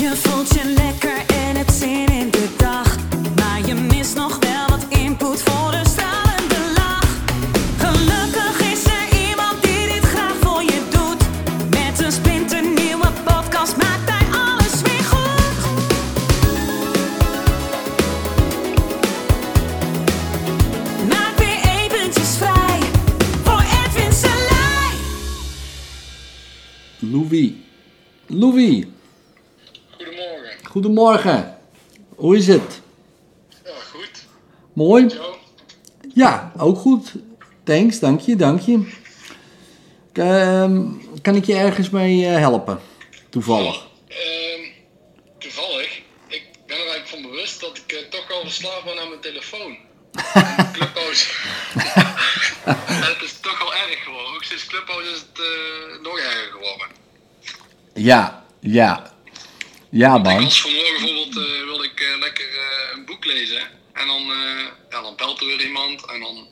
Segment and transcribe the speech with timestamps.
[0.00, 2.96] Je voelt je lekker en hebt zin in de dag.
[3.36, 7.08] Maar je mist nog wel wat input voor een stralende lach.
[7.78, 11.22] Gelukkig is er iemand die dit graag voor je doet.
[11.70, 15.56] Met een splinternieuwe podcast maakt hij alles weer goed.
[21.08, 22.80] Maak weer eventjes vrij
[23.42, 24.94] voor Edwin Selij.
[26.98, 27.50] Louis.
[28.26, 28.84] Louis,
[31.00, 31.32] Goedemorgen.
[31.32, 31.58] goedemorgen.
[32.16, 32.80] Hoe is het?
[33.64, 34.26] Ja, goed.
[34.72, 35.20] Mooi?
[36.14, 37.12] Ja, ook goed.
[37.64, 38.92] Thanks, dank je, dank je.
[40.12, 40.82] Ehm,
[41.22, 42.80] kan ik je ergens mee eh, helpen?
[43.28, 43.86] Toevallig.
[44.08, 44.62] Ehm,
[45.38, 49.08] toevallig, ik ben er eigenlijk van bewust dat ik eh, toch wel verslaafd ben aan
[49.08, 49.76] mijn telefoon.
[50.74, 51.26] Clubhouse.
[53.08, 54.34] Het is toch wel erg geworden.
[54.34, 56.86] Ook sinds Clubhouse is het eh, nog erger geworden.
[57.94, 59.18] Ja, ja.
[59.90, 60.42] Ja, Ik man.
[60.42, 63.62] was vanmorgen bijvoorbeeld, eh, wilde ik eh, lekker eh, een boek lezen.
[63.92, 64.22] En dan,
[64.90, 66.48] ja, dan belt er weer iemand en dan,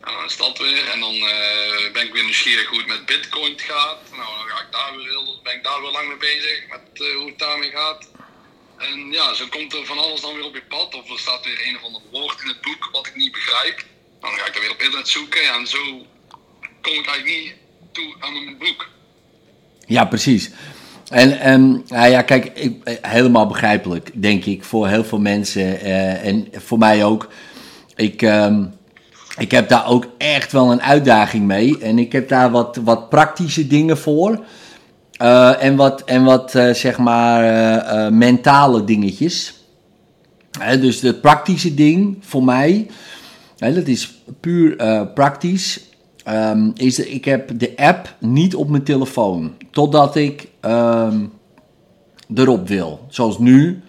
[0.00, 0.88] en dan is dat weer.
[0.88, 1.14] En dan
[1.92, 3.98] ben ik weer nieuwsgierig hoe het met bitcoin gaat.
[4.10, 7.12] Nou, dan ga ik daar weer heel, ben ik daar weer lang mee bezig, met
[7.14, 8.08] hoe het daarmee gaat.
[8.78, 10.94] En ja, zo komt er van alles dan weer op je pad.
[10.94, 13.84] Of er staat weer een of ander woord in het boek wat ik niet begrijp.
[14.20, 15.42] Dan ga ik er weer op internet zoeken.
[15.42, 16.06] Ja, en zo
[16.82, 17.54] kom ik eigenlijk niet
[17.92, 18.88] toe aan mijn boek.
[19.86, 20.50] Ja, precies.
[21.10, 26.26] En, en nou ja, kijk, eh, helemaal begrijpelijk, denk ik, voor heel veel mensen eh,
[26.26, 27.28] en voor mij ook.
[27.94, 28.64] Ik, ehm,
[29.38, 33.08] ik heb daar ook echt wel een uitdaging mee en ik heb daar wat, wat
[33.08, 34.44] praktische dingen voor.
[35.12, 39.54] Eh, en wat, en wat zeg maar, mentale dingetjes.
[40.80, 42.86] Dus het praktische ding voor mij,
[43.56, 44.76] dat is puur
[45.14, 45.89] praktisch.
[46.24, 49.52] Ehm, is ik heb de app niet op mijn telefoon.
[49.70, 51.24] Totdat ik ehm,
[52.34, 53.00] erop wil.
[53.08, 53.82] Zoals nu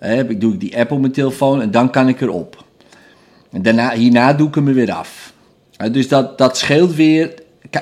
[0.00, 2.64] ik, doe ik die app op mijn telefoon en dan kan ik erop.
[3.50, 5.32] En daarna, hierna doe ik hem er weer af.
[5.92, 7.34] Dus dat, dat scheelt weer.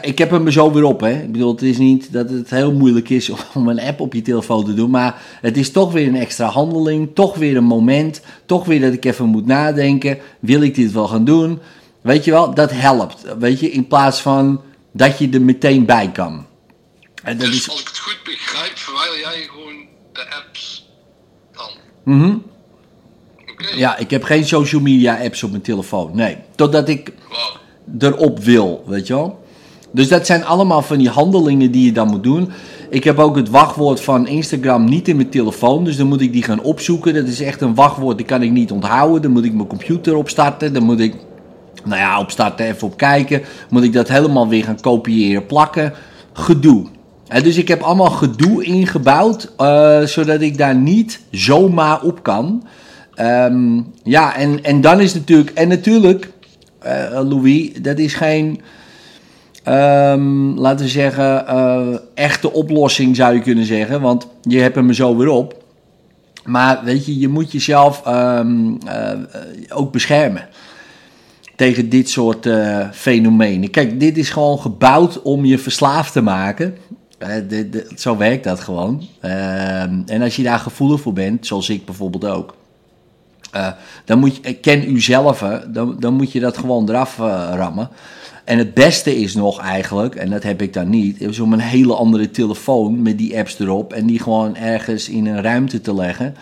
[0.03, 1.01] Ik heb hem er zo weer op.
[1.01, 1.23] Hè.
[1.23, 4.23] Ik bedoel, het is niet dat het heel moeilijk is om een app op je
[4.23, 4.91] telefoon te doen.
[4.91, 7.09] Maar het is toch weer een extra handeling.
[7.15, 8.21] Toch weer een moment.
[8.47, 10.19] Toch weer dat ik even moet nadenken.
[10.41, 11.59] Wil ik dit wel gaan doen?
[12.01, 13.25] Weet je wel, dat helpt.
[13.39, 14.61] Weet je, in plaats van
[14.93, 16.47] dat je er meteen bij kan.
[17.23, 20.89] En dat Dus is, als ik het goed begrijp, verwijder jij gewoon de apps
[21.53, 21.71] dan?
[22.03, 22.37] Mhm.
[23.77, 26.11] Ja, ik heb geen social media apps op mijn telefoon.
[26.15, 27.13] Nee, totdat ik
[27.99, 29.45] erop wil, weet je wel.
[29.93, 32.51] Dus dat zijn allemaal van die handelingen die je dan moet doen.
[32.91, 36.33] Ik heb ook het wachtwoord van Instagram niet in mijn telefoon, dus dan moet ik
[36.33, 37.15] die gaan opzoeken.
[37.15, 39.23] Dat is echt een wachtwoord, die kan ik niet onthouden.
[39.23, 41.15] Dan moet ik mijn computer opstarten, dan moet ik,
[41.85, 43.43] nou ja, opstarten, even op kijken.
[43.71, 45.93] Moet ik dat helemaal weer gaan kopiëren, plakken.
[46.33, 46.87] Gedoe.
[47.43, 52.67] Dus ik heb allemaal gedoe ingebouwd, eh, zodat ik daar niet zomaar op kan.
[53.15, 56.31] Ehm, ja, en, en dan is natuurlijk, en natuurlijk,
[56.79, 58.61] eh, Louis, dat is geen,
[59.65, 64.93] ehm, laten we zeggen, eh, echte oplossing zou je kunnen zeggen, want je hebt hem
[64.93, 65.61] zo weer op.
[66.45, 69.19] Maar weet je, je moet jezelf ehm, eh, eh,
[69.69, 70.49] ook beschermen
[71.61, 73.71] tegen dit soort eh, fenomenen.
[73.71, 76.77] Kijk, dit is gewoon gebouwd om je verslaafd te maken.
[77.19, 77.35] Eh,
[77.97, 79.07] zo werkt dat gewoon.
[79.21, 82.55] Ehm, en als je daar gevoelig voor bent, zoals ik bijvoorbeeld ook.
[83.51, 83.69] eh,
[84.05, 85.01] dan moet je, ken u
[85.73, 87.17] dan, dan moet je dat gewoon eraf
[87.55, 87.89] rammen.
[88.45, 91.61] En het beste is nog eigenlijk, en dat heb ik dan niet, is om een
[91.61, 95.95] hele andere telefoon met die apps erop en die gewoon ergens in een ruimte te
[95.95, 96.35] leggen.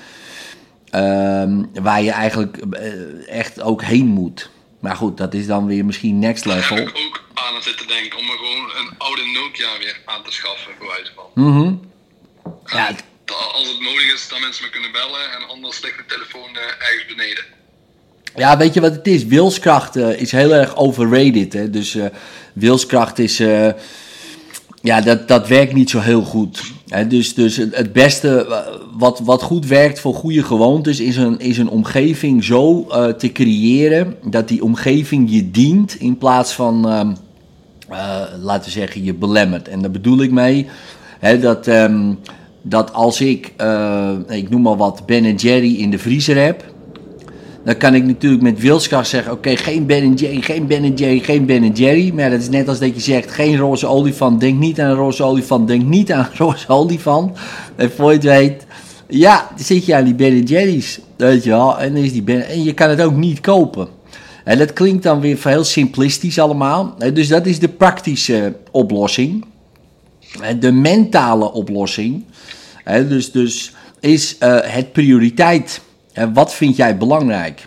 [0.90, 2.56] ehm, waar je eigenlijk
[3.28, 4.50] echt ook heen moet.
[4.80, 6.76] Maar goed, dat is dan weer misschien next Daar level.
[6.76, 10.22] heb ik ook aan het zitten denken om me gewoon een oude Nokia weer aan
[10.24, 11.44] te schaffen, bij wijze van.
[11.44, 11.74] Mhm.
[12.66, 15.96] Ja, En da- als het nodig is, dat mensen me kunnen bellen en anders ligt
[15.98, 17.44] de telefoon eh, ergens beneden.
[18.36, 19.24] Ja, weet je wat het is?
[19.24, 21.52] Wilskracht eh, is heel erg overrated.
[21.52, 21.70] Hè?
[21.70, 22.06] Dus eh,
[22.52, 23.36] wilskracht is.
[24.82, 26.60] ja, dat, dat werkt niet zo heel goed.
[27.08, 28.58] Dus, dus het beste eh,
[28.98, 33.32] wat, wat goed werkt voor goede gewoontes is een, is een omgeving zo eh, te
[33.32, 37.12] creëren dat die omgeving je dient in plaats van, ehm,
[37.88, 39.68] eh, laten we zeggen, je belemmert.
[39.68, 40.66] En daar bedoel ik mee
[41.40, 42.12] dat, ehm,
[42.62, 43.46] dat als ik,
[44.28, 46.64] ik noem maar wat, Ben Jerry in de vriezer heb.
[47.68, 51.46] Dan kan ik natuurlijk met wilskracht zeggen: Oké, geen Ben Jerry, geen Ben Jerry, geen
[51.46, 52.12] Ben Jerry.
[52.14, 54.40] Maar dat is net als dat je zegt: geen roze olifant.
[54.40, 55.68] Denk niet aan een roze olifant.
[55.68, 57.38] Denk niet aan een roze olifant.
[57.76, 58.66] En voor je het weet,
[59.08, 61.00] ja, dan zit je aan die Ben Jerry's.
[61.16, 61.78] Weet je wel.
[61.78, 63.88] En, is die ben, en je kan het ook niet kopen.
[64.44, 66.94] En dat klinkt dan weer heel simplistisch allemaal.
[67.12, 69.44] Dus dat is de praktische oplossing.
[70.40, 72.24] En De mentale oplossing.
[72.84, 75.80] Dus, dus is eh, het prioriteit.
[76.18, 77.66] En wat vind jij belangrijk?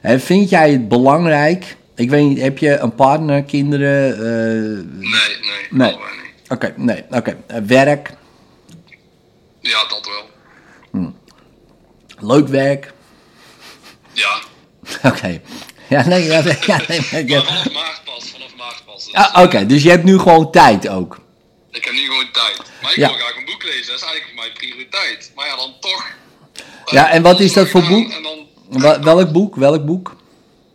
[0.00, 1.76] Hè, vind jij het belangrijk?
[1.94, 4.12] Ik weet niet, heb je een partner, kinderen?
[4.14, 5.96] eh, Nee, nee, Nee.
[6.48, 7.36] Oké, nee, oké.
[7.46, 8.10] Eh, werk,
[9.60, 10.08] Ja, dat
[10.92, 11.12] wel.
[12.18, 12.92] leuk werk.
[14.12, 14.38] Ja.
[15.10, 15.40] Oké.
[15.88, 19.04] Ja, nee, ja, nee, ja, nee, maar vanaf maart pas, vanaf maart pas.
[19.04, 21.20] Dus, Ah, Oké, dus je hebt nu gewoon tijd ook.
[21.70, 22.56] Ik heb nu gewoon tijd.
[22.82, 25.32] Maar ik wil graag een boek lezen, dat is eigenlijk voor mij prioriteit.
[25.34, 26.06] Maar ja, dan toch.
[26.86, 28.12] Ja, en wat is dat voor boek?
[28.70, 29.56] Wel- welk boek?
[29.56, 30.16] Welk boek?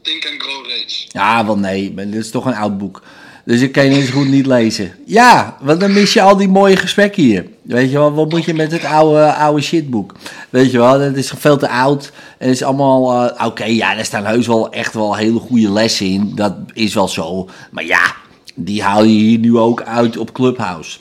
[0.01, 1.05] Think and Grow Rich.
[1.11, 3.01] Ja, wel nee, maar dit is toch een oud boek.
[3.45, 4.95] Dus ik kan je eens goed niet lezen.
[5.05, 7.45] Ja, want dan mis je al die mooie gesprekken hier.
[7.61, 10.13] Weet je wel, wat moet je met het oude, oude shitboek?
[10.49, 12.11] Weet je wel, dat is veel te oud.
[12.37, 15.71] En het is allemaal, eh, oké, ja, daar staan heus wel echt wel hele goede
[15.71, 16.31] lessen in.
[16.35, 17.49] Dat is wel zo.
[17.71, 18.15] Maar ja,
[18.55, 20.97] die haal je hier nu ook uit op Clubhouse.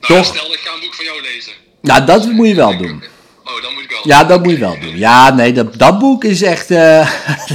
[0.00, 0.24] Nou, Toch?
[0.24, 1.52] stel dat ik ga een boek van jou lezen.
[1.82, 3.02] Nou, dat moet je wel doen.
[3.44, 4.00] Oh, dan moet ik wel.
[4.02, 4.96] Ja, dat moet je wel doen.
[4.98, 6.70] Ja, nee, dat, dat boek is echt.
[6.70, 7.10] eh,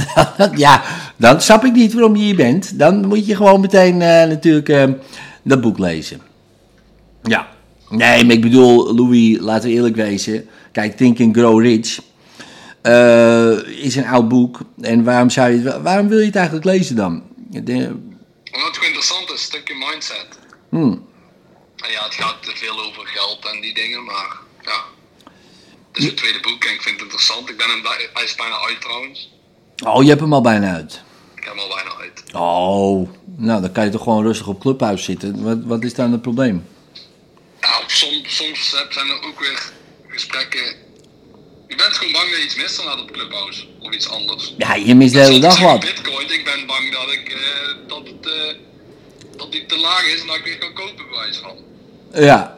[0.54, 0.82] ja,
[1.16, 2.78] dan snap ik niet waarom je hier bent.
[2.78, 4.84] Dan moet je gewoon meteen eh, natuurlijk eh,
[5.42, 6.20] dat boek lezen.
[7.22, 7.48] Ja.
[7.88, 10.46] Nee, maar ik bedoel, Louis, laten we eerlijk wezen.
[10.72, 11.98] Kijk, Think and Grow Rich
[12.82, 14.60] eh, is een oud boek.
[14.80, 17.22] En waarom, zou je, het- waarom wil je het eigenlijk lezen dan?
[17.50, 20.26] De- Omdat het gewoon interessant is, een stukje mindset.
[20.68, 21.04] hmm.
[21.86, 24.84] En ja, het gaat te veel over geld en die dingen, maar ja.
[25.92, 27.48] Het is het tweede boek en ik vind het interessant.
[27.50, 29.28] Ik ben hem, bij- hij is bijna uit trouwens.
[29.84, 31.02] Oh, je hebt hem al bijna uit.
[31.36, 32.22] Ik heb hem al bijna uit.
[32.34, 35.42] Oh, nou dan kan je toch gewoon rustig op Clubhouse zitten.
[35.42, 36.66] Wat, wat is dan het probleem?
[37.60, 39.72] Ja, soms, soms zijn er ook weer
[40.08, 40.64] gesprekken.
[41.68, 44.54] Je bent gewoon bang dat je iets mist dan op Clubhouse of iets anders.
[44.58, 45.80] Ja, je mist de hele dag wat.
[45.80, 48.54] Bitcoin, ik ben bang dat, ik, eh, dat, eh,
[49.36, 51.65] dat die te laag is en dat ik weer kan kopen bewijs van.
[52.16, 52.56] Ja.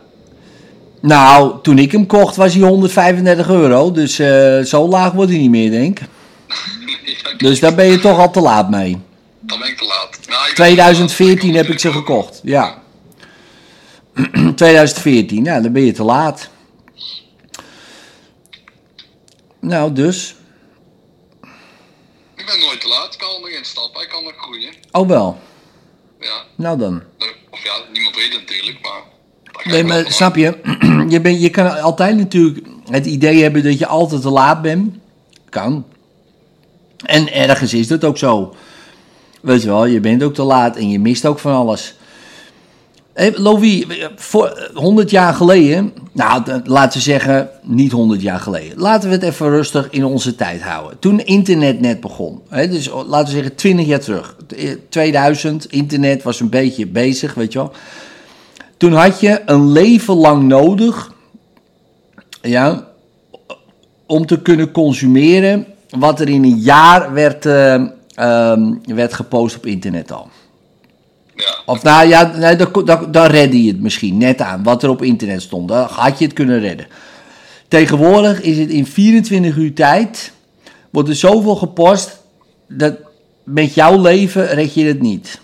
[1.01, 3.91] Nou, toen ik hem kocht was hij 135 euro.
[3.93, 6.07] Dus eh, zo laag wordt hij niet meer, denk ik.
[6.49, 8.99] Ja, Dus daar ben je toch al te laat mee.
[9.41, 10.19] Dan ben ik te laat.
[10.29, 11.57] Nou, ik ben 2014 te laat.
[11.57, 12.41] heb ik ze gekocht.
[12.43, 12.83] Ja.
[14.55, 16.49] 2014, nou, dan ben je te laat.
[19.61, 20.35] Nou, dus.
[22.37, 23.13] Ik ben nooit te laat.
[23.13, 24.03] Ik kan nog in stappen.
[24.03, 24.73] Ik kan nog groeien.
[24.93, 25.39] Oh wel.
[26.21, 26.45] Ja.
[26.55, 27.03] Nou dan.
[27.51, 29.03] Of ja, niemand weet het natuurlijk, maar...
[29.65, 30.57] Nee, maar snap je?
[31.09, 34.95] Je, je kan altijd natuurlijk het idee hebben dat je altijd te laat bent.
[35.49, 35.85] Kan.
[37.05, 38.55] En ergens is dat ook zo.
[39.41, 41.95] Weet je wel, je bent ook te laat en je mist ook van alles.
[43.35, 48.79] Louis, voor 100 jaar geleden, nou laten we zeggen, niet 100 jaar geleden.
[48.79, 50.99] Laten we het even rustig in onze tijd houden.
[50.99, 54.37] Toen internet net begon, hè, dus laten we zeggen 20 jaar terug.
[54.89, 57.73] 2000, internet was een beetje bezig, weet je wel.
[58.79, 61.13] Toen had je een leven lang nodig
[62.43, 62.89] ja,
[64.07, 67.75] om te kunnen consumeren wat er in een jaar werd, eh,
[68.15, 70.29] ehm, werd gepost op internet al.
[71.35, 71.57] Ja.
[71.67, 72.57] Of nou ja, nee,
[73.11, 75.69] dan redde je het misschien net aan wat er op internet stond.
[75.69, 76.87] Dan had je het kunnen redden.
[77.69, 80.33] Tegenwoordig is het in 24 uur tijd,
[80.91, 82.19] wordt er zoveel gepost,
[82.69, 82.95] dat
[83.45, 85.41] met jouw leven red je het niet.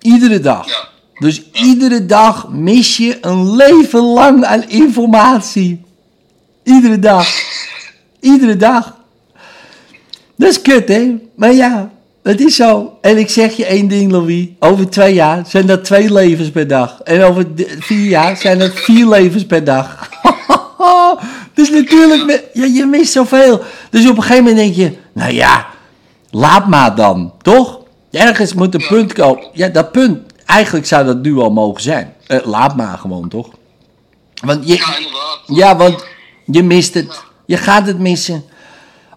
[0.00, 0.66] Iedere dag.
[0.66, 0.88] Ja.
[1.18, 5.80] Dus iedere dag mis je een leven lang aan informatie.
[6.62, 7.28] Iedere dag.
[8.20, 8.96] Iedere dag.
[10.36, 11.14] Dat is kut, hè?
[11.34, 11.90] Maar ja,
[12.22, 12.98] het is zo.
[13.00, 14.48] En ik zeg je één ding, Louis.
[14.58, 17.00] Over twee jaar zijn dat twee levens per dag.
[17.00, 17.46] En over
[17.78, 20.10] vier jaar zijn dat vier levens per dag.
[21.54, 23.62] dus natuurlijk, ja, je mist zoveel.
[23.90, 25.66] Dus op een gegeven moment denk je, nou ja,
[26.30, 27.80] laat maar dan, toch?
[28.10, 29.46] Ergens moet een punt komen.
[29.52, 32.14] Ja, dat punt, eigenlijk zou dat nu al mogen zijn.
[32.26, 33.48] Eh, laat maar gewoon, toch?
[34.44, 35.40] Want je, Ja, inderdaad.
[35.46, 36.04] ja, want
[36.44, 37.24] je mist het.
[37.46, 38.44] Je gaat het missen.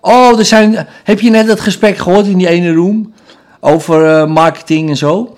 [0.01, 3.13] Oh, er zijn, heb je net dat gesprek gehoord in die ene room?
[3.59, 5.37] Over eh, marketing en zo?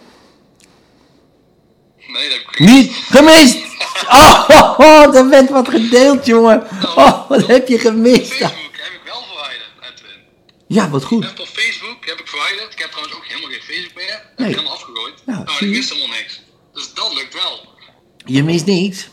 [2.08, 3.58] Nee, dat heb ik Niet gemist!
[4.10, 6.64] Oh, oh, oh, er werd wat gedeeld, jongen.
[6.96, 8.32] Oh, wat heb je gemist?
[8.32, 10.18] Facebook heb ik wel verwijderd, Edwin.
[10.68, 11.24] Ja, wat Ik goed.
[11.24, 11.81] heb op Facebook
[12.16, 12.72] heb ik verwijderd.
[12.76, 14.18] Ik heb trouwens ook helemaal geen Facebook meer.
[14.30, 14.50] Heb Nee.
[14.50, 15.14] ik helemaal afgegooid.
[15.26, 15.80] Ja, nou, zie ik je.
[15.80, 16.42] wist helemaal niks.
[16.74, 17.56] Dus dat lukt wel.
[18.26, 19.08] Je mist niks.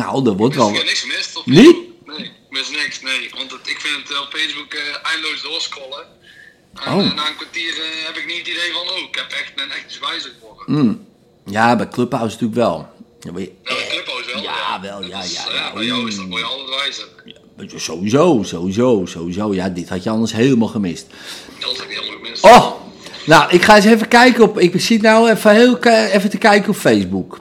[0.00, 0.68] Nou, dat wordt wel...
[0.68, 1.40] ik heb niks gemist.
[1.44, 1.64] Niet?
[1.66, 2.06] Facebook.
[2.06, 3.30] Nee, ik mis niks, nee.
[3.36, 6.04] Want het, ik vind het eh, op Facebook eh, eindeloos doorscrollen.
[6.74, 7.04] En Oh.
[7.06, 7.74] eh, na een kwartier
[8.06, 10.64] heb ik niet het idee van, oh, ik heb echt, ben echt iets wijzer geworden.
[10.86, 11.06] Mm.
[11.46, 12.76] Ja, bij Clubhouse natuurlijk wel.
[13.20, 13.52] Ja, Ja, bij
[13.88, 14.42] Clubhouse wel.
[14.42, 15.72] Ja, wel, ja, ja, eh, ja.
[15.72, 17.08] Bij jou is dat word je altijd wijzer.
[17.80, 19.54] Sowieso, sowieso, sowieso.
[19.54, 21.06] Ja, dit had je anders helemaal gemist.
[22.40, 22.72] Oh,
[23.26, 24.58] nou, ik ga eens even kijken op.
[24.58, 25.78] Ik zit nou even, heel,
[26.12, 27.40] even te kijken op Facebook.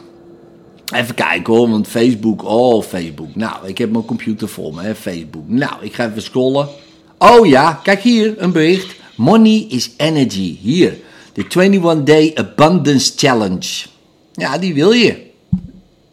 [0.93, 3.35] Even kijken hoor, want Facebook, oh Facebook.
[3.35, 5.43] Nou, ik heb mijn computer vol me, hè, Facebook.
[5.47, 6.67] Nou, ik ga even scrollen.
[7.17, 8.95] Oh ja, kijk hier, een bericht.
[9.15, 10.57] Money is energy.
[10.61, 10.97] Hier,
[11.33, 13.85] de 21 Day Abundance Challenge.
[14.33, 15.31] Ja, die wil je.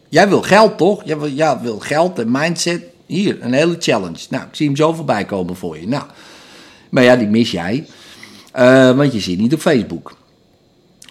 [0.08, 1.02] Jij wil geld, toch?
[1.04, 2.82] Jij wil, ja, wil geld en mindset.
[3.06, 4.18] Hier, een hele challenge.
[4.30, 5.88] Nou, ik zie hem zo voorbij komen voor je.
[5.88, 6.04] Nou,
[6.90, 7.86] maar ja, die mis jij.
[8.52, 10.16] Eh, want je zit niet op Facebook.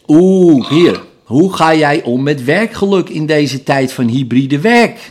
[0.07, 1.01] Oeh, hier.
[1.23, 5.09] Hoe ga jij om met werkgeluk in deze tijd van hybride werk?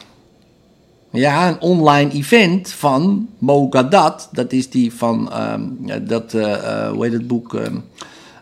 [1.10, 4.28] Ja, een online event van Mogadat.
[4.32, 5.62] Dat is die van, ehm,
[6.06, 7.54] dat, eh, eh, hoe heet het boek?
[7.54, 7.76] Ehm,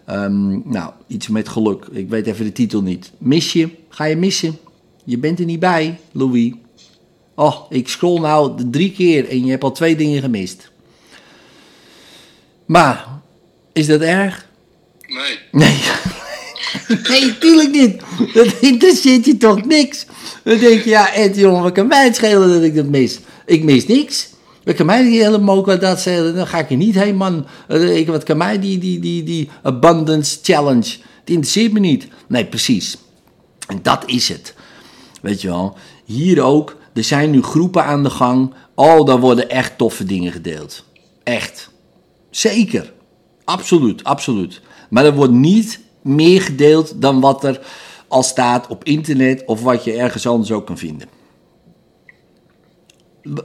[0.04, 1.86] ehm, nou, iets met geluk.
[1.90, 3.12] Ik weet even de titel niet.
[3.18, 3.68] Mis je?
[3.88, 4.58] Ga je missen?
[5.04, 6.52] Je bent er niet bij, Louis.
[7.34, 10.70] Oh, ik scroll nou drie keer en je hebt al twee dingen gemist.
[12.64, 13.15] Maar,
[13.76, 14.46] is dat erg?
[15.06, 15.38] Nee.
[15.52, 15.78] Nee.
[17.08, 18.02] nee, tuurlijk niet.
[18.34, 20.06] Dat interesseert je toch niks?
[20.44, 23.18] Dan denk je, ja, Ed, jongen, wat kan mij het schelen dat ik dat mis?
[23.46, 24.28] Ik mis niks.
[24.64, 26.34] Wat kan mij die hele dat schelen?
[26.34, 27.46] Dan ga ik er niet heen, man.
[27.68, 30.90] Eh, Ik, wat kan mij die, die, die, die abundance challenge?
[31.20, 32.08] Het interesseert me niet.
[32.28, 32.96] Nee, precies.
[33.66, 34.54] En dat is het.
[35.22, 35.76] Weet je wel.
[36.04, 36.76] Hier ook.
[36.94, 38.54] Er zijn nu groepen aan de gang.
[38.74, 40.84] Oh, daar worden echt toffe dingen gedeeld.
[41.22, 41.70] Echt.
[42.30, 42.92] Zeker.
[43.46, 44.60] Absoluut, absoluut.
[44.90, 47.60] Maar er wordt niet meer gedeeld dan wat er
[48.08, 51.08] al staat op internet of wat je ergens anders ook kan vinden.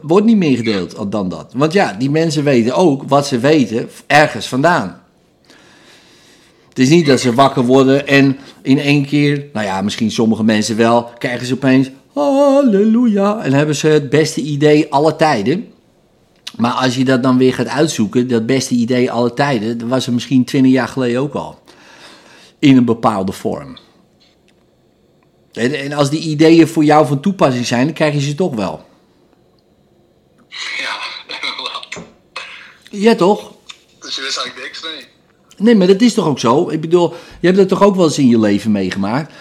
[0.01, 1.53] Wordt niet meer gedeeld dan dat.
[1.55, 5.01] Want ja, die mensen weten ook wat ze weten ergens vandaan.
[6.69, 10.43] Het is niet dat ze wakker worden en in één keer, nou ja, misschien sommige
[10.43, 15.67] mensen wel, krijgen ze opeens halleluja en hebben ze het beste idee alle tijden.
[16.61, 20.07] Maar als je dat dan weer gaat uitzoeken, dat beste idee alle tijden, dat was
[20.07, 21.59] er misschien twintig jaar geleden ook al.
[22.59, 23.77] In een bepaalde vorm.
[25.53, 28.55] En, en als die ideeën voor jou van toepassing zijn, dan krijg je ze toch
[28.55, 28.85] wel.
[30.49, 30.97] Ja,
[31.41, 32.05] inderdaad.
[32.89, 33.53] Ja, toch?
[33.99, 35.05] Dus je wist eigenlijk niks, nee.
[35.57, 36.69] Nee, maar dat is toch ook zo?
[36.69, 39.33] Ik bedoel, je hebt dat toch ook wel eens in je leven meegemaakt?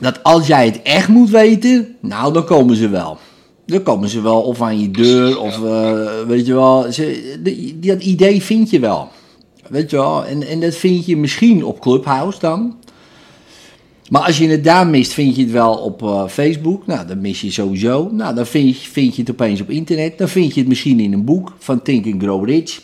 [0.00, 3.18] Dat als jij het echt moet weten, nou, dan komen ze wel.
[3.66, 6.92] Dan komen ze wel of aan je deur, of eh, weet je wel.
[6.92, 9.08] Ze, die- dat idee vind je wel.
[9.68, 12.76] Weet je wel, en, en dat vind je misschien op Clubhouse dan.
[14.10, 16.86] Maar als je het daar mist, vind je het wel op eh, Facebook.
[16.86, 18.08] Nou, dan mis je sowieso.
[18.12, 20.18] Nou, dan vind je, vind je het opeens op internet.
[20.18, 22.80] Dan vind je het misschien in een boek van Think and Grow Rich.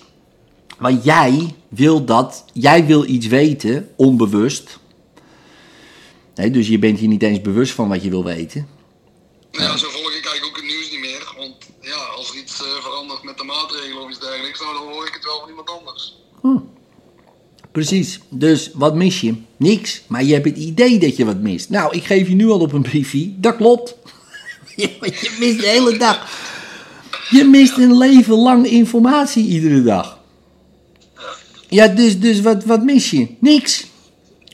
[0.78, 4.78] Maar jij wil dat, jij wil iets weten, onbewust.
[6.34, 8.66] Nee, dus je bent hier niet eens bewust van wat je wil weten.
[9.52, 11.34] Nou ja, zo volg ik eigenlijk ook het nieuws niet meer.
[11.38, 14.92] Want ja, als er iets eh, verandert met de maatregelen of iets dergelijks, nou, dan
[14.92, 16.16] hoor ik het wel van iemand anders.
[17.72, 18.20] Precies.
[18.28, 19.34] Dus wat mis je?
[19.56, 20.02] Niks.
[20.06, 21.70] Maar je hebt het idee dat je wat mist.
[21.70, 23.34] Nou, ik geef je nu al op een briefie.
[23.38, 23.94] Dat klopt.
[24.76, 26.28] je, je mist de hele dag.
[27.30, 30.18] Je mist een leven lang informatie iedere dag.
[31.68, 33.28] Ja, dus, dus wat, wat mis je?
[33.38, 33.86] Niks.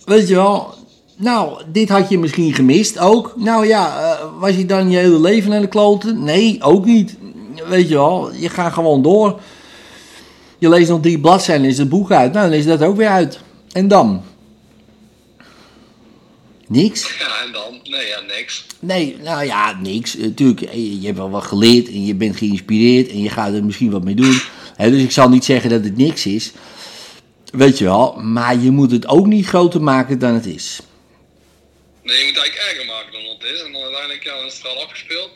[0.05, 0.75] Weet je wel.
[1.17, 3.33] Nou, dit had je misschien gemist ook.
[3.37, 6.25] Nou ja, eh, was je dan je hele leven aan de kloten?
[6.25, 7.17] Nee, ook niet.
[7.65, 9.41] Weet je wel, je gaat gewoon door.
[10.59, 12.33] Je leest nog drie bladzijden en is het boek uit.
[12.33, 13.41] Nou, dan is dat ook weer uit.
[13.73, 14.25] En dan?
[16.69, 17.09] Niks?
[17.19, 17.81] Ja, en dan?
[17.85, 18.67] Nee, ja, niks.
[18.81, 20.17] Nee, nou ja, niks.
[20.17, 23.91] Natuurlijk, je hebt wel wat geleerd en je bent geïnspireerd en je gaat er misschien
[23.91, 24.41] wat mee doen.
[24.77, 26.53] Dus ik zal niet zeggen dat het niks is.
[27.51, 30.81] Weet je wel, maar je moet het ook niet groter maken dan het is.
[32.03, 33.63] Nee, je moet eigenlijk erger maken dan wat het is.
[33.63, 35.31] En dan uiteindelijk, ja, dan is het al afgespeeld.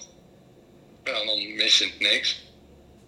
[1.04, 2.48] Ja, dan mis je niks.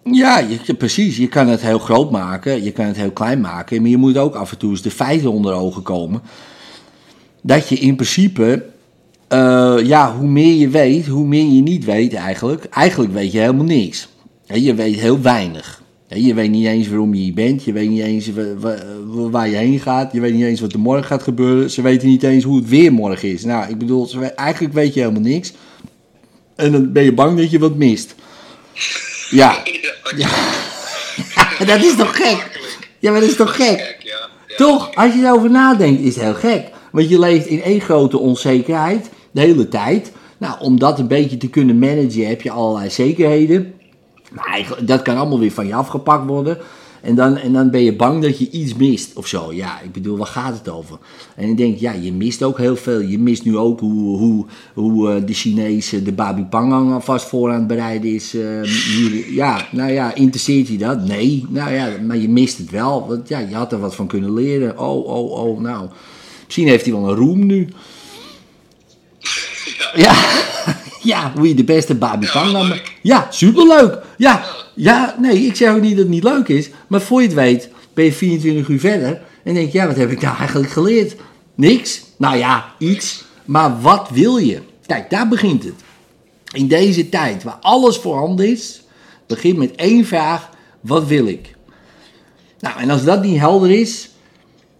[0.03, 1.17] Ja, je, precies.
[1.17, 4.17] Je kan het heel groot maken, je kan het heel klein maken, maar je moet
[4.17, 6.21] ook af en toe eens de feiten onder ogen komen.
[7.41, 8.65] Dat je in principe,
[9.27, 12.65] eh, ja, hoe meer je weet, hoe meer je niet weet eigenlijk.
[12.65, 14.07] Eigenlijk weet je helemaal niks.
[14.45, 15.81] Je weet heel weinig.
[16.07, 19.49] Je weet niet eens waarom je hier bent, je weet niet eens wa- wa- waar
[19.49, 21.69] je heen gaat, je weet niet eens wat er morgen gaat gebeuren.
[21.71, 23.43] Ze weten niet eens hoe het weer morgen is.
[23.43, 25.53] Nou, ik bedoel, eigenlijk weet je helemaal niks.
[26.55, 28.15] En dan ben je bang dat je wat mist.
[29.29, 29.57] Ja,
[31.59, 32.59] Ja, dat is toch gek?
[32.99, 33.97] Ja, maar dat is toch gek?
[34.57, 34.95] Toch?
[34.95, 36.69] Als je erover nadenkt, is het heel gek.
[36.91, 40.11] Want je leeft in één grote onzekerheid de hele tijd.
[40.37, 43.73] Nou, om dat een beetje te kunnen managen heb je allerlei zekerheden.
[44.31, 46.57] Maar eigenlijk, dat kan allemaal weer van je afgepakt worden.
[47.03, 49.53] En dan, en dan ben je bang dat je iets mist of zo.
[49.53, 50.97] Ja, ik bedoel, waar gaat het over?
[51.35, 52.99] En ik denk, ja, je mist ook heel veel.
[52.99, 57.49] Je mist nu ook hoe, hoe, hoe eh, de Chinezen de Babi Pangang alvast voor
[57.51, 58.33] aan het bereiden is.
[58.35, 59.35] eh.
[59.35, 61.05] Ja, nou ja, interesseert je dat?
[61.05, 61.45] Nee.
[61.49, 63.07] Nou ja, maar je mist het wel.
[63.07, 64.79] Want ja, je had er wat van kunnen leren.
[64.79, 65.89] Oh, oh, oh, nou.
[66.45, 67.67] Misschien heeft hij wel een roem nu.
[69.95, 70.15] Ja,
[71.01, 72.95] ja hoe je de beste Babi leuk.
[73.01, 74.01] Ja, superleuk.
[74.17, 76.69] Ja, ja, nee, ik zeg ook niet dat het niet leuk is.
[76.87, 79.21] Maar voor je het weet ben je 24 uur verder.
[79.43, 81.15] En denk je, ja, wat heb ik nou eigenlijk geleerd?
[81.55, 82.03] Niks.
[82.17, 83.23] Nou ja, iets.
[83.45, 84.61] Maar wat wil je?
[84.85, 85.73] Kijk, daar begint het.
[86.53, 88.83] In deze tijd waar alles voorhanden is,
[89.27, 90.49] begint met één vraag:
[90.81, 91.55] wat wil ik?
[92.59, 94.09] Nou, en als dat niet helder is,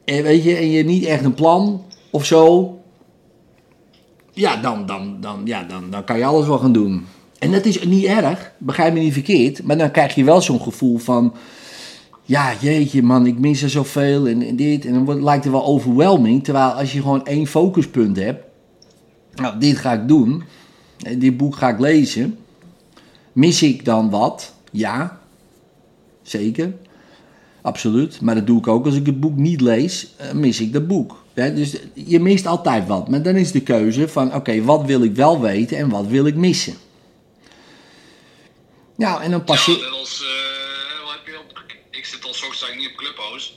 [0.06, 2.78] en, weet je, en je hebt niet echt een plan of zo,
[4.32, 7.06] ja, dan, dan, dan, ja dan, dan kan je alles wel gaan doen.
[7.44, 10.62] En dat is niet erg, begrijp me niet verkeerd, maar dan krijg je wel zo'n
[10.62, 11.34] gevoel van,
[12.24, 15.54] ja, jeetje man, ik mis er zoveel en, en dit, en dan wordt, lijkt het
[15.54, 18.44] wel overwhelming, terwijl als je gewoon één focuspunt hebt,
[19.36, 20.44] nou, dit ga ik doen,
[21.00, 22.38] en dit boek ga ik lezen,
[23.34, 24.54] mis ik dan wat?
[24.72, 25.20] Ja,
[26.22, 26.74] zeker.
[27.62, 28.22] Absoluut.
[28.22, 30.88] Maar dat doe ik ook als ik het boek niet lees, eh, mis ik dat
[30.88, 31.24] boek.
[31.34, 33.10] Dus je mist altijd wat.
[33.10, 36.26] Maar dan is de keuze van, oké, wat wil ik wel weten en wat wil
[36.26, 36.74] ik missen?
[38.96, 39.86] Nou, en dan pas Ja, je...
[39.86, 43.52] als, eh, heb je op, ik zit al zo sterk niet op Clubhouse.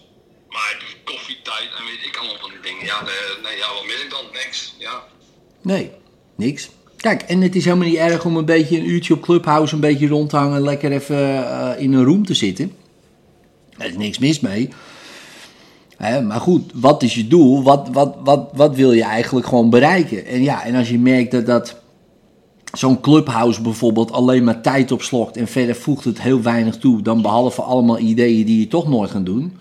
[0.48, 2.84] Maar koffietijd en weet ik allemaal van die dingen.
[2.84, 4.24] Ja, de, nee, ja, wat mis ik dan?
[4.32, 4.74] Niks.
[4.78, 5.04] Ja.
[5.62, 5.90] Nee,
[6.34, 6.68] niks.
[6.96, 9.80] Kijk, en het is helemaal niet erg om een beetje een uurtje op Clubhouse een
[9.80, 12.72] beetje rond te hangen, lekker even eh, in een room te zitten.
[13.78, 14.68] Er is niks mis mee.
[15.96, 17.62] Hè, maar goed, wat is je doel?
[17.62, 20.26] Wat, wat, wat, wat wil je eigenlijk gewoon bereiken?
[20.26, 21.76] En ja, en als je merkt dat dat
[22.78, 27.22] zo'n Clubhouse bijvoorbeeld alleen maar tijd opslokt en verder voegt het heel weinig toe, dan
[27.22, 29.56] behalve allemaal ideeën die je toch nooit gaat doen.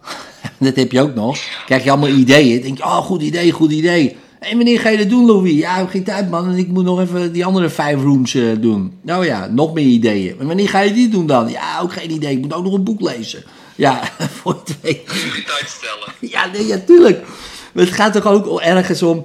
[0.58, 1.38] dat heb je ook nog.
[1.66, 2.62] Krijg je allemaal ideeën.
[2.62, 4.16] denk je, oh, goed idee, goed idee.
[4.40, 5.52] En wanneer ga je dat doen, Louis?
[5.52, 6.48] Ja, geen tijd, man.
[6.48, 8.98] En ik moet nog even die andere vijf rooms eh, doen.
[9.02, 10.36] Nou ja, nog meer ideeën.
[10.40, 11.48] En wanneer ga je die doen dan?
[11.48, 12.32] Ja, ook geen idee.
[12.32, 13.44] Ik moet ook nog een boek lezen.
[13.76, 14.00] Ja,
[14.40, 15.04] voor het weet.
[15.04, 16.32] Prioriteit stellen.
[16.32, 17.26] Ja, nee, ja, tuurlijk.
[17.72, 19.24] Maar het gaat toch ook ergens om...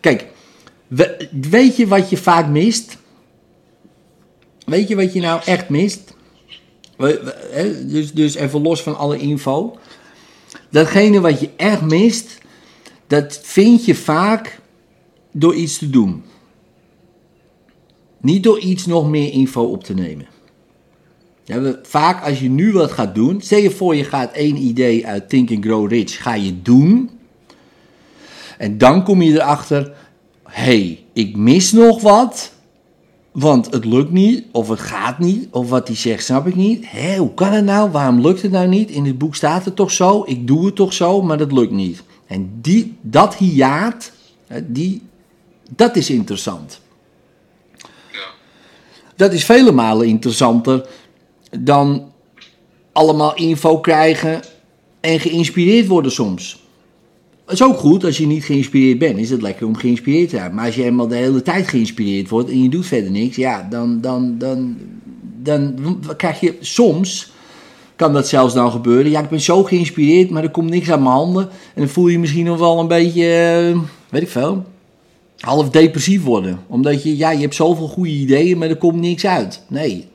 [0.00, 0.26] Kijk,
[0.90, 2.96] we- weet je wat je vaak mist?
[4.64, 6.14] Weet je wat je nou echt mist?
[7.86, 9.78] Dus, dus even los van alle info.
[10.70, 12.38] Datgene wat je echt mist,
[13.06, 14.60] dat vind je vaak
[15.32, 16.24] door iets te doen.
[18.20, 20.26] Niet door iets nog meer info op te nemen.
[21.44, 25.06] Ja, vaak als je nu wat gaat doen, stel je voor je gaat één idee
[25.06, 27.10] uit Think and Grow Rich, ga je doen.
[28.58, 29.92] En dan kom je erachter,
[30.50, 32.52] hey, ik mis nog wat,
[33.32, 36.90] want het lukt niet, of het gaat niet, of wat hij zegt snap ik niet.
[36.90, 38.90] Hé, hoe kan het nou, waarom lukt het nou niet?
[38.90, 41.72] In het boek staat het toch zo, ik doe het toch zo, maar dat lukt
[41.72, 42.02] niet.
[42.26, 44.12] En die, dat hiaat,
[44.62, 45.02] die,
[45.76, 46.80] dat is interessant.
[49.16, 50.86] Dat is vele malen interessanter
[51.50, 52.12] dan
[52.92, 54.42] allemaal info krijgen
[55.00, 56.59] en geïnspireerd worden soms.
[57.50, 59.18] Het is ook goed als je niet geïnspireerd bent.
[59.18, 60.54] Is het lekker om geïnspireerd te zijn.
[60.54, 63.66] Maar als je helemaal de hele tijd geïnspireerd wordt en je doet verder niks, ja,
[63.70, 64.76] dan, dan, dan,
[65.42, 65.74] dan
[66.16, 67.32] krijg je soms.
[67.96, 69.10] Kan dat zelfs dan gebeuren?
[69.10, 71.42] Ja, ik ben zo geïnspireerd, maar er komt niks aan mijn handen.
[71.42, 74.64] En dan voel je misschien nog wel een beetje, eh, weet ik veel,
[75.38, 76.60] half depressief worden.
[76.66, 79.62] Omdat je, ja, je hebt zoveel goede ideeën, maar er komt niks uit.
[79.68, 80.06] Nee,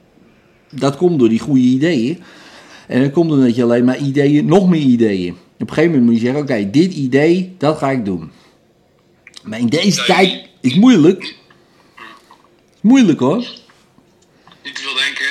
[0.72, 2.20] dat komt door die goede ideeën.
[2.88, 5.36] En dat komt omdat je alleen maar ideeën, nog meer ideeën.
[5.60, 8.32] Op een gegeven moment moet je zeggen, oké, dit idee, dat ga ik doen.
[9.44, 10.06] Maar in deze Nee.
[10.08, 11.24] tijd is het moeilijk.
[11.24, 13.38] Is moeilijk hoor.
[14.64, 15.26] Niet te veel denken,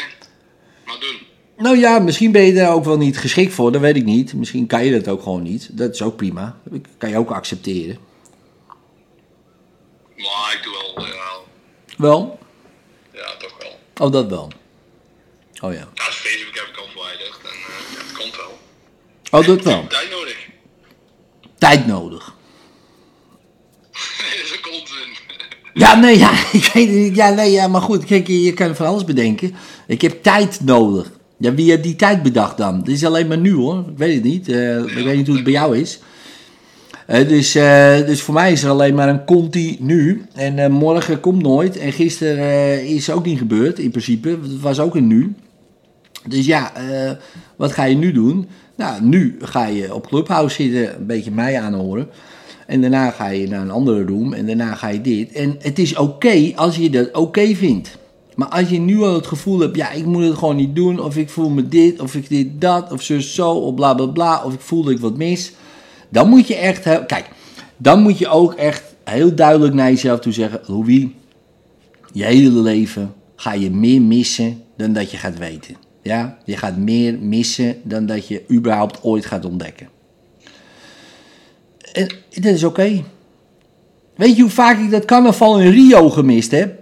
[0.87, 1.17] maar doen.
[1.57, 4.35] Nou ja, misschien ben je daar ook wel niet geschikt voor, dat weet ik niet.
[4.35, 5.69] Misschien kan je dat ook gewoon niet.
[5.79, 6.59] Dat is ook prima.
[6.65, 7.99] Dat kan je ook accepteren.
[10.17, 11.31] Maar ik doe wel, ja,
[11.97, 12.39] Wel?
[13.13, 14.07] ja toch wel.
[14.07, 14.51] Oh, dat wel.
[15.61, 15.89] Oh ja.
[15.95, 18.59] Ja, Facebook heb ik al verwijderd en eh, ja, het komt wel.
[19.35, 19.87] Oh, dat wel.
[19.88, 20.49] Tijd nodig.
[21.59, 22.35] Tijd nodig.
[23.92, 25.16] Nee, dat is ook onzin.
[25.75, 27.16] Ja, nee, ja, ik weet het niet.
[27.16, 29.55] Ja, nee, ja, maar goed, kijk, je, je kan van alles bedenken.
[29.87, 31.11] Ik heb tijd nodig.
[31.38, 32.83] Ja, wie heeft die tijd bedacht dan?
[32.83, 33.79] Dit is alleen maar nu hoor.
[33.79, 34.49] Ik weet het niet.
[34.49, 35.99] Eh, ik weet niet hoe het bij jou is.
[37.07, 40.27] Eh, dus, eh, dus voor mij is er alleen maar een continu.
[40.35, 41.79] En morgen komt nooit.
[41.79, 44.29] En gisteren is ook niet gebeurd, in principe.
[44.29, 45.35] Het was ook een nu.
[46.29, 46.73] Dus ja,
[47.57, 48.49] wat ga je nu doen?
[48.77, 52.09] Nou, nu ga je op Clubhouse zitten, een beetje mij aanhoren.
[52.67, 55.33] En daarna ga je naar een andere room en daarna ga je dit.
[55.33, 57.99] En het is oké als je dat oké vindt.
[58.35, 61.01] Maar als je nu al het gevoel hebt, ja, ik moet het gewoon niet doen.
[61.01, 64.07] Of ik voel me dit, of ik dit dat, of zo, zo, of bla bla
[64.07, 64.45] bla.
[64.45, 65.53] Of ik voel dat ik wat mis.
[66.09, 67.31] Dan moet je echt, kijk,
[67.77, 71.07] dan moet je ook echt heel duidelijk naar jezelf toe zeggen: Louis,
[72.13, 75.77] je hele leven ga je meer missen dan dat je gaat weten.
[76.05, 79.88] Ja, je gaat meer missen dan dat je überhaupt ooit gaat ontdekken.
[81.93, 83.05] En dat is oké.
[84.17, 86.81] Weet je hoe vaak ik dat carnaval in Rio gemist heb?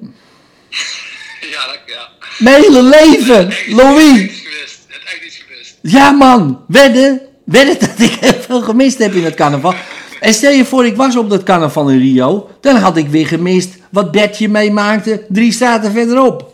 [1.51, 2.09] Ja, dat, ja.
[2.39, 4.21] Mijn hele leven, Echt Louis.
[4.21, 5.79] Het echt niet gewist.
[5.83, 9.75] Ja man, wedden, wedden dat ik heel veel gemist heb in het carnaval.
[10.21, 13.27] En stel je voor, ik was op dat carnaval in Rio, dan had ik weer
[13.27, 16.52] gemist wat Bertje meemaakte drie straten verderop.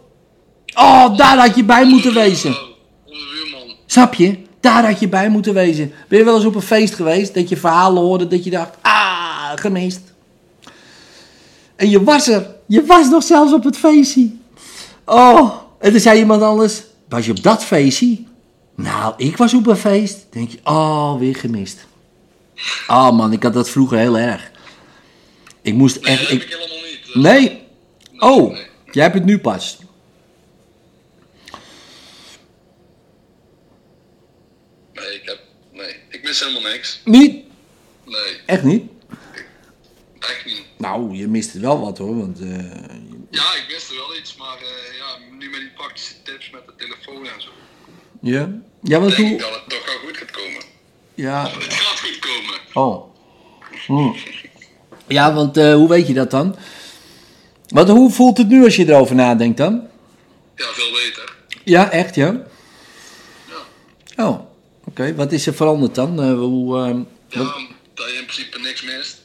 [0.78, 2.50] Oh, daar had je bij moeten wezen.
[2.50, 2.56] Oh,
[3.06, 3.76] onze buurman.
[3.86, 4.38] Snap je?
[4.60, 5.92] Daar had je bij moeten wezen.
[6.08, 8.76] Ben je wel eens op een feest geweest dat je verhalen hoorde dat je dacht,
[8.82, 10.00] ah, gemist.
[11.76, 12.46] En je was er.
[12.66, 14.30] Je was nog zelfs op het feestje.
[15.04, 18.18] Oh, en toen zei iemand anders, was je op dat feestje?
[18.74, 20.26] Nou, ik was op een feest.
[20.30, 21.86] Denk je, oh, weer gemist.
[22.88, 24.50] Oh man, ik had dat vroeger heel erg.
[25.62, 26.20] Ik moest Nee, echt...
[26.20, 27.14] dat heb ik Ik, helemaal niet.
[27.14, 27.62] nee.
[28.18, 28.66] Oh, nee.
[28.90, 29.78] jij hebt het nu pas.
[34.94, 35.38] Nee, ik heb...
[35.72, 37.00] Nee, ik mis helemaal niks.
[37.04, 37.44] Niet?
[38.04, 38.82] Nee, Echt niet?
[40.18, 40.62] echt niet.
[40.76, 42.40] Nou, je mist het wel wat hoor, want...
[42.40, 42.48] eh,
[43.30, 46.66] Ja, ik wist er wel iets, maar eh, ja, nu met die praktische tips met
[46.66, 47.48] de telefoon en zo.
[48.20, 48.50] ja?
[48.82, 49.38] Ja, want hoe...
[49.38, 50.62] dat het toch wel goed gaat komen.
[51.14, 52.60] Ja, Het gaat goed komen.
[52.74, 53.14] oh.
[53.86, 54.18] Hm.
[55.08, 56.56] Ja, want eh, hoe weet je dat dan?
[57.68, 59.88] Want hoe voelt het nu als je erover nadenkt dan?
[60.56, 61.36] Ja, veel beter.
[61.64, 62.36] Ja, echt ja?
[64.16, 64.24] Ja.
[64.24, 64.40] Oh,
[64.98, 65.14] oké.
[65.14, 66.22] Wat is er veranderd dan?
[66.22, 66.96] Eh, hoe, eh,
[67.28, 67.54] Ja, wat-
[67.94, 69.16] dat je in principe niks mist.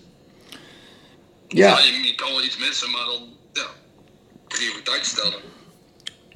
[1.48, 3.22] ja, Ja, je, je kan wel iets missen, maar dan,
[3.54, 3.66] ja,
[4.48, 5.40] prioriteit stellen.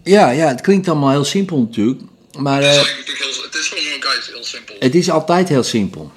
[0.04, 2.02] ja, ja, het klinkt allemaal heel simpel natuurlijk.
[2.39, 4.76] Maar Het is eh, heel, het is gewoon, guys, heel simpel.
[4.80, 6.12] het is altijd heel simpel.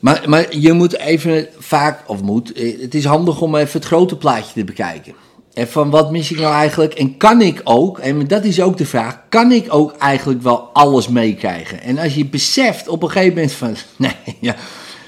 [0.00, 3.84] Maar, maar je moet even vaak, of moet, eh, het is handig om even het
[3.88, 5.14] grote plaatje te bekijken.
[5.54, 6.94] En van wat mis ik nou eigenlijk?
[6.94, 10.70] En kan ik ook, en dat is ook de vraag, kan ik ook eigenlijk wel
[10.72, 11.82] alles meekrijgen?
[11.82, 14.56] En als je beseft op een gegeven moment van, nee, ja,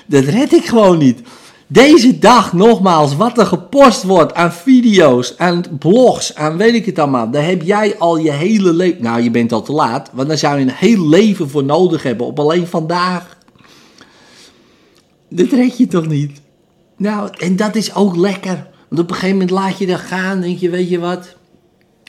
[0.06, 1.20] dat red ik gewoon niet.
[1.66, 6.98] Deze dag nogmaals, wat er gepost wordt aan video's, aan blogs, aan weet ik het
[6.98, 7.30] allemaal.
[7.30, 10.38] Daar heb jij al je hele leven, nou je bent al te laat, want daar
[10.38, 13.36] zou je een heel leven voor nodig hebben op alleen vandaag.
[15.28, 16.40] Dit red je toch niet?
[16.96, 18.70] Nou, en dat is ook lekker.
[18.92, 20.40] Want op een gegeven moment laat je dat gaan.
[20.40, 21.34] Denk je, weet je wat?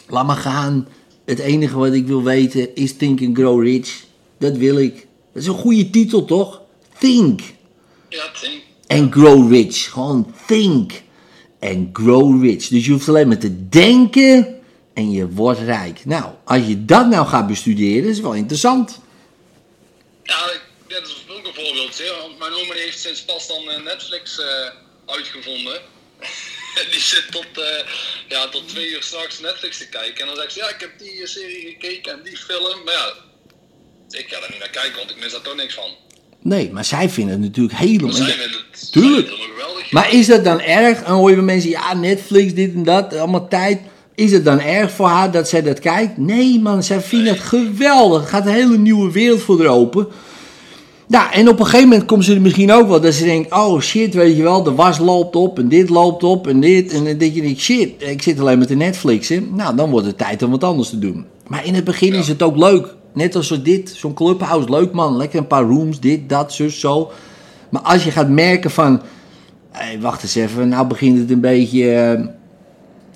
[0.07, 0.87] Laat maar gaan.
[1.25, 4.03] Het enige wat ik wil weten is Think and Grow Rich.
[4.39, 5.07] Dat wil ik.
[5.33, 6.61] Dat is een goede titel, toch?
[6.99, 7.41] Think
[8.09, 8.61] Ja, ding.
[8.87, 9.91] and Grow Rich.
[9.91, 10.91] Gewoon think
[11.59, 12.67] and Grow Rich.
[12.67, 14.55] Dus je hoeft alleen maar te denken
[14.93, 16.05] en je wordt rijk.
[16.05, 18.99] Nou, als je dat nou gaat bestuderen, is wel interessant.
[20.23, 22.15] Ja, ik- dit is ook een voorbeeldje.
[22.21, 24.45] want Mijn oma heeft sinds pas dan eh, Netflix eh,
[25.05, 25.79] uitgevonden.
[26.75, 27.87] En die zit tot, eh,
[28.27, 30.21] ja, tot twee uur s'nachts Netflix te kijken.
[30.21, 32.83] En dan zegt ze, ja, ik heb die eh, serie gekeken en die film.
[32.85, 33.13] Maar ja,
[34.19, 35.89] ik ga er niet naar kijken, want ik mis daar toch niks van.
[36.41, 38.11] Nee, maar zij vinden het natuurlijk Maar helemaal...
[38.11, 39.27] zij vinden het, Tuurlijk.
[39.27, 39.91] vinden het geweldig.
[39.91, 41.03] Maar is dat dan erg?
[41.03, 43.79] Dan hoor je mensen, ja, Netflix, dit en dat, allemaal tijd.
[44.15, 46.17] Is het dan erg voor haar dat zij dat kijkt?
[46.17, 48.21] Nee, man, zij vindt het geweldig.
[48.21, 50.07] Er gaat een hele nieuwe wereld voor haar open.
[51.07, 53.53] Ja, en op een gegeven moment komt ze er misschien ook wel dat ze denkt:
[53.53, 56.93] oh shit, weet je wel, de was loopt op en dit loopt op en dit.
[56.93, 59.49] En dan denk je: denkt, shit, ik zit alleen met de Netflixen.
[59.55, 61.25] Nou, dan wordt het tijd om wat anders te doen.
[61.47, 62.95] Maar in het begin is het ook leuk.
[63.13, 65.17] Net als dit, zo'n clubhouse, leuk man.
[65.17, 67.11] Lekker een paar rooms, dit, dat, zus, zo.
[67.69, 69.01] Maar als je gaat merken van,
[69.71, 72.25] hey, wacht eens even, nou begint het een beetje eh,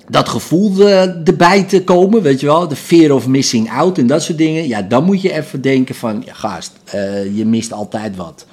[0.08, 4.06] dat gevoel eh, erbij te komen, weet je wel, de fear of missing out en
[4.06, 4.68] dat soort dingen.
[4.68, 8.46] Ja, dan moet je even denken van, ja gast, eh, je mist altijd wat.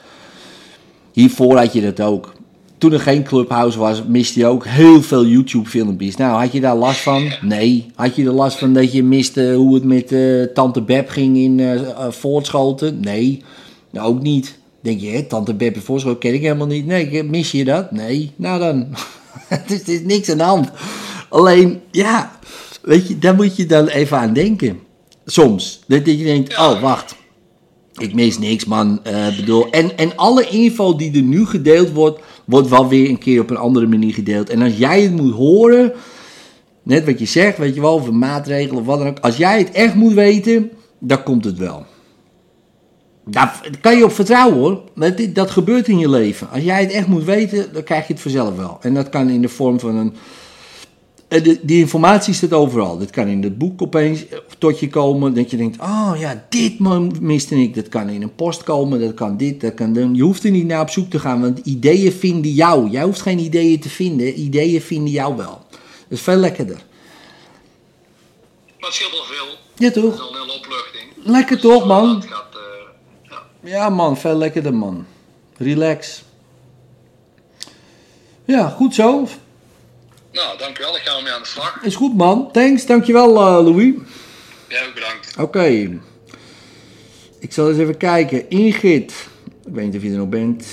[1.11, 2.33] Hiervoor had je dat ook.
[2.77, 6.15] Toen er geen clubhouse was, miste je ook heel veel YouTube filmpjes.
[6.15, 7.31] Nou, had je daar last van?
[7.41, 7.85] Nee.
[7.95, 11.37] Had je er last van dat je miste hoe het met eh, Tante Beb ging
[11.37, 12.99] in eh, Voortschoten?
[12.99, 13.43] Nee.
[13.89, 14.57] Nou, ook niet.
[14.81, 16.85] Denk je, hè, Tante Beb in Voortschoten ken ik helemaal niet.
[16.85, 17.91] Nee, mis je dat?
[17.91, 18.31] Nee.
[18.35, 18.87] Nou dan,
[19.47, 20.71] het is, er is niks aan de hand.
[21.35, 22.31] Alleen, ja,
[22.81, 24.79] weet je, daar moet je dan even aan denken.
[25.25, 25.83] Soms.
[25.87, 27.15] Dat je denkt, oh, wacht.
[27.97, 28.99] Ik mis niks, man.
[29.03, 33.17] Eh, bedoel, en, en alle info die er nu gedeeld wordt, wordt wel weer een
[33.17, 34.49] keer op een andere manier gedeeld.
[34.49, 35.93] En als jij het moet horen,
[36.83, 39.19] net wat je zegt, weet je wel, over maatregelen of wat dan ook.
[39.19, 41.85] Als jij het echt moet weten, dan komt het wel.
[43.25, 44.81] Daar kan je op vertrouwen hoor.
[44.95, 46.49] Dat, dat gebeurt in je leven.
[46.49, 48.77] Als jij het echt moet weten, dan krijg je het vanzelf wel.
[48.81, 50.13] En dat kan in de vorm van een.
[51.35, 52.97] Eh, de- Die informatie staat overal.
[52.97, 55.33] Dat kan in het boek opeens eh, tot je komen.
[55.33, 56.79] Dat je denkt: oh ja, dit
[57.19, 57.75] miste ik.
[57.75, 58.99] Dat kan in een post komen.
[58.99, 60.15] Dat kan dit, dat kan dan.
[60.15, 62.89] Je hoeft er niet naar op zoek te gaan, want ideeën vinden jou.
[62.89, 64.39] Jij hoeft geen ideeën te vinden.
[64.39, 65.61] Ideeën vinden jou wel.
[66.07, 66.83] Dat is veel lekkerder.
[68.79, 69.45] Maar het scheelt al veel.
[69.77, 70.21] Ja, is toch?
[70.21, 71.03] al een hele opluchting.
[71.23, 72.21] Lekker toch, man?
[72.23, 73.69] Gaat, eh, ja.
[73.69, 75.05] Ja, man, veel lekkerder, man.
[75.57, 76.23] Relax.
[78.45, 79.27] Ja, goed zo.
[80.35, 80.95] Nou, dankjewel.
[80.95, 81.79] Ik ga ermee aan de slag.
[81.81, 82.51] Is goed man.
[82.51, 83.93] Thanks, dankjewel uh, Louis.
[84.67, 85.35] Jij ook bedankt.
[85.39, 85.99] Oké.
[87.39, 88.49] Ik zal eens even kijken.
[88.49, 89.13] Ingrid.
[89.65, 90.65] Ik weet niet of je er nog bent.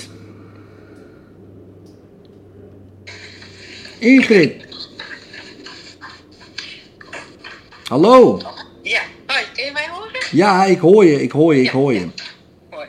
[3.99, 4.65] Ingrid.
[7.87, 8.41] Hallo.
[8.81, 10.11] Ja, hoi, kun je mij horen?
[10.31, 12.09] Ja, ik hoor je, ik hoor je, ik hoor je.
[12.69, 12.87] Hoi.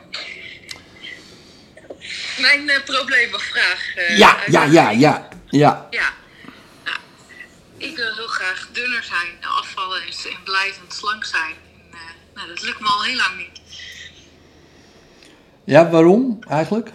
[2.39, 3.95] Mijn eh, probleem of vraag.
[3.95, 5.27] eh, Ja, ja, ja, ja.
[5.49, 6.13] Ja, Ja.
[6.85, 6.97] Nou,
[7.77, 11.53] ik wil heel graag dunner zijn, afvallen en, en blijvend slank zijn.
[11.91, 11.99] En, eh,
[12.35, 13.59] nou, dat lukt me al heel lang niet.
[15.63, 16.91] ja waarom eigenlijk?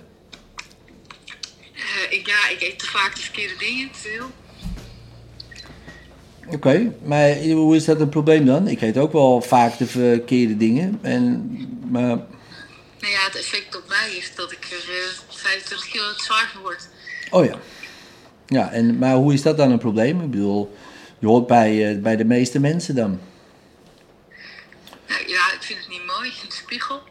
[1.75, 4.27] Eh, ik, ja, ik eet te vaak de verkeerde dingen, te veel.
[6.55, 8.69] Oké, maar hoe is dat een probleem dan?
[8.69, 10.99] Ik eet ook wel vaak de verkeerde dingen.
[11.03, 11.51] En,
[11.89, 12.17] maar,
[13.01, 16.51] Nou ja, het effect op mij is dat ik er eh 25 kilo te zwaar
[16.53, 16.89] van word.
[17.31, 17.59] oh ja.
[18.47, 20.21] Ja, en, maar hoe is dat dan een probleem?
[20.21, 20.77] Ik bedoel,
[21.19, 23.21] je hoort bij, eh, bij de meeste mensen dan.
[25.09, 25.40] Nou, ja,
[26.71, 27.03] spiegel.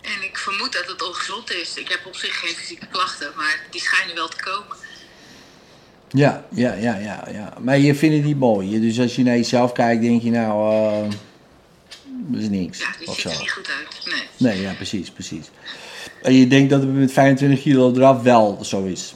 [0.00, 1.76] En ik vermoed dat het ongezond is.
[1.76, 4.76] Ik heb op zich geen fysieke klachten, maar die schijnen wel te komen.
[6.10, 7.54] Ja, ja, ja, ja, ja.
[7.60, 8.80] Maar je vindt het niet mooi.
[8.80, 11.12] Dus als je naar jezelf kijkt, denk je nou, eh
[12.04, 12.78] dat is niks.
[12.78, 13.28] Ja, die ziet zo.
[13.28, 14.14] er niet goed uit.
[14.14, 14.22] Nee.
[14.36, 15.46] Nee, ja, precies, precies.
[16.22, 19.14] En je denkt dat het met 25 kilo eraf wel zo is.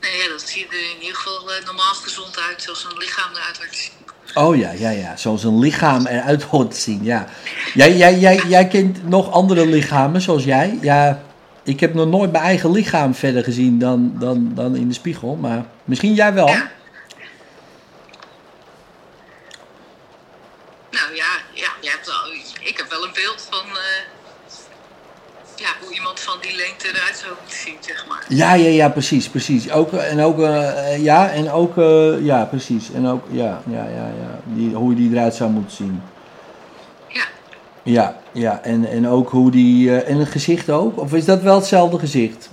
[0.00, 3.34] Nee, ja, dat ziet er in ieder geval eh, normaal gezond uit, zoals een lichaam
[3.34, 3.92] eruit wordt.
[4.34, 5.16] Oh ja, ja, ja.
[5.16, 7.26] Zoals een lichaam eruit hoort te zien, ja.
[7.74, 10.78] Jij, jij, jij, jij kent nog andere lichamen zoals jij.
[10.80, 11.22] Ja,
[11.62, 15.36] ik heb nog nooit mijn eigen lichaam verder gezien dan, dan, dan in de spiegel.
[15.36, 16.46] Maar misschien jij wel.
[20.90, 24.13] Nou ja, ja je hebt wel, ik heb wel een beeld van eh,
[25.56, 28.24] ja, hoe iemand van die lengte eruit zou moeten zien, zeg maar.
[28.28, 29.70] Ja, ja, ja, precies, precies.
[29.70, 32.92] Ook, eh, en ook, eh, ja, en ook, eh, ja, precies.
[32.92, 34.40] En ook, ja, ja, ja, ja.
[34.44, 36.02] Die, hoe die eruit zou moeten zien.
[37.08, 37.24] Ja,
[37.82, 38.60] Ja, ja.
[38.62, 40.98] En, en ook hoe die, en het gezicht ook?
[41.00, 42.48] Of is dat wel hetzelfde gezicht?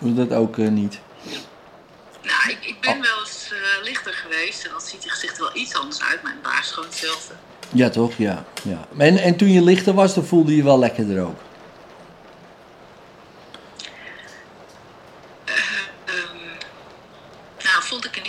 [0.00, 1.00] Of is dat ook niet?
[2.22, 5.74] nou, ik, ik ben wel eens lichter geweest en dan ziet je gezicht wel iets
[5.74, 7.34] anders uit, maar in baas gewoon hetzelfde.
[7.74, 8.12] Ja, toch?
[8.16, 8.86] Ja, ja.
[8.98, 11.40] En, en toen je lichter was, dan voelde je wel lekkerder ook.
[16.04, 16.36] Ehm,
[17.64, 18.24] nou, vond ik in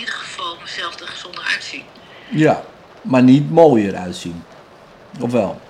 [0.62, 1.82] geval mezelf er gezonder uitzien.
[2.28, 2.62] Ja,
[3.02, 4.42] maar niet mooier uitzien.
[5.20, 5.60] Of wel?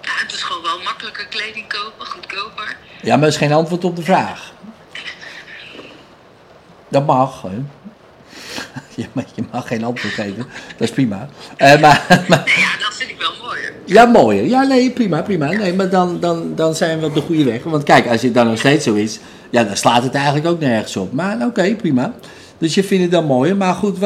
[0.00, 2.76] Ja, het is gewoon wel makkelijker kleding kopen, goedkoper.
[3.02, 4.52] Ja, maar dat is geen antwoord op de vraag.
[6.88, 7.48] Dat mag, hè?
[8.96, 10.46] Je mag, je mag geen antwoord geven.
[10.76, 11.28] Dat is prima.
[11.56, 13.72] Eh, maar, maar, Nee, ja, dat vind ik wel mooier.
[13.84, 14.44] ja, mooier.
[14.44, 15.46] Ja, nee, prima, prima.
[15.46, 17.62] Nee, maar dan, dan, dan zijn we op de goede weg.
[17.62, 19.18] Want kijk, als het dan nog steeds zo is,
[19.50, 21.12] ja, dan slaat het eigenlijk ook nergens op.
[21.12, 22.14] Maar oké, prima.
[22.60, 23.56] Dus je vindt het dan mooier.
[23.56, 23.98] Maar goed,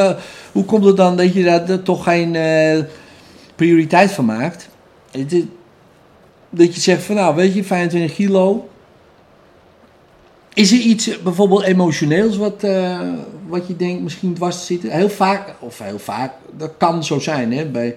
[0.53, 2.85] hoe komt het dan dat je daar er toch geen eh,
[3.55, 4.69] prioriteit van maakt?
[5.11, 5.45] Het
[6.57, 8.69] dat je zegt van, nou, weet je, 25 kilo.
[10.55, 13.01] Is er iets eh, bijvoorbeeld emotioneels wat, eh,
[13.47, 14.91] wat je denkt misschien dwars te zitten?
[14.91, 17.97] Heel vaak, of heel vaak, dat kan zo zijn, hè, bij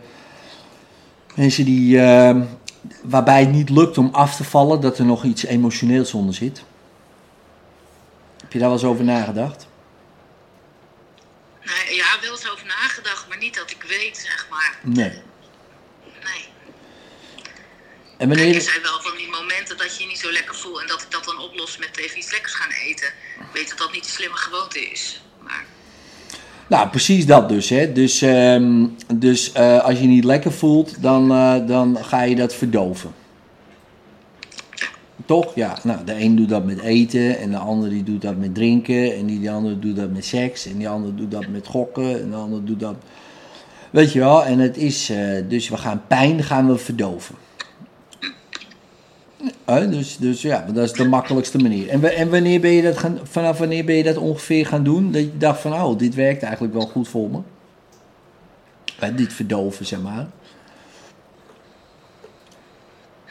[1.35, 2.35] mensen die, eh,
[3.03, 6.63] waarbij het niet lukt om af te vallen, dat er nog iets emotioneels onder zit.
[8.41, 9.67] Heb je daar wel eens over nagedacht?
[11.69, 14.77] Nee, ja, wel eens over nagedacht, maar niet dat ik weet, zeg maar.
[14.81, 15.09] Nee.
[16.23, 16.43] Nee.
[18.17, 18.61] En Kijk, er wanneer...
[18.61, 21.11] zijn wel van die momenten dat je je niet zo lekker voelt en dat ik
[21.11, 23.07] dat dan oplos met even iets lekkers gaan eten.
[23.39, 25.21] Ik weet dat dat niet een slimme gewoonte is.
[25.43, 25.65] Maar
[26.67, 27.69] Nou, precies dat dus.
[27.69, 27.91] Hè.
[27.91, 32.55] Dus, ehm, dus eh, als je niet lekker voelt, dan, eh, dan ga je dat
[32.55, 33.13] verdoven.
[35.25, 35.55] Toch?
[35.55, 35.77] Ja.
[35.83, 39.15] Nou, de een doet dat met eten en de ander die doet dat met drinken.
[39.15, 40.65] En die, die andere doet dat met seks.
[40.65, 42.21] En die ander doet dat met gokken.
[42.21, 42.95] En de ander doet dat...
[43.91, 44.45] Weet je wel?
[44.45, 45.09] En het is...
[45.09, 47.35] eh, dus we gaan pijn gaan we verdoven.
[49.65, 51.89] Dus, dus ja, dat is de makkelijkste manier.
[51.89, 55.11] En, en wanneer ben je dat gaan, vanaf wanneer ben je dat ongeveer gaan doen?
[55.11, 57.39] Dat je dacht van, oh, dit werkt eigenlijk wel goed voor me.
[59.15, 60.27] Dit verdoven, zeg maar.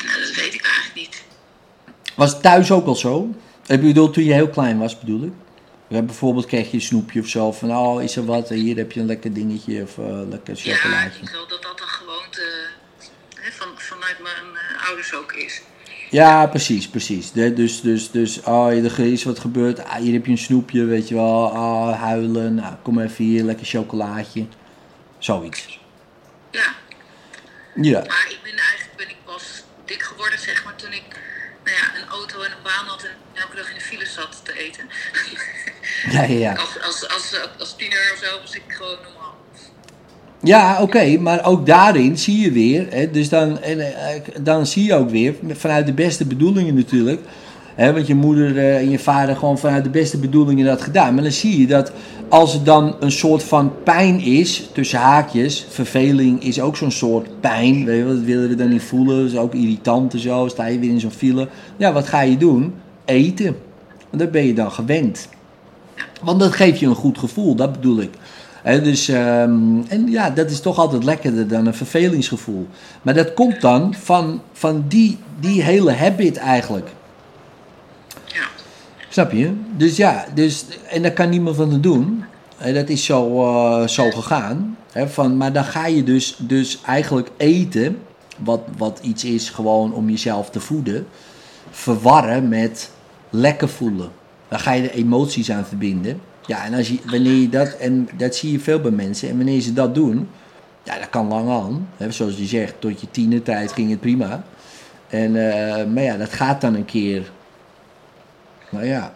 [0.05, 1.25] nou, dat weet ik eigenlijk niet.
[2.17, 3.35] Was thuis ook al zo?
[3.67, 5.33] Ik bedoel, toen je heel klein was, bedoel ik?
[5.89, 8.93] Ja, bijvoorbeeld kreeg je een snoepje of zo, van oh, is er wat, hier heb
[8.93, 11.31] je een lekker dingetje of eh, lekker Ja, ik chocolaatje.
[11.33, 12.43] wel dat dat een gewoonte
[13.37, 15.63] hè, van, vanuit mijn eh, ouders ook is.
[16.11, 17.33] Ja, precies, precies.
[17.33, 20.85] De- dus, dus, dus, oh, er is wat gebeurd, ah, hier heb je een snoepje,
[20.85, 24.47] weet je wel, ah, huilen, nou, kom even hier, lekker chocolaatje.
[25.19, 25.81] Zoiets.
[26.51, 26.75] Ja,
[27.75, 31.05] Ja, maar ik ben eigenlijk ben ik pas dik geworden, zeg maar, toen ik
[31.67, 34.41] nou ja, een auto en een baan had en elke dag in de file zat
[34.43, 34.85] te eten.
[36.11, 36.53] Ja, ja, ja.
[36.53, 39.37] Als, als, als, als tiener of zo was ik gewoon normaal.
[40.43, 44.85] Ja, oké, maar ook daarin zie je weer, hè, dus dan, en, eh, dan zie
[44.85, 47.21] je ook weer, vanuit de beste bedoelingen natuurlijk,
[47.75, 51.15] hè, want je moeder eh, en je vader gewoon vanuit de beste bedoelingen dat gedaan,
[51.15, 51.93] maar dan zie je dat
[52.29, 57.41] als er dan een soort van pijn is, tussen haakjes, verveling is ook zo'n soort
[57.41, 60.19] pijn, weet je wel, dat willen we dan niet voelen, dat is ook irritant en
[60.19, 62.75] zo, sta je weer in zo'n file, ja, wat ga je doen?
[63.05, 63.57] Eten,
[64.11, 65.29] want dat ben je dan gewend.
[66.23, 68.11] Want dat geeft je een goed gevoel, dat bedoel ik.
[68.63, 72.67] Hè, dus, ehm, en ja, dat is toch altijd lekkerder dan een vervelingsgevoel.
[73.03, 76.89] Maar dat komt dan van, van die, die hele habit eigenlijk.
[79.17, 79.53] Snap je?
[79.77, 82.25] Dus ja, dus, en daar kan niemand van doen.
[82.57, 84.77] Hè, dat is zo, eh, zo gegaan.
[84.93, 87.99] Hè, van, maar dan ga je dus, dus eigenlijk eten,
[88.39, 91.07] wat, wat iets is gewoon om jezelf te voeden,
[91.71, 92.91] verwarren met
[93.31, 94.11] lekker voelen.
[94.49, 96.21] Dan ga je er emoties aan verbinden.
[96.47, 99.37] Ja, en als je, wanneer je dat, en dat zie je veel bij mensen, en
[99.37, 100.29] wanneer ze dat doen,
[100.83, 101.89] ja, dat kan lang aan.
[101.97, 104.45] Hè, zoals je zegt, tot je tienertijd ging het prima.
[105.09, 107.31] En, eh, maar ja, dat gaat dan een keer.
[108.71, 109.13] Nou ja,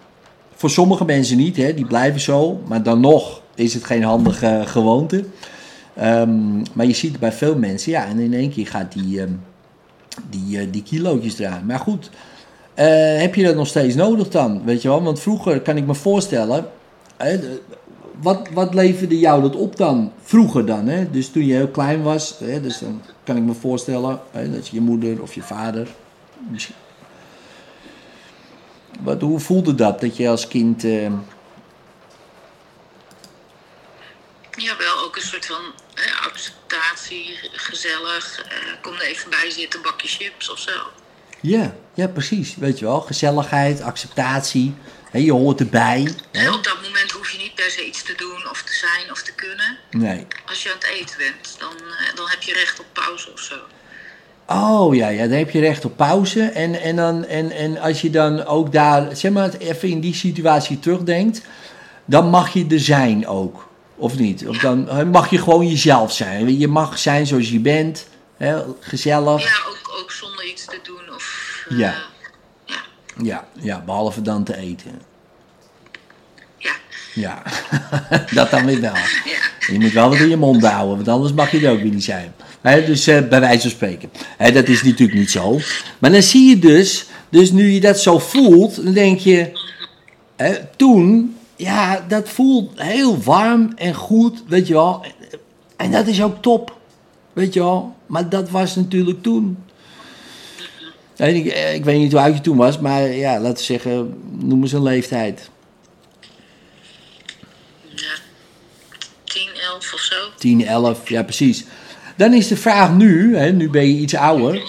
[0.54, 4.62] voor sommige mensen niet, hè, die blijven zo, maar dan nog is het geen handige
[4.66, 5.24] gewoonte.
[5.94, 9.32] Ehm, maar je ziet bij veel mensen, ja, en in één keer gaat die, ehm,
[10.30, 11.66] die, eh, die kilootjes eraan.
[11.66, 12.10] Maar goed,
[12.74, 14.64] eh, heb je dat nog steeds nodig dan?
[14.64, 15.02] Weet je wel?
[15.02, 16.66] Want vroeger kan ik me voorstellen.
[17.16, 17.60] De-
[18.20, 20.12] wat, wat leverde jou dat op dan?
[20.22, 21.10] Vroeger dan, hè?
[21.10, 22.36] Dus toen je heel klein was.
[22.44, 22.60] Hè?
[22.60, 25.88] Dus dan kan ik me voorstellen hè, dat je moeder of je vader.
[26.50, 26.74] Misschien.
[29.02, 30.00] Wat, hoe voelde dat?
[30.00, 30.84] Dat je als kind.
[30.84, 31.12] eh,
[34.56, 35.62] Ja, wel ook een soort van
[35.94, 38.42] eh, acceptatie, gezellig.
[38.48, 40.72] eh, kom er even bij zitten, bakje chips of zo.
[41.40, 42.56] ja, ja, precies.
[42.56, 43.00] Weet je wel?
[43.00, 44.74] Gezelligheid, acceptatie.
[45.10, 46.14] Hè, je hoort erbij.
[46.32, 46.50] Hè?
[46.52, 49.22] Op dat moment hoef je niet per se iets te doen of te zijn of
[49.22, 49.78] te kunnen.
[49.90, 50.26] Nee.
[50.46, 53.40] Als je aan het eten bent, dan, eh, dan heb je recht op pauze of
[53.40, 53.54] zo.
[54.52, 56.42] Oh ja, ja, dan heb je recht op pauze.
[56.42, 60.14] En, en, dan, en, en als je dan ook daar, zeg maar, even in die
[60.14, 61.42] situatie terugdenkt,
[62.04, 63.68] dan mag je er zijn ook.
[63.96, 64.48] Of niet?
[64.48, 66.58] Of dan mag je gewoon jezelf zijn.
[66.58, 68.06] Je mag zijn zoals je bent.
[68.36, 69.42] Hè, gezellig.
[69.42, 71.56] Ja, ook, ook zonder iets te doen of...
[71.68, 71.94] eh, Ja.
[72.64, 72.76] Ja.
[73.22, 75.02] Ja, ja, behalve dan te eten.
[76.56, 76.72] Ja.
[77.14, 77.42] Ja,
[78.34, 78.94] dat dan weer wel.
[78.94, 79.72] Ja.
[79.72, 81.92] Je moet wel wat in je mond houden, want anders mag je er ook weer
[81.92, 82.34] niet zijn.
[82.62, 84.10] Dus eh, bij wijze van spreken.
[84.54, 85.60] Dat is natuurlijk niet zo.
[85.98, 89.52] Maar dan zie je dus, dus nu je dat zo voelt, dan denk je,
[90.76, 95.04] toen, ja, dat voelt heel warm en goed, weet je wel.
[95.76, 96.76] En dat is ook top,
[97.32, 97.94] weet je wel.
[98.06, 99.58] Maar dat was natuurlijk toen.
[101.16, 104.22] Ik, eh, ik weet niet hoe oud je toen was, maar ja, laten we zeggen,
[104.38, 105.50] noem eens een leeftijd.
[107.94, 108.12] ja.
[109.24, 110.14] 10, 11 of zo.
[110.38, 111.64] 10, 11, ja precies.
[112.20, 114.62] Dan is de vraag nu, hè, nu ben je iets ouder.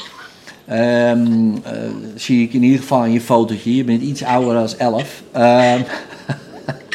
[0.67, 1.73] Ehm, eh,
[2.15, 5.21] zie ik in ieder geval in je fotootje, je bent iets ouder dan 11.
[5.31, 5.81] Ehm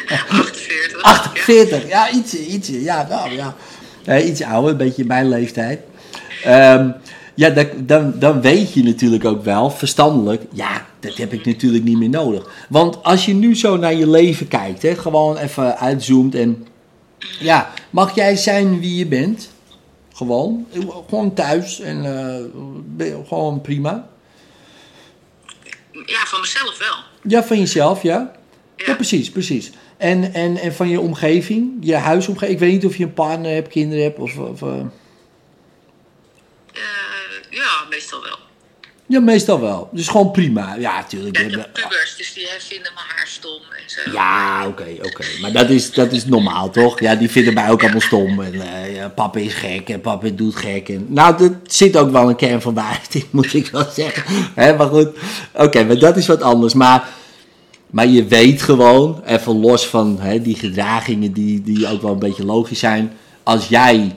[0.08, 1.02] 48.
[1.02, 4.20] 48, ja, ietsje, ietsje, ja, nou ja.
[4.20, 5.80] Iets ouder, een beetje mijn leeftijd.
[6.44, 6.90] Ehm,
[7.34, 11.84] ja, dat, dan, dan weet je natuurlijk ook wel, verstandelijk, ja, dat heb ik natuurlijk
[11.84, 12.66] niet meer nodig.
[12.68, 16.66] Want als je nu zo naar je leven kijkt, hè, gewoon even uitzoomt en,
[17.38, 19.54] ja, mag jij zijn wie je bent?
[20.16, 20.66] Gewoon,
[21.08, 22.04] gewoon thuis en
[22.98, 24.08] eh, gewoon prima.
[26.06, 26.96] Ja, van mezelf wel.
[27.22, 28.32] Ja, van jezelf, ja?
[28.76, 28.94] Ja, Ja.
[28.94, 29.70] precies, precies.
[29.96, 32.52] En, en, en van je omgeving, je huisomgeving.
[32.52, 34.36] Ik weet niet of je een partner hebt, kinderen hebt of...
[34.38, 34.80] of eh,
[36.72, 36.82] Eh,
[37.50, 38.38] ja, meestal wel.
[39.08, 39.88] Ja, meestal wel.
[39.92, 40.74] Dus gewoon prima.
[40.78, 41.36] Ja, natuurlijk.
[41.36, 44.12] Ja, heb pubers, dus die vinden mijn haar stom en zo.
[44.12, 45.24] Ja, oké, oké.
[45.40, 47.00] Maar dat is, dat is normaal, toch?
[47.00, 48.40] Ja, die vinden mij ook allemaal stom.
[48.40, 50.88] En eh, ja, papa is gek en papa doet gek.
[50.88, 54.22] En, nou, er zit ook wel een kern van waarheid in, moet ik wel zeggen.
[54.54, 55.08] Hè, maar goed,
[55.54, 56.74] oké, maar dat is wat anders.
[56.74, 57.08] Maar,
[57.90, 62.44] maar je weet gewoon, even los van die gedragingen die, die ook wel een beetje
[62.44, 63.12] logisch zijn.
[63.42, 64.14] Als jij,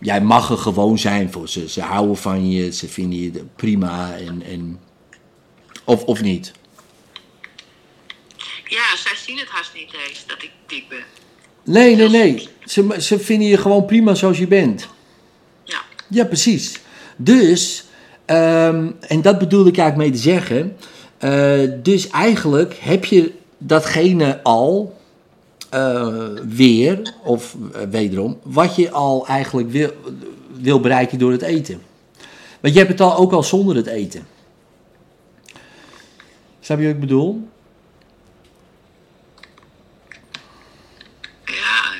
[0.00, 1.68] jij mag er gewoon zijn voor ze.
[1.68, 4.42] Ze houden van je, ze vinden je prima en...
[4.42, 4.80] en
[5.84, 6.52] of, of niet?
[8.64, 11.04] Ja, zij zien het haast niet eens dat ik dik ben.
[11.64, 12.48] Nee, nee, nee.
[12.64, 14.88] Ze, ze vinden je gewoon prima zoals je bent.
[15.64, 15.80] Ja.
[16.08, 16.78] Ja, precies.
[17.16, 17.84] Dus,
[18.24, 20.76] ehm, en dat bedoelde ik eigenlijk mee te zeggen.
[21.18, 24.97] eh, dus eigenlijk heb je datgene al
[25.68, 29.92] eh, weer, of eh, wederom, wat je al eigenlijk wil,
[30.60, 31.82] wil bereiken door het eten.
[32.60, 34.26] Want je hebt het al ook al zonder het eten.
[36.60, 37.48] Snap je wat ik bedoel?
[41.44, 41.92] Ja,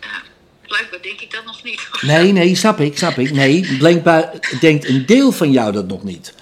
[0.00, 0.22] ja,
[0.66, 1.80] blijkbaar denk ik dat nog niet.
[2.00, 3.32] Nee, nee, snap ik, snap ik.
[3.32, 6.34] Nee, blijkbaar denkt een deel van jou dat nog niet.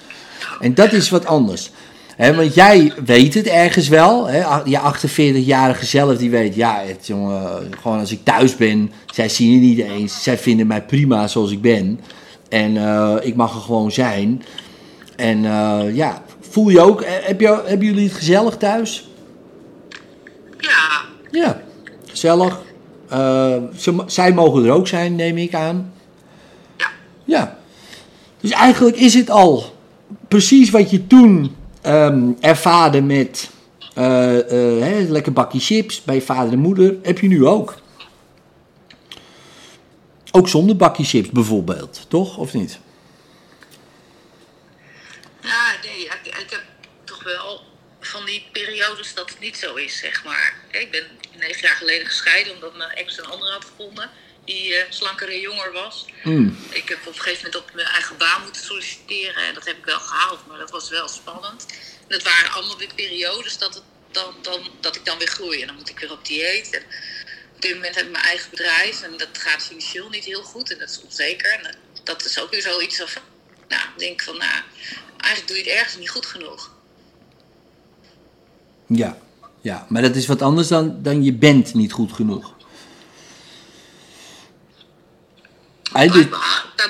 [0.60, 1.70] En dat is wat anders.
[2.20, 4.28] Want jij weet het ergens wel.
[4.28, 9.28] Hè, je 48-jarige zelf die weet, ja, het, jongen, gewoon als ik thuis ben, zij
[9.28, 10.22] zien het niet eens.
[10.22, 12.00] Zij vinden mij prima zoals ik ben.
[12.48, 14.42] En eh, ik mag er gewoon zijn.
[15.16, 19.08] En eh, ja, voel je ook, eh, heb je, hebben jullie het gezellig thuis?
[20.58, 21.00] Ja,
[21.30, 21.62] Ja,
[22.06, 22.60] gezellig.
[23.76, 25.92] Ze, zij mogen er ook zijn, neem ik aan.
[26.76, 26.86] ja.
[27.24, 27.58] Ja.
[28.40, 29.64] Dus eigenlijk is het al
[30.28, 33.50] precies wat je toen ehm, ervaarde met
[33.94, 37.78] eh, eh, lekker bakje chips bij vader en moeder, heb je nu ook.
[40.30, 42.36] Ook zonder bakje chips bijvoorbeeld, toch?
[42.36, 42.78] Of niet?
[45.40, 46.62] Ja, nee, ik, ik heb
[47.04, 47.60] toch wel
[48.00, 50.54] van die periodes dat het niet zo is, zeg maar.
[50.70, 51.04] Ik ben
[51.38, 54.10] negen jaar geleden gescheiden omdat mijn ex een andere had gevonden.
[54.44, 56.06] Die eh, slanker en jonger was.
[56.24, 56.58] Mm.
[56.70, 59.42] Ik heb op een gegeven moment op mijn eigen baan moeten solliciteren.
[59.44, 61.66] En dat heb ik wel gehaald, maar dat was wel spannend.
[62.00, 65.60] En dat waren allemaal weer periodes dat, het dan, dan, dat ik dan weer groei.
[65.60, 66.70] En dan moet ik weer op dieet.
[66.70, 66.82] En
[67.54, 69.02] op dit moment heb ik mijn eigen bedrijf.
[69.02, 70.72] En dat gaat financieel niet heel goed.
[70.72, 71.50] En dat is onzeker.
[71.52, 73.22] En dat, is ook weer zoiets van...
[73.68, 74.62] Nou, ik denk van, nou,
[75.16, 76.70] eigenlijk doe je het ergens niet goed genoeg.
[78.86, 79.18] Ja.
[79.60, 82.54] ja, maar dat is wat anders dan, dan je bent niet goed genoeg.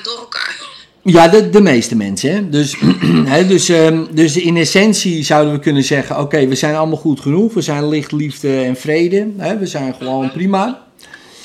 [0.03, 0.69] Door elkaar.
[1.03, 2.31] Ja, de, de meeste mensen.
[2.31, 2.49] Hè?
[2.49, 2.75] Dus,
[3.33, 7.19] hè, dus, ehm, dus in essentie zouden we kunnen zeggen: oké, we zijn allemaal goed
[7.19, 7.53] genoeg.
[7.53, 9.31] We zijn licht, liefde en vrede.
[9.37, 9.57] Hè?
[9.57, 10.83] We zijn gewoon prima.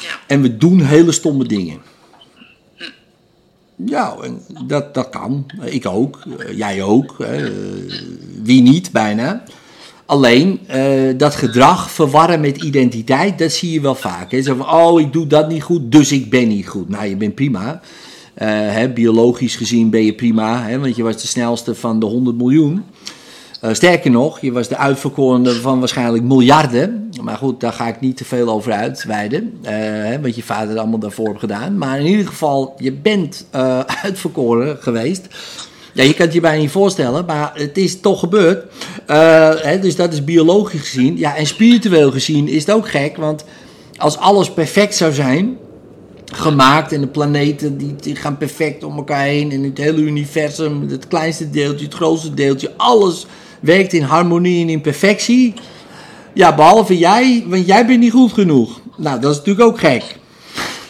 [0.01, 0.21] Ja.
[0.27, 1.81] En we doen hele stomme dingen.
[3.87, 5.47] Ja, en dat, dat kan.
[5.65, 6.23] Ik ook.
[6.55, 7.15] Jij ook.
[7.19, 7.53] Hè?
[8.43, 9.45] Wie niet, bijna.
[10.07, 10.83] Alleen, eh,
[11.17, 14.31] dat gedrag verwarren met identiteit, dat zie je wel vaak.
[14.31, 14.43] Hè?
[14.43, 16.89] Zo van, oh, ik doe dat niet goed, dus ik ben niet goed.
[16.89, 17.81] Nou, je bent prima.
[18.35, 22.07] Eh, hè, biologisch gezien ben je prima, hè, want je was de snelste van de
[22.07, 22.85] 100 miljoen.
[23.61, 27.11] Eh, sterker nog, je was de uitverkorene van waarschijnlijk miljarden.
[27.23, 29.59] Maar goed, daar ga ik niet te veel over uitweiden.
[29.63, 31.79] hè, wat je vader allemaal daarvoor heeft gedaan.
[31.79, 35.27] Maar in ieder geval, je bent eh, uitverkoren geweest.
[35.97, 38.64] Ja, je kan het je bijna niet voorstellen, maar het is toch gebeurd.
[39.07, 41.18] Eh, hè, dus dat is biologisch gezien.
[41.18, 43.44] Ja, en spiritueel gezien is het ook gek, want
[43.97, 45.57] als alles perfect zou zijn,
[46.32, 50.88] gemaakt en de planeten die, die gaan perfect om elkaar heen en het hele universum,
[50.88, 53.26] het kleinste deeltje, het grootste deeltje, alles
[53.61, 55.55] werkt in harmonie en in perfectie.
[56.32, 58.80] Ja, behalve jij, want jij bent niet goed genoeg.
[58.97, 60.16] Nou, dat is natuurlijk ook gek.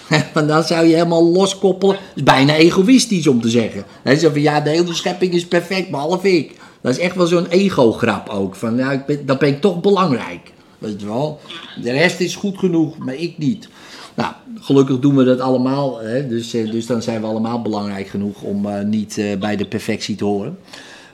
[0.35, 1.95] Want dan zou je helemaal loskoppelen.
[1.95, 3.85] Dat is bijna egoïstisch om te zeggen.
[4.19, 6.55] Zo van, ja, de hele schepping is perfect, behalve ik.
[6.81, 8.55] Dat is echt wel zo'n ego-grap ook.
[8.55, 10.53] Van, ja, ik ben, dan ben ik toch belangrijk.
[10.79, 11.41] Weet je wel?
[11.83, 13.69] De rest is goed genoeg, maar ik niet.
[14.15, 15.99] Nou, gelukkig doen we dat allemaal.
[15.99, 16.29] Hè?
[16.29, 19.67] Dus, eh, dus dan zijn we allemaal belangrijk genoeg om eh, niet eh, bij de
[19.67, 20.59] perfectie te horen.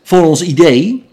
[0.03, 1.05] Voor ons idee.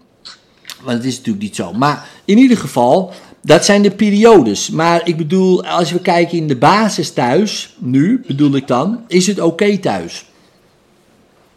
[0.83, 1.73] Want het is natuurlijk niet zo.
[1.73, 3.11] Maar in ieder geval,
[3.41, 4.69] dat zijn de periodes.
[4.69, 9.27] Maar ik bedoel, als we kijken in de basis thuis, nu bedoel ik dan, is
[9.27, 10.25] het oké thuis?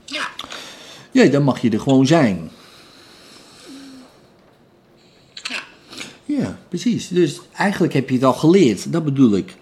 [0.05, 0.28] Ja,
[1.11, 2.51] Ja, dan mag je er gewoon zijn.
[5.43, 5.62] ja.
[6.24, 7.09] Ja, precies.
[7.09, 9.55] Dus eigenlijk heb je het al geleerd, dat bedoel ik.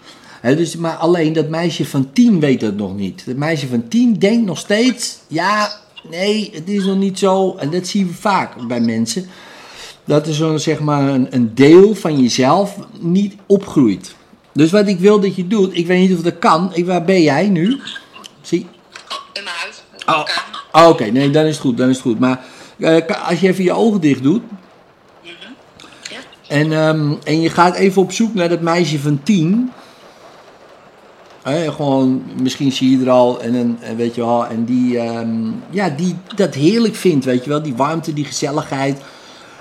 [0.43, 3.27] Dus, maar alleen dat meisje van tien weet dat nog niet.
[3.27, 7.57] Dat meisje van tien denkt nog steeds, ja, nee, het is nog niet zo.
[7.57, 9.27] En dat zien we vaak bij mensen.
[10.11, 14.15] Dat er zo'n, zeg maar, een, een deel van jezelf niet opgroeit.
[14.53, 16.71] Dus wat ik wil dat je doet, ik weet niet of dat kan.
[16.75, 17.81] Ik, waar ben jij nu?
[18.41, 18.67] Zie,
[19.33, 19.83] in mijn huis.
[19.97, 22.19] in Oh, oh, oké, nee, dan is het goed, dan is het goed.
[22.19, 22.45] Maar
[22.79, 24.43] eh, als je even je ogen dicht doet
[25.23, 25.33] Ja.
[26.49, 29.71] en, ehm, en je gaat even op zoek naar dat meisje van tien.
[31.43, 34.99] Hè, gewoon, misschien zie je er al en, een, en weet je wel, en die,
[34.99, 39.01] ehm, ja, die dat heerlijk vindt, weet je wel, die warmte, die gezelligheid.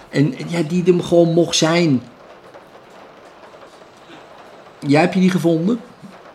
[0.09, 2.01] En ja, die er gewoon mocht zijn.
[4.79, 5.79] Jij heb je die gevonden?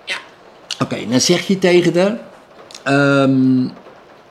[0.05, 0.17] Ja.
[0.79, 2.19] Oké, dan zeg je tegen haar.
[2.83, 3.69] ehm,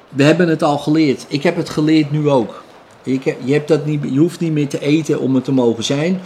[0.10, 1.26] we hebben het al geleerd.
[1.28, 2.64] Ik heb het geleerd nu ook.
[3.04, 5.52] Ik heb, je, hebt dat niet, je hoeft niet meer te eten om het te
[5.52, 6.22] mogen zijn.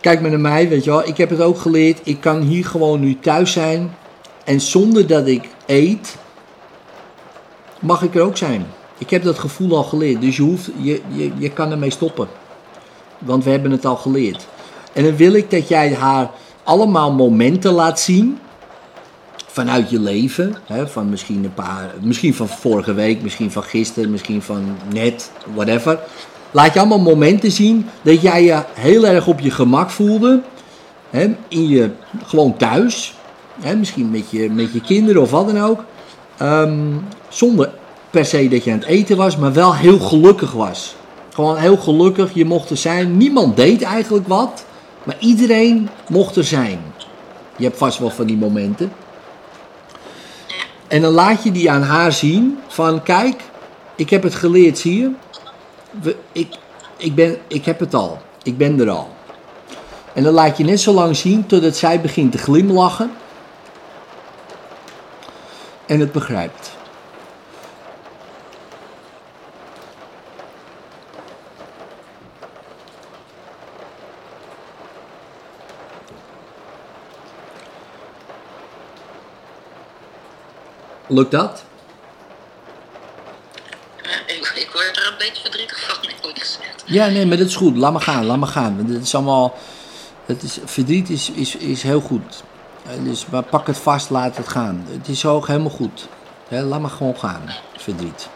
[0.00, 1.08] Kijk maar naar mij, weet je wel.
[1.08, 2.00] Ik heb het ook geleerd.
[2.02, 3.94] Ik kan hier gewoon nu thuis zijn.
[4.44, 6.16] En zonder dat ik eet,
[7.80, 8.66] mag ik er ook zijn.
[9.02, 10.20] Ik heb dat gevoel al geleerd.
[10.20, 12.28] Dus je, hoeft, je, je, je kan ermee stoppen.
[13.18, 14.46] Want we hebben het al geleerd.
[14.92, 16.30] En dan wil ik dat jij haar
[16.62, 18.38] allemaal momenten laat zien
[19.46, 20.54] vanuit je leven.
[20.66, 25.30] Hè, van misschien een paar, misschien van vorige week, misschien van gisteren, misschien van net,
[25.54, 25.98] whatever.
[26.50, 30.42] laat je allemaal momenten zien dat jij je heel erg op je gemak voelde.
[31.10, 31.90] Hè, in je,
[32.24, 33.14] gewoon thuis.
[33.60, 35.84] Hè, misschien met je, met je kinderen of wat dan ook.
[36.36, 36.96] Ehm,
[37.28, 37.80] zonder
[38.12, 40.94] per se dat je aan het eten was, maar wel heel gelukkig was.
[41.34, 43.16] Gewoon heel gelukkig, je mocht er zijn.
[43.16, 44.64] Niemand deed eigenlijk wat,
[45.02, 46.80] maar iedereen mocht er zijn.
[47.56, 48.92] Je hebt vast wel van die momenten.
[50.88, 53.42] En dan laat je die aan haar zien van kijk,
[53.94, 55.10] ik heb het geleerd, zie je.
[56.32, 56.48] Ik,
[56.96, 58.18] ik, ben, ik heb het al.
[58.42, 59.08] Ik ben er al.
[60.12, 63.10] En dan laat je net zo lang zien totdat zij begint te glimlachen.
[65.86, 66.80] En het begrijpt.
[81.12, 81.64] Lukt dat?
[84.02, 86.82] Eh, ik, ik word er een beetje verdrietig van, eerlijk gezegd.
[86.86, 87.76] Ja, nee, maar dat is goed.
[87.76, 88.76] Laat maar gaan, laat maar gaan.
[88.76, 89.54] Want Het is allemaal...
[90.26, 92.42] Het is, verdriet is, is, is heel goed.
[92.86, 94.86] Eh, Dus maar pak het vast, laat het gaan.
[94.88, 96.08] Het is ook helemaal goed.
[96.48, 97.42] Laat maar gewoon gaan,
[97.76, 98.28] verdriet.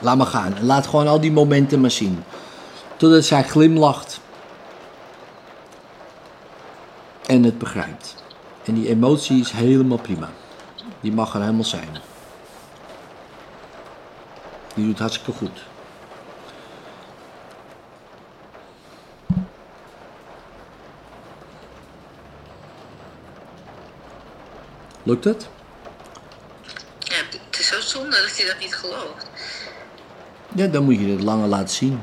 [0.00, 0.56] Laat maar gaan.
[0.56, 2.24] En laat gewoon al die momenten maar zien.
[2.96, 4.20] Totdat zij glimlacht.
[7.26, 8.14] En het begrijpt.
[8.64, 10.28] En die emotie is helemaal prima.
[11.00, 11.88] Die mag er helemaal zijn.
[14.74, 15.68] Die doet hartstikke goed.
[25.02, 25.48] Lukt het?
[26.98, 27.16] Ja,
[27.48, 29.26] het is zo zonde dat hij dat niet gelooft.
[30.54, 32.02] Ja, dan moet je het langer laten zien.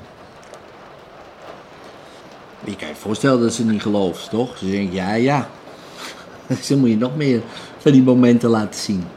[2.63, 4.57] Je kan je voorstellen dat ze het niet gelooft, toch?
[4.57, 5.49] Ze denkt, ja, ja.
[6.47, 7.41] Dus dan moet je nog meer
[7.87, 9.07] van die momenten laten zien.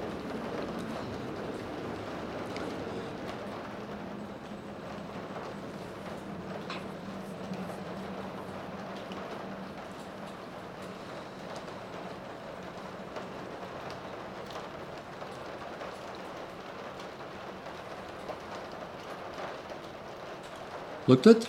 [21.04, 21.48] Lukt het?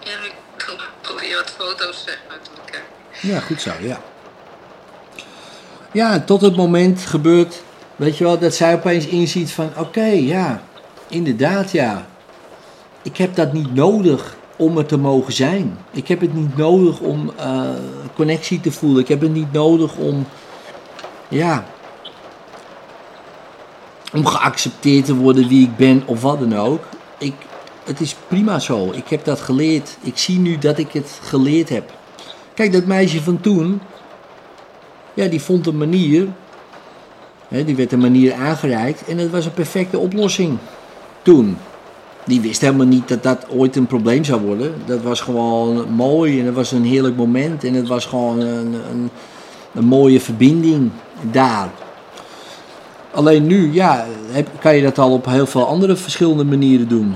[0.00, 0.34] Ja, ik
[1.00, 2.88] probeer wat foto's zeg maar te bekijken.
[3.20, 4.00] Ja, goed zo, ja.
[5.92, 7.62] Ja, tot het moment gebeurt,
[7.96, 10.62] weet je wel, dat zij opeens inziet van, oké, ja,
[11.08, 12.06] inderdaad, ja.
[13.02, 15.78] Ik heb dat niet nodig om er te mogen zijn.
[15.90, 17.60] Ik heb het niet nodig om eh,
[18.14, 19.00] connectie te voelen.
[19.00, 20.26] Ik heb het niet nodig om,
[21.28, 21.64] ja,
[24.12, 26.84] om geaccepteerd te worden wie ik ben of wat dan ook.
[27.18, 27.34] Ik,
[27.84, 28.90] het is prima zo.
[28.92, 29.96] Ik heb dat geleerd.
[30.00, 31.92] Ik zie nu dat ik het geleerd heb.
[32.54, 33.80] Kijk, dat meisje van toen,
[35.18, 36.26] ja, die vond een manier,
[37.48, 40.58] hè, die werd een manier aangereikt en het was een perfecte oplossing
[41.22, 41.56] toen.
[42.24, 44.74] Die wist helemaal niet dat dat ooit een probleem zou worden.
[44.86, 48.74] Dat was gewoon mooi en het was een heerlijk moment en het was gewoon een,
[48.90, 49.10] een,
[49.74, 50.90] een mooie verbinding
[51.30, 51.70] daar.
[53.12, 54.06] Alleen nu, ja,
[54.60, 57.14] kan je dat al op heel veel andere verschillende manieren doen.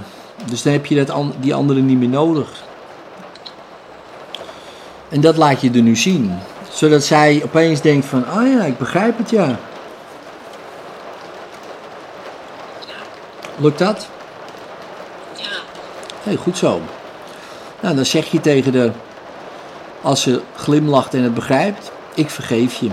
[0.50, 2.62] Dus dan heb je dat, die andere niet meer nodig.
[5.08, 6.32] En dat laat je er nu zien.
[6.72, 9.58] Zodat zij opeens denkt van, oh ja, ik begrijp het ja.
[13.56, 14.08] Lukt dat?
[15.36, 15.50] Ja,
[16.22, 16.80] Hey, goed zo.
[17.80, 18.90] Nou, dan zeg je tegen de,
[20.00, 22.90] als ze glimlacht en het begrijpt, ik vergeef je.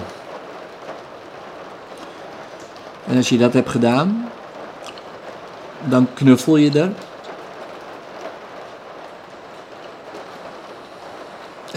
[3.07, 4.29] En als je dat hebt gedaan,
[5.83, 6.91] dan knuffel je er.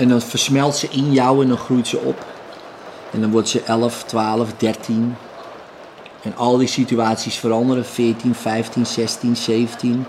[0.02, 2.26] En dan versmelt ze in jou en dan groeit ze op.
[3.10, 5.16] En dan wordt ze 11, 12, 13.
[6.22, 7.84] En al die situaties veranderen.
[7.84, 10.06] 14, 15, 16, 17.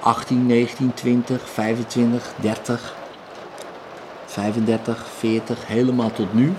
[0.00, 2.94] 18, 19, 20, 25, 30,
[4.26, 6.52] 35, 40, helemaal tot nu.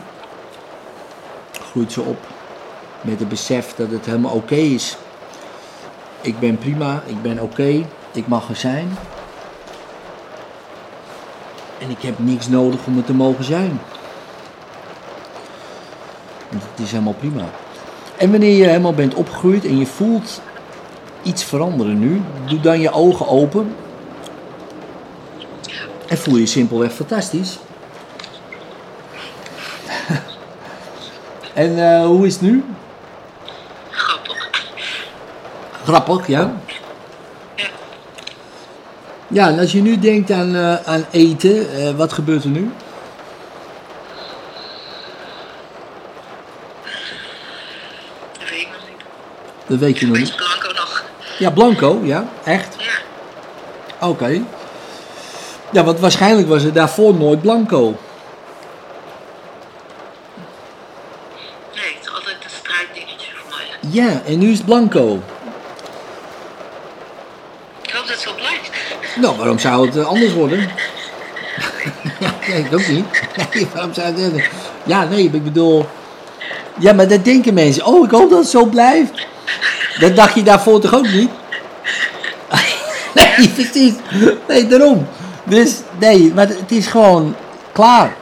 [1.70, 2.20] Groeit ze op
[3.02, 4.98] met het besef dat het helemaal oké is.
[6.22, 8.98] Ik ben prima, ik ben oké, ik mag er zijn.
[11.80, 13.80] En ik heb niks nodig om er te mogen zijn.
[16.50, 17.44] Dat is helemaal prima.
[18.18, 20.42] En wanneer je helemaal bent opgegroeid en je voelt
[21.24, 23.76] iets veranderen nu, doe dan je ogen open.
[26.08, 27.60] En voel je simpelweg fantastisch.
[31.54, 32.64] en eh, hoe is het nu?
[33.90, 34.50] grappig.
[35.84, 36.28] Grappig?
[36.28, 36.54] Ja.
[39.36, 42.72] Ja, en als je nu denkt aan, eh, aan eten, eh, wat gebeurt er nu?
[48.38, 49.02] Dat weet ik nog niet.
[49.68, 50.36] Dat weet je nog niet.
[50.36, 51.04] Blanco nog
[51.38, 52.76] Ja, blanco, ja, echt.
[52.78, 54.08] Ja.
[54.08, 54.42] Oké.
[55.72, 57.82] Ja, want waarschijnlijk was het daarvoor nooit blanco.
[61.74, 63.92] Nee, het is altijd een strijddingetje voor mij.
[63.92, 65.20] Ja, en nu is het blanco.
[67.82, 68.72] Ik hoop dat het zo blijft.
[69.34, 70.60] Waarom zou het eh, anders worden?
[72.48, 73.06] nee, ik ook niet.
[73.74, 74.34] Waarom zou het...
[74.34, 74.44] eh,
[74.84, 75.86] Ja, nee, ik bedoel...
[76.80, 77.86] Ja, maar dat denken mensen.
[77.86, 79.28] Oh, ik hoop dat het zo blijft.
[80.00, 81.30] Dat dacht je daarvoor toch ook niet?
[83.16, 83.94] nee, precies.
[84.48, 85.08] Nee, daarom.
[85.44, 87.36] Dus, nee, maar het is gewoon
[87.72, 88.16] klaar.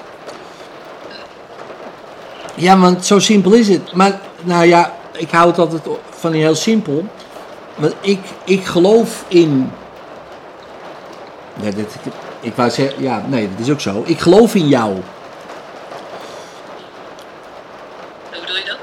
[2.55, 3.93] Ja, want zo simpel is het.
[3.93, 7.07] Maar, nou ja, ik hou het altijd van heel simpel.
[7.75, 9.71] Want ik, ik geloof in
[11.61, 11.95] ja, dit,
[12.39, 14.03] ik wou zeggen, ja, nee, dat is ook zo.
[14.05, 14.91] Ik geloof in jou.
[18.29, 18.77] Hoe bedoel je dat?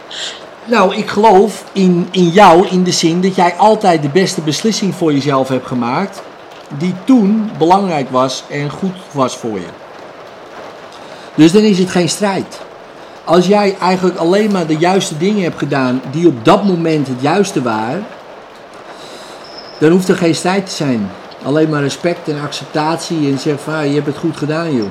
[0.64, 4.94] Nou, ik geloof in, in jou in de zin dat jij altijd de beste beslissing
[4.94, 6.22] voor jezelf hebt gemaakt.
[6.78, 9.68] Die toen belangrijk was en goed was voor je.
[11.34, 12.60] Dus dan is het geen strijd.
[13.24, 17.20] Als jij eigenlijk alleen maar de juiste dingen hebt gedaan die op dat moment het
[17.20, 18.06] juiste waren.
[19.78, 21.10] Dan hoeft er geen strijd te zijn.
[21.42, 24.90] Alleen maar respect en acceptatie en zeg van ah, je hebt het goed gedaan joh.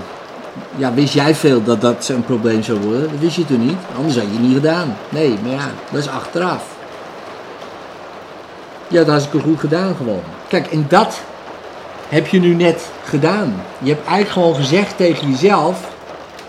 [0.75, 3.01] Ja, wist jij veel dat dat een probleem zou worden?
[3.01, 3.77] Dat wist je toen niet.
[3.97, 4.97] Anders had je het niet gedaan.
[5.09, 6.63] Nee, maar ja, dat is achteraf.
[8.87, 10.21] Ja, dat ik goed gedaan gewoon.
[10.47, 11.21] Kijk, en dat
[12.07, 13.61] heb je nu net gedaan.
[13.79, 15.89] Je hebt eigenlijk gewoon gezegd tegen jezelf,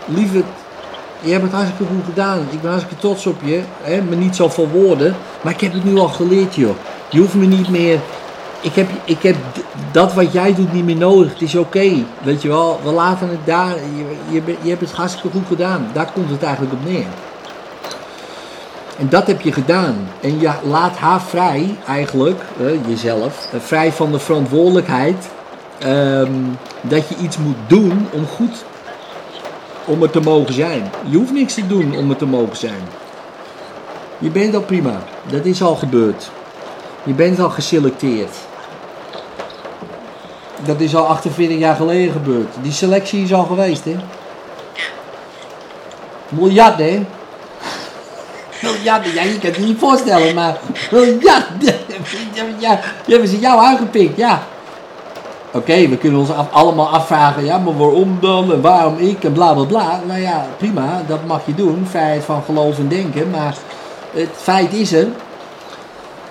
[0.05, 0.45] lieverd,
[1.21, 2.47] je hebt het hartstikke goed gedaan.
[2.49, 3.61] Ik ben hartstikke trots op je.
[3.81, 4.01] Hè?
[4.01, 5.15] Maar niet zoveel woorden.
[5.41, 6.75] Maar ik heb het nu al geleerd, joh.
[7.09, 7.99] Je hoeft me niet meer.
[8.61, 9.35] Ik heb, ik heb
[9.91, 11.31] dat wat jij doet niet meer nodig.
[11.31, 11.91] Het is oké.
[12.23, 13.75] Weet je wel, we laten het daar.
[14.31, 15.87] Je, je, hebt het hartstikke goed gedaan.
[15.93, 17.05] Daar komt het eigenlijk op neer.
[18.99, 20.09] En dat heb je gedaan.
[20.21, 22.41] En je laat haar vrij, eigenlijk,
[22.87, 25.29] jezelf, eh, vrij van de verantwoordelijkheid.
[25.79, 26.31] ehm,
[26.81, 28.63] dat je iets moet doen om goed
[29.85, 30.91] om er te mogen zijn.
[31.09, 32.81] Je hoeft niks te doen om er te mogen zijn.
[34.17, 35.03] Je bent al prima.
[35.29, 36.29] Dat is al gebeurd.
[37.03, 38.35] Je bent al geselecteerd.
[40.65, 42.55] Dat is al 48 jaar geleden gebeurd.
[42.61, 43.95] Die selectie is al geweest, hè?
[46.29, 47.05] Miljarden, hè?
[48.61, 50.57] Miljarden, ja, je kan het niet voorstellen, maar
[50.91, 51.75] miljarden.
[52.59, 54.43] Ja, die hebben ze jou aangepikt, ja.
[55.53, 59.53] Oké, we kunnen ons allemaal afvragen, ja, maar waarom dan en waarom ik en bla
[59.53, 60.01] bla bla.
[60.07, 63.29] Nou ja, prima, dat mag je doen, vrijheid van geloof en denken.
[63.29, 63.55] Maar
[64.11, 65.07] het feit is er,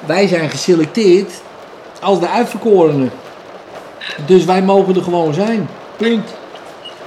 [0.06, 1.32] wij zijn geselecteerd
[2.00, 3.10] als de uitverkorenen.
[4.26, 5.68] Dus wij mogen er gewoon zijn.
[5.96, 6.34] Punt.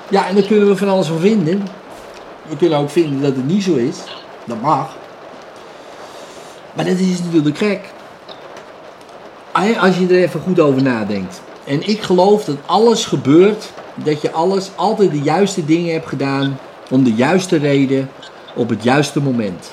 [0.09, 1.67] Ja, en daar kunnen we van alles van vinden.
[2.47, 3.97] We kunnen ook vinden dat het niet zo is.
[4.45, 4.95] Dat mag.
[6.73, 7.81] Maar dat is natuurlijk gek.
[9.79, 11.41] Als je er even goed over nadenkt.
[11.63, 16.59] En ik geloof dat alles gebeurt, dat je alles, altijd de juiste dingen hebt gedaan,
[16.89, 18.09] om de juiste reden,
[18.53, 19.71] op het juiste moment.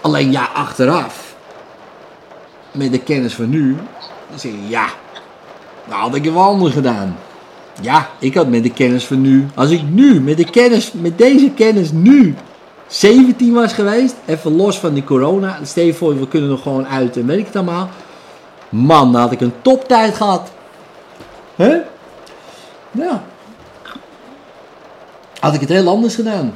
[0.00, 1.34] Alleen ja, achteraf,
[2.72, 3.76] met de kennis van nu,
[4.28, 4.86] dan zeg je ja,
[5.88, 7.16] nou had ik het wel anders gedaan.
[7.80, 11.18] Ja, ik had met de kennis van nu, als ik nu, met de kennis, met
[11.18, 12.34] deze kennis nu
[12.86, 16.86] 17 was geweest, even los van die corona, stel je voor, we kunnen nog gewoon
[16.86, 17.88] uit en weet ik het allemaal.
[18.68, 20.50] Man, dan had ik een toptijd gehad.
[21.56, 21.76] Hè?
[22.90, 23.24] Ja.
[25.40, 26.54] Had ik het heel anders gedaan.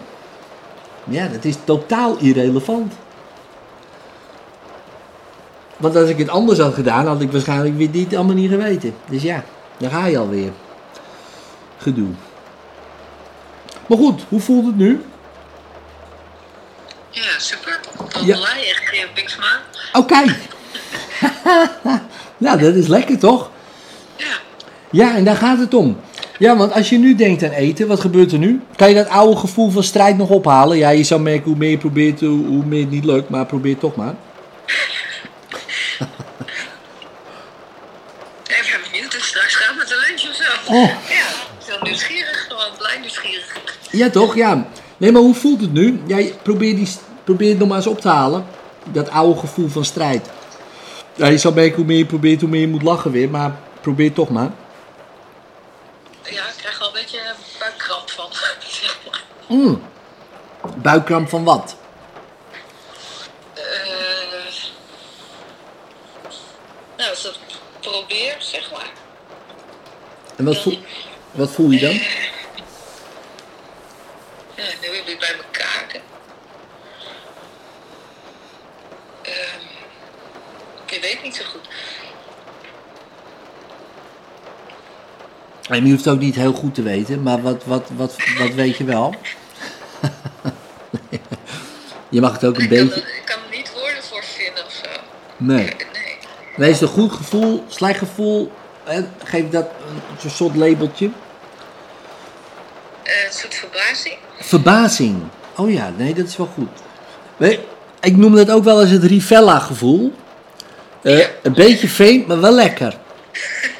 [1.04, 2.92] Ja, dat is totaal irrelevant.
[5.78, 8.94] Want als ik het anders had gedaan, had ik waarschijnlijk weer dit allemaal niet geweten.
[9.10, 9.44] Dus ja,
[9.76, 10.50] daar ga je alweer.
[11.78, 12.08] Gedoe.
[13.86, 15.00] Maar goed, hoe voelt het nu?
[17.10, 17.80] Ja, super.
[18.12, 18.36] Wel Ja.
[18.36, 19.60] blij, echt geen Bigsma.
[19.92, 20.24] Oké.
[22.36, 23.50] nou, dat is lekker toch?
[24.16, 24.26] Ja.
[24.90, 25.96] Ja, en daar gaat het om.
[26.38, 28.60] Ja, want als je nu denkt aan eten, wat gebeurt er nu?
[28.76, 30.76] Kan je dat oude gevoel van strijd nog ophalen?
[30.76, 33.78] Ja, je zou merken hoe meer je probeert, hoe meer het niet lukt, maar probeer
[33.78, 34.14] toch maar.
[38.48, 40.72] Ik ben benieuwd het straks gaat met de lunch of zo.
[40.72, 40.90] Oh.
[41.08, 41.26] Ja,
[41.66, 43.56] zo nieuwsgierig, gewoon blij nieuwsgierig.
[43.90, 44.34] Ja, toch?
[44.34, 44.66] Ja.
[44.96, 46.02] Nee, maar hoe voelt het nu?
[46.06, 46.88] Jij probeer, die,
[47.24, 48.46] probeer het nog maar eens op te halen.
[48.84, 50.30] Dat oude gevoel van strijd.
[51.14, 53.58] Ja, je zou merken hoe meer je probeert, hoe meer je moet lachen weer, maar
[53.80, 54.50] probeer toch maar.
[56.22, 57.20] Ja, ik krijg wel een beetje
[57.58, 58.30] buikkramp van.
[59.48, 59.82] Mm.
[60.76, 61.76] Buikkramp van wat?
[63.54, 63.62] Eh,
[66.96, 68.90] nou, als ik dat probeer, zeg maar.
[70.36, 70.78] En wat voel,
[71.30, 71.94] wat voel je dan?
[74.54, 75.86] Ja, nu weer bij elkaar.
[79.22, 79.64] Ehm,
[80.86, 81.68] ja, je weet niet zo goed.
[85.68, 88.54] En je hoeft het ook niet heel goed te weten, maar wat, wat, wat, wat
[88.54, 89.14] weet je wel?
[92.08, 93.00] je mag het ook een Ik kan, beetje...
[93.00, 95.00] er, ik kan er niet woorden voor vinden of zo.
[95.36, 95.64] Nee.
[95.64, 95.74] Nee.
[96.58, 98.52] Nee, is het een goed gevoel, slecht gevoel?
[99.24, 99.66] Geef dat
[100.24, 101.10] een soort labeltje.
[103.02, 104.16] Eh, een soort verbazing.
[104.40, 105.22] Verbazing.
[105.56, 106.68] Oh ja, nee, dat is wel goed.
[108.00, 110.14] Ik noem dat ook wel eens het Rivella gevoel.
[111.02, 112.98] Eh, een beetje vreemd, maar wel lekker.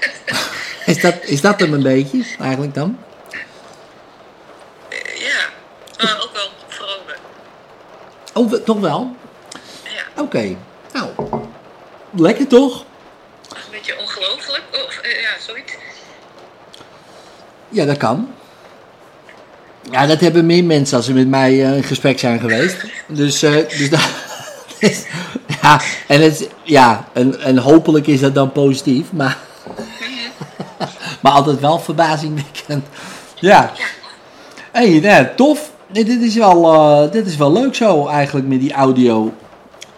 [0.86, 2.98] is, dat, is dat hem een beetje, eigenlijk dan?
[4.88, 5.48] Eh, ja,
[5.96, 7.18] maar ook wel vrolijk.
[8.32, 9.16] Oh, toch wel?
[9.84, 10.56] Ja, Oké.
[10.92, 11.08] Nou,
[12.20, 12.84] lekker toch?
[13.50, 14.62] een beetje ongelooflijk.
[14.72, 15.72] Of, eh, ja, zoiets.
[17.68, 18.28] Ja, dat kan.
[19.90, 22.84] Ja, dat hebben meer mensen als ze met mij eh, in gesprek zijn geweest.
[23.06, 24.08] Dus, eh, dus dat,
[25.62, 29.38] ja, en, het, ja en, en hopelijk is dat dan positief, maar,
[31.22, 32.86] maar altijd wel verbazingwekkend.
[33.34, 33.72] Ja.
[34.72, 35.70] Hé, hey, nou, tof.
[35.92, 39.32] Nee, dit, is wel, dit is wel leuk zo eigenlijk met die audio.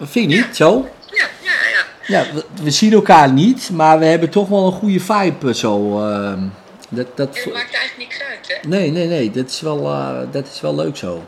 [0.01, 0.89] Vind je niet zo?
[2.11, 5.55] Ja, we, we zien elkaar niet, maar we hebben toch wel een goede vibe eh,
[5.55, 6.01] zo.
[6.09, 6.33] eh,
[6.89, 8.69] dat, dat, Het maakt eigenlijk niks uit, hè?
[8.69, 11.25] Nee, nee, nee, dat is wel, eh, dat is wel leuk zo.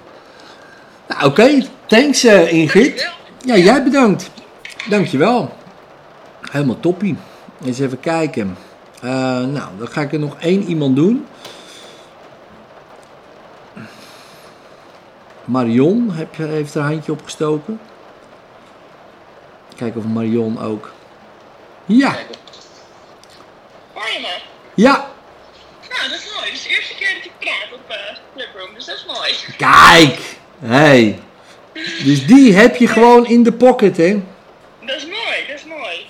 [1.09, 3.11] Nou, oké, thanks eh, Ingrid.
[3.45, 4.31] Ja, jij bedankt.
[4.89, 5.53] Dankjewel.
[6.51, 7.17] Helemaal toppie.
[7.65, 8.57] Eens even kijken.
[9.03, 11.27] Nou, dan ga ik er nog één iemand doen.
[15.45, 17.81] Marion heb, je- heeft haar handje opgestoken.
[19.83, 20.93] Kijken of Marion ook.
[21.87, 22.17] Ja,
[23.93, 24.35] Hoor je me?
[24.75, 25.11] ja.
[25.89, 26.45] Nou, dat is mooi.
[26.47, 27.97] Het is de eerste keer dat ik praat op uh,
[28.37, 29.35] Clubroom, dus dat is mooi.
[29.57, 30.37] Kijk.
[30.59, 31.19] Hey.
[32.05, 34.23] Dus die heb je gewoon in de pocket, hè?
[34.81, 36.07] Dat is mooi, dat is mooi.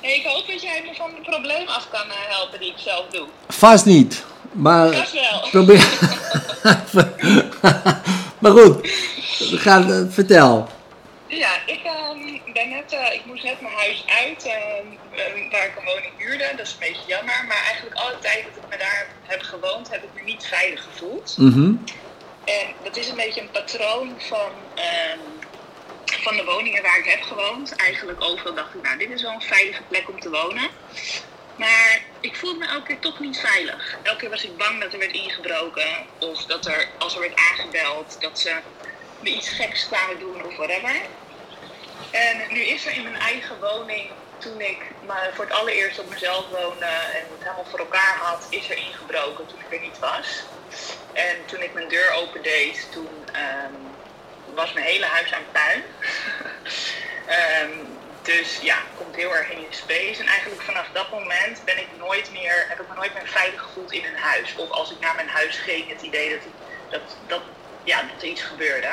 [0.00, 2.78] Hey, ik hoop dat jij me van het probleem af kan eh, helpen die ik
[2.78, 3.26] zelf doe.
[3.48, 4.24] Vast niet.
[4.52, 5.48] Maar Dat wel.
[5.50, 5.88] probeer.
[8.42, 8.80] maar goed,
[9.50, 10.68] we gaan, eh, vertel.
[11.36, 15.66] Ja, ik ehm, ben net, eh, ik moest net mijn huis uit, ehm, eh, waar
[15.66, 16.52] ik een woning huurde.
[16.56, 19.90] Dat is een beetje jammer, maar eigenlijk alle tijd dat ik me daar heb gewoond,
[19.90, 21.34] heb ik me niet veilig gevoeld.
[21.38, 21.74] Mhm.
[22.44, 25.18] En dat is een beetje een patroon van, ehm,
[26.04, 27.76] van de woningen waar ik heb gewoond.
[27.76, 30.68] Eigenlijk overal dacht ik, nou, dit is wel een veilige plek om te wonen.
[31.56, 33.96] Maar ik voelde me elke keer toch niet veilig.
[34.02, 36.06] Elke keer was ik bang dat er werd ingebroken.
[36.18, 38.54] Of dat er, als er werd aangebeld, dat ze
[39.20, 40.94] me iets geks kwamen doen of whatever.
[42.10, 46.10] En nu is er in mijn eigen woning, toen ik maar voor het allereerst op
[46.10, 49.98] mezelf woonde en het helemaal voor elkaar had, is er ingebroken toen ik er niet
[49.98, 50.42] was.
[51.12, 53.74] En toen ik mijn deur opendeed, toen ehm,
[54.54, 55.82] was mijn hele huis aan puin.
[57.26, 57.70] Ehm,
[58.22, 60.20] dus ja, komt heel erg in je space.
[60.20, 63.60] En eigenlijk vanaf dat moment ben ik nooit meer, heb ik me nooit meer veilig
[63.60, 64.54] gevoeld in een huis.
[64.56, 66.40] Of als ik naar mijn huis ging, het idee dat,
[66.90, 67.42] dat, dat,
[67.84, 68.88] ja, dat er iets gebeurde.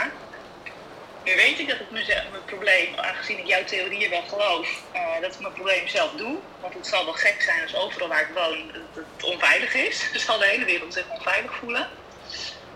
[1.26, 5.34] Nu weet ik dat mezelf, mijn probleem, aangezien ik jouw theorieën wel geloof, eh, dat
[5.34, 6.36] ik mijn probleem zelf doe.
[6.62, 8.58] Want het zal wel gek zijn als overal waar ik woon
[8.94, 9.98] het onveilig is.
[10.14, 11.88] Dan zal de hele wereld zich onveilig voelen.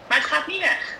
[0.08, 0.96] Maar het gaat niet weg.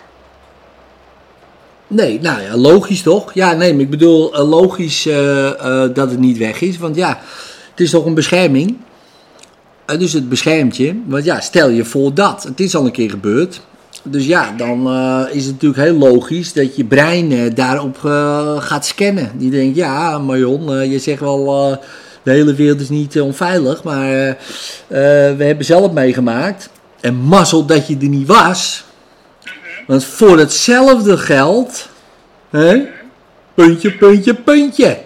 [1.86, 3.34] Nee, nou ja, logisch toch?
[3.34, 6.78] Ja, nee, maar ik bedoel eh, logisch eh, dat het niet weg is.
[6.78, 7.20] Want ja,
[7.70, 8.78] het is toch een bescherming.
[9.98, 11.02] Dus het beschermt je.
[11.06, 12.42] Want ja, stel je voor dat.
[12.42, 13.60] Het is al een keer gebeurd.
[14.02, 18.60] Dus ja, dan eh, is het natuurlijk heel logisch dat je brein eh, daarop eh,
[18.60, 19.30] gaat scannen.
[19.34, 21.78] Die denkt, ja, Marion, je zegt wel,
[22.22, 23.82] de hele wereld is niet onveilig.
[23.82, 24.36] Maar
[24.88, 26.68] we hebben zelf meegemaakt.
[27.00, 28.84] En mazzel dat je er niet was.
[29.86, 31.88] Want voor hetzelfde geld,
[32.50, 32.88] hè,
[33.54, 34.98] puntje, puntje, puntje.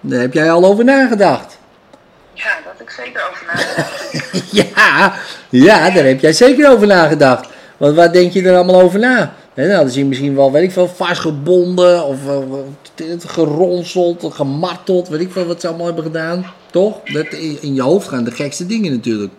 [0.00, 1.58] Daar heb jij al over nagedacht.
[2.34, 4.12] Ja, daar had ik zeker over nagedacht.
[4.76, 5.14] ja,
[5.50, 7.48] ja, daar heb jij zeker over nagedacht.
[7.76, 9.34] Want waar denk je er allemaal over na?
[9.54, 15.20] Nou, dan zie je misschien wel, weet ik veel, vastgebonden of eh, geronseld, gemarteld, weet
[15.20, 16.46] ik veel wat ze allemaal hebben gedaan.
[16.70, 17.00] Toch?
[17.04, 17.26] Dat,
[17.60, 19.32] in je hoofd gaan de gekste dingen natuurlijk.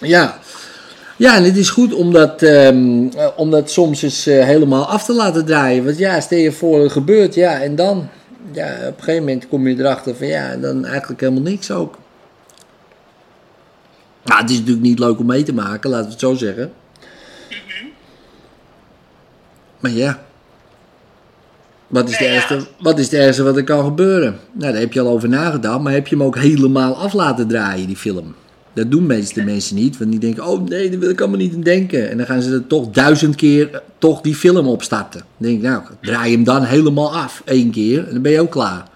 [0.00, 0.38] Ja.
[1.16, 5.04] Ja, en het is goed om dat, ehm, eh, om dat soms eens helemaal af
[5.04, 5.84] te laten draaien.
[5.84, 8.08] Want ja, stel je voor het gebeurt, ja, en dan?
[8.52, 11.98] Ja, op een gegeven moment kom je erachter van ja, dan eigenlijk helemaal niks ook.
[14.24, 16.72] Nou, het is natuurlijk niet leuk om mee te maken, laten we het zo zeggen.
[19.80, 20.22] Maar ja.
[21.86, 22.30] Wat is, de ja.
[22.30, 24.38] ergste, wat is het ergste wat er kan gebeuren?
[24.52, 27.48] Nou, daar heb je al over nagedacht, maar heb je hem ook helemaal af laten
[27.48, 28.34] draaien, die film?
[28.72, 31.54] Dat doen meeste mensen niet, want die denken, oh nee, daar wil ik allemaal niet
[31.54, 32.10] aan denken.
[32.10, 35.20] En dan gaan ze er toch duizend keer eh, toch die film opstarten.
[35.20, 38.40] Dan denk ik, nou, draai hem dan helemaal af, één keer, en dan ben je
[38.40, 38.88] ook klaar.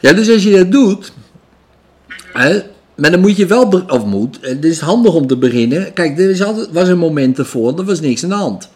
[0.00, 1.12] Ja, dus als je dat doet,
[2.32, 2.60] hè,
[3.02, 5.92] maar dan moet je wel, of moet, het is handig om te beginnen.
[5.92, 8.68] Kijk, er is altijd, was een moment ervoor, er was niks aan de hand.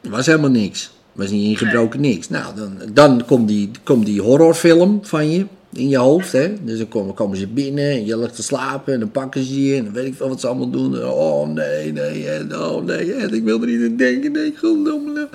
[0.00, 0.84] Er was helemaal niks.
[0.84, 2.28] Er was niet ingebroken, niks.
[2.28, 6.32] Nou, dan, dan komt, die, komt die horrorfilm van je in je hoofd.
[6.32, 6.52] Hè?
[6.64, 9.64] Dus dan komen, komen ze binnen en je ligt te slapen en dan pakken ze
[9.64, 11.04] je en dan weet ik veel wat ze allemaal doen.
[11.04, 14.32] Oh nee, nee, en oh nee, en ik wil er niet aan denken.
[14.32, 15.28] Nee, het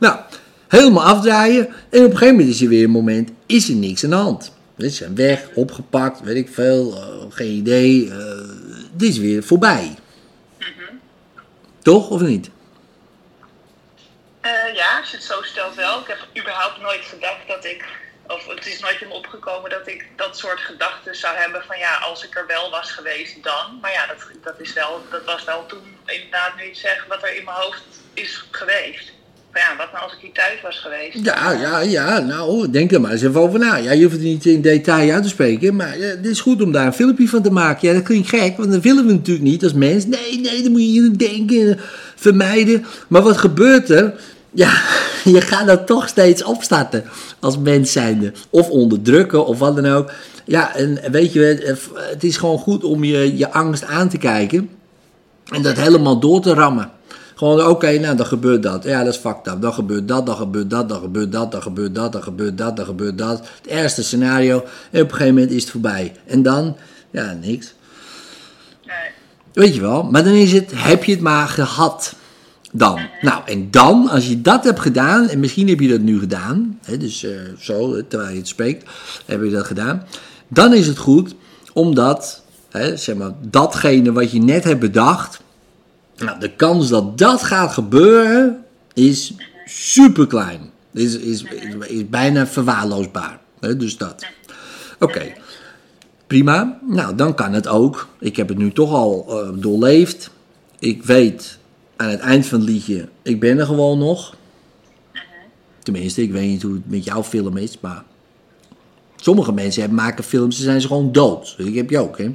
[0.00, 0.16] Nou,
[0.68, 4.04] helemaal afdraaien en op een gegeven moment is er weer een moment, is er niks
[4.04, 4.54] aan de hand.
[4.78, 8.10] Ze zijn weg, opgepakt, weet ik veel, eh, geen idee.
[8.10, 9.96] eh het is weer voorbij.
[11.82, 12.50] Toch of niet?
[14.40, 16.00] Eh, ja, als je het zo stelt wel.
[16.00, 17.84] Ik heb überhaupt nooit gedacht dat ik,
[18.26, 21.78] of het is nooit in me opgekomen dat ik dat soort gedachten zou hebben van
[21.78, 23.78] ja, als ik er wel was geweest dan.
[23.80, 27.22] Maar ja, dat, dat, is wel, dat was wel toen inderdaad nu iets zeggen wat
[27.22, 27.82] er in mijn hoofd
[28.14, 29.12] is geweest.
[29.56, 31.24] Ja, wat nou als ik hier thuis was geweest?
[31.24, 33.76] Ja, ja, ja, nou, denk er maar eens even over na.
[33.76, 36.62] Ja, je hoeft het niet in detail uit te spreken, maar ja, het is goed
[36.62, 37.88] om daar een filmpje van te maken.
[37.88, 40.06] Ja, dat klinkt gek, want dat willen we natuurlijk niet als mens.
[40.06, 41.78] Nee, nee, dan moet je niet denken,
[42.14, 42.86] vermijden.
[43.08, 44.14] Maar wat gebeurt er?
[44.50, 44.82] Ja,
[45.34, 47.04] je gaat dat toch steeds opstarten
[47.40, 48.32] als mens zijnde.
[48.50, 50.12] Of onderdrukken, of wat dan ook.
[50.44, 51.76] Ja, en weet je,
[52.10, 54.70] het is gewoon goed om je, je angst aan te kijken.
[55.52, 56.90] En dat helemaal door te rammen.
[57.36, 58.84] Gewoon, oké, nou, dan gebeurt dat.
[58.84, 59.60] Ja, dat is fucked up.
[59.60, 62.76] Dan gebeurt dat, dan gebeurt dat, dan gebeurt dat, dan gebeurt dat, dan gebeurt dat,
[62.76, 63.38] dan gebeurt dat.
[63.38, 64.64] Het ergste scenario.
[64.90, 66.14] En op een gegeven moment is het voorbij.
[66.26, 66.76] En dan,
[67.10, 67.74] ja, niks.
[69.52, 72.14] Weet je wel, maar dan is het, heb je het maar gehad.
[72.72, 73.00] Dan.
[73.20, 76.78] Nou, en dan, als je dat hebt gedaan, en misschien heb je dat nu gedaan,
[76.84, 78.90] hè, dus eh, zo, terwijl je het spreekt,
[79.26, 80.06] heb je dat gedaan.
[80.48, 81.34] Dan is het goed,
[81.72, 85.40] omdat, hè, zeg maar, datgene wat je net hebt bedacht,
[86.16, 88.64] nou, de kans dat dat gaat gebeuren,
[88.94, 90.70] is super klein.
[90.92, 93.40] Is, is, is, is bijna verwaarloosbaar.
[93.60, 94.26] Dus dat.
[94.98, 95.32] Oké.
[96.26, 96.78] Prima.
[96.82, 98.08] Nou, dan kan het ook.
[98.20, 100.30] Ik heb het nu toch al eh, doorleefd.
[100.78, 101.58] Ik weet
[101.96, 104.34] aan het eind van het liedje, ik ben er gewoon nog.
[105.82, 108.02] Tenminste, ik weet niet hoe het met jouw film is, maar...
[109.16, 111.54] Sommige mensen hebben, maken films, ze zijn ze gewoon dood.
[111.56, 112.24] Die heb je ook, hè?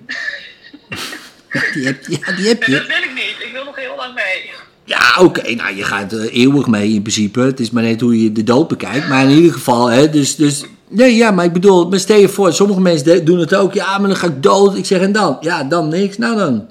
[1.74, 2.72] die, heb, ja, die heb je.
[2.72, 3.48] dat wil ik niet.
[3.48, 4.52] Ik wil nog heel lang mee.
[4.84, 5.54] Ja, oké.
[5.54, 7.40] Nou, je gaat er eeuwig mee in principe.
[7.40, 9.08] Het is maar net hoe je de dood bekijkt.
[9.08, 10.10] Maar in ieder geval, hè.
[10.10, 13.56] Dus, dus nee, ja, maar ik bedoel, maar stel je voor, sommige mensen doen het
[13.56, 13.74] ook.
[13.74, 14.78] Ja, maar dan ga ik dood.
[14.78, 15.38] Ik zeg, en dan?
[15.42, 16.18] Ja, dan niks.
[16.18, 16.68] Nou dan.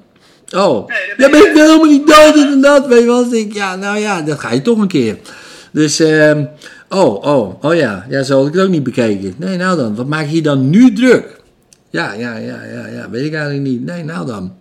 [0.54, 0.88] Oh.
[0.88, 2.86] Nee, ja, ben ik helemaal niet dood dat.
[2.86, 3.20] Weet je wel.
[3.20, 5.18] Dan denk ik, ja, nou ja, dat ga je toch een keer.
[5.72, 6.44] Dus, ehm
[6.88, 8.06] oh, oh, oh ja.
[8.08, 9.34] Ja, zo had ik het ook niet bekeken.
[9.36, 9.94] Nee, nou dan.
[9.94, 11.40] Wat maak je je dan nu druk?
[11.90, 13.10] Ja, ja, ja, ja, ja.
[13.10, 13.84] Weet ik eigenlijk niet.
[13.84, 14.52] Nee, nou dan.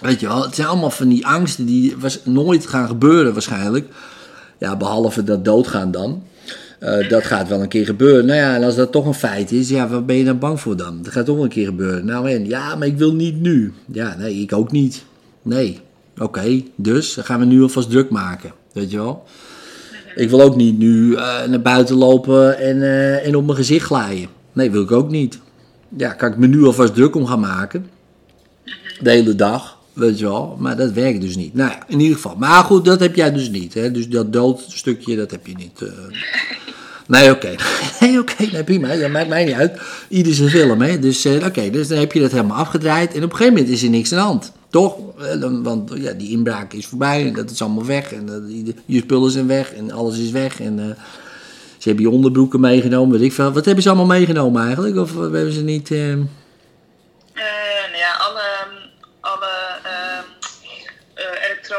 [0.00, 3.88] Weet je wel, het zijn allemaal van die angsten die was nooit gaan gebeuren waarschijnlijk.
[4.58, 6.22] Ja, behalve dat doodgaan dan.
[6.78, 8.26] Eh, dat gaat wel een keer gebeuren.
[8.26, 10.60] Nou ja, en als dat toch een feit is, ja, waar ben je dan bang
[10.60, 11.02] voor dan?
[11.02, 12.04] Dat gaat toch wel een keer gebeuren.
[12.04, 13.72] Nou en, ja, maar ik wil niet nu.
[13.92, 15.04] Ja, nee, ik ook niet.
[15.42, 15.80] Nee.
[16.18, 18.52] Oké, dus dan gaan we nu alvast druk maken.
[18.72, 19.24] Weet je wel?
[20.14, 23.86] Ik wil ook niet nu eh, naar buiten lopen en, eh, en op mijn gezicht
[23.86, 24.28] glijden.
[24.52, 25.38] Nee, wil ik ook niet.
[25.96, 27.86] Ja, kan ik me nu alvast druk om gaan maken
[29.00, 30.56] de hele dag, weet je wel.
[30.58, 31.54] Maar dat werkt dus niet.
[31.54, 32.36] Nou ja, in ieder geval.
[32.36, 33.74] Maar goed, dat heb jij dus niet.
[33.74, 33.90] Hè?
[33.90, 35.82] Dus dat doodstukje, dat heb je niet.
[35.82, 35.88] eh.
[37.06, 37.54] Nee, oké.
[38.00, 38.96] Nee, oké, nee, prima.
[38.96, 39.80] Dat maakt mij niet uit.
[40.08, 40.98] Ieder zijn film, hè.
[40.98, 43.14] Dus eh, oké, dus dan heb je dat helemaal afgedraaid.
[43.14, 44.52] En op een gegeven moment is er niks aan de hand.
[44.70, 44.96] Toch?
[45.18, 48.12] Eh, Want ja, die inbraak is voorbij en dat is allemaal weg.
[48.12, 50.60] En ieder- je spullen zijn weg en alles is weg.
[50.60, 50.96] En
[51.78, 53.52] ze hebben je onderbroeken meegenomen, weet ik veel.
[53.52, 54.96] Wat hebben ze allemaal meegenomen eigenlijk?
[54.96, 55.90] Of hebben ze niet...
[55.90, 56.16] eh, Eh,
[57.90, 58.42] nou ja, alle,
[59.20, 59.50] alle
[59.82, 60.24] ehm,
[61.14, 61.24] eh,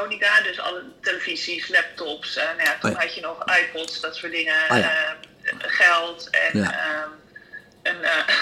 [0.09, 2.35] elektronica, dus alle televisies, laptops.
[2.35, 4.55] eh, nou ja, toen Oh had je nog iPods, dat soort dingen.
[4.69, 4.91] Oh ja.
[4.91, 5.15] ehm,
[5.59, 6.71] geld en Ja.
[6.71, 7.09] ehm,
[7.83, 8.33] een, eh,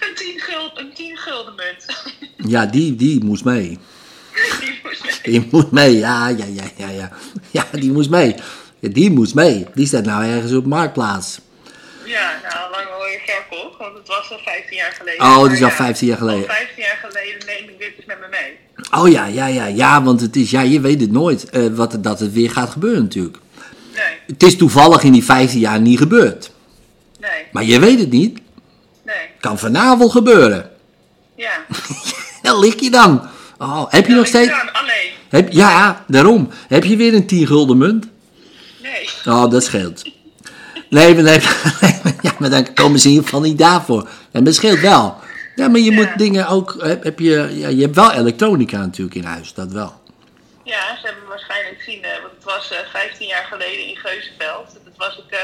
[0.08, 1.86] een, 10 gulden, een 10 gulden munt.
[2.52, 3.78] Ja, die, die moest mee.
[4.60, 5.20] Die moest mee.
[5.22, 7.10] Die moest mee, ja, ja, ja, ja, ja.
[7.50, 8.34] Ja, die moest mee.
[8.80, 9.66] Die moest mee.
[9.74, 11.40] Die staat nou ergens op Marktplaats.
[12.04, 15.20] Ja, nou, lang hoor je gek op, want het was al 15 jaar geleden.
[15.26, 16.48] Oh, het is al ja, 15 jaar geleden.
[16.48, 18.58] Al 15 jaar geleden neem ik dit dus met me mee.
[18.96, 21.96] Oh ja, ja, ja, ja, want het is, ja, je weet het nooit eh, wat,
[22.00, 23.38] dat het weer gaat gebeuren natuurlijk.
[23.94, 26.50] Nee, Het is toevallig in die 15 jaar niet gebeurd.
[27.20, 28.38] nee, Maar je weet het niet.
[29.04, 29.14] nee.
[29.40, 30.70] Kan vanavond gebeuren.
[31.36, 31.50] Ja.
[32.42, 33.22] Dan lig je dan.
[33.58, 34.48] Oh, heb je nog steeds...
[34.48, 35.10] Ja, alleen.
[35.28, 36.48] Heb, ja, daarom.
[36.68, 38.06] Heb je weer een 10 gulden munt?
[38.82, 39.08] Nee.
[39.34, 40.02] Oh, dat scheelt.
[40.90, 41.40] Nee, maar, nee,
[42.22, 44.08] ja, maar dan komen ze in ieder geval niet daarvoor.
[44.32, 45.16] En dat scheelt wel.
[45.56, 45.96] Ja, maar je Ja.
[45.96, 46.76] moet dingen ook...
[46.78, 50.00] Heb, heb je, ja, je hebt wel elektronica natuurlijk in huis, dat wel.
[50.64, 54.66] Ja, ze hebben waarschijnlijk zien, eh, want het was eh, 15 jaar geleden in Geuzenveld.
[54.84, 55.38] Dat was ik, eh,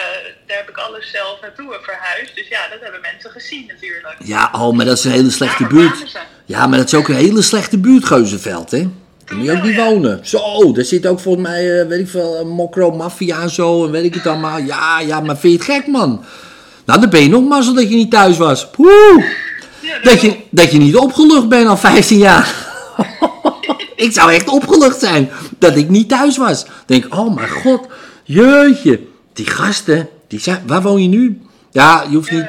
[0.46, 2.34] daar heb ik alles zelf naartoe verhuisd.
[2.34, 4.16] Dus ja, dat hebben mensen gezien natuurlijk.
[4.24, 6.18] Ja, oh, maar dat is een hele slechte buurt.
[6.44, 8.88] Ja, maar dat is ook een hele slechte buurt, Geuzenveld, hè?
[9.24, 10.26] Daar moet je ook niet wonen.
[10.26, 14.04] Zo, daar zit ook volgens mij, weet ik veel, mokro maffia en zo, en weet
[14.04, 14.58] ik het allemaal.
[14.58, 16.24] Ja, ja, maar vind je het gek, man?
[16.84, 18.70] Nou, dan ben je nog mazzel dat je niet thuis was.
[18.70, 19.24] Poeh!
[20.02, 22.54] Dat je, dat je niet opgelucht bent al 15 jaar.
[23.96, 26.66] ik zou echt opgelucht zijn dat ik niet thuis was.
[26.86, 27.86] Denk, oh mijn god,
[28.24, 29.00] jeetje.
[29.32, 31.40] Die gasten, die zijn, waar woon je nu?
[31.70, 32.46] Ja, je hoeft niet...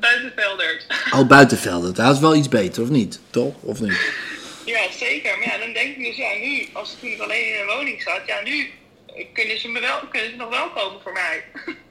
[0.00, 0.86] Buitenveldert.
[1.16, 1.94] Oh, buitenvelden.
[1.94, 3.20] Dat is wel iets beter, of niet?
[3.30, 3.54] Toch?
[3.60, 3.98] Of niet?
[4.64, 5.38] Ja, zeker.
[5.38, 8.02] Maar ja, dan denk ik dus, ja, nu, als ik toen alleen in een woning
[8.02, 8.70] zat, ja, nu
[9.32, 11.44] kunnen ze, me wel, kunnen ze nog wel komen voor mij.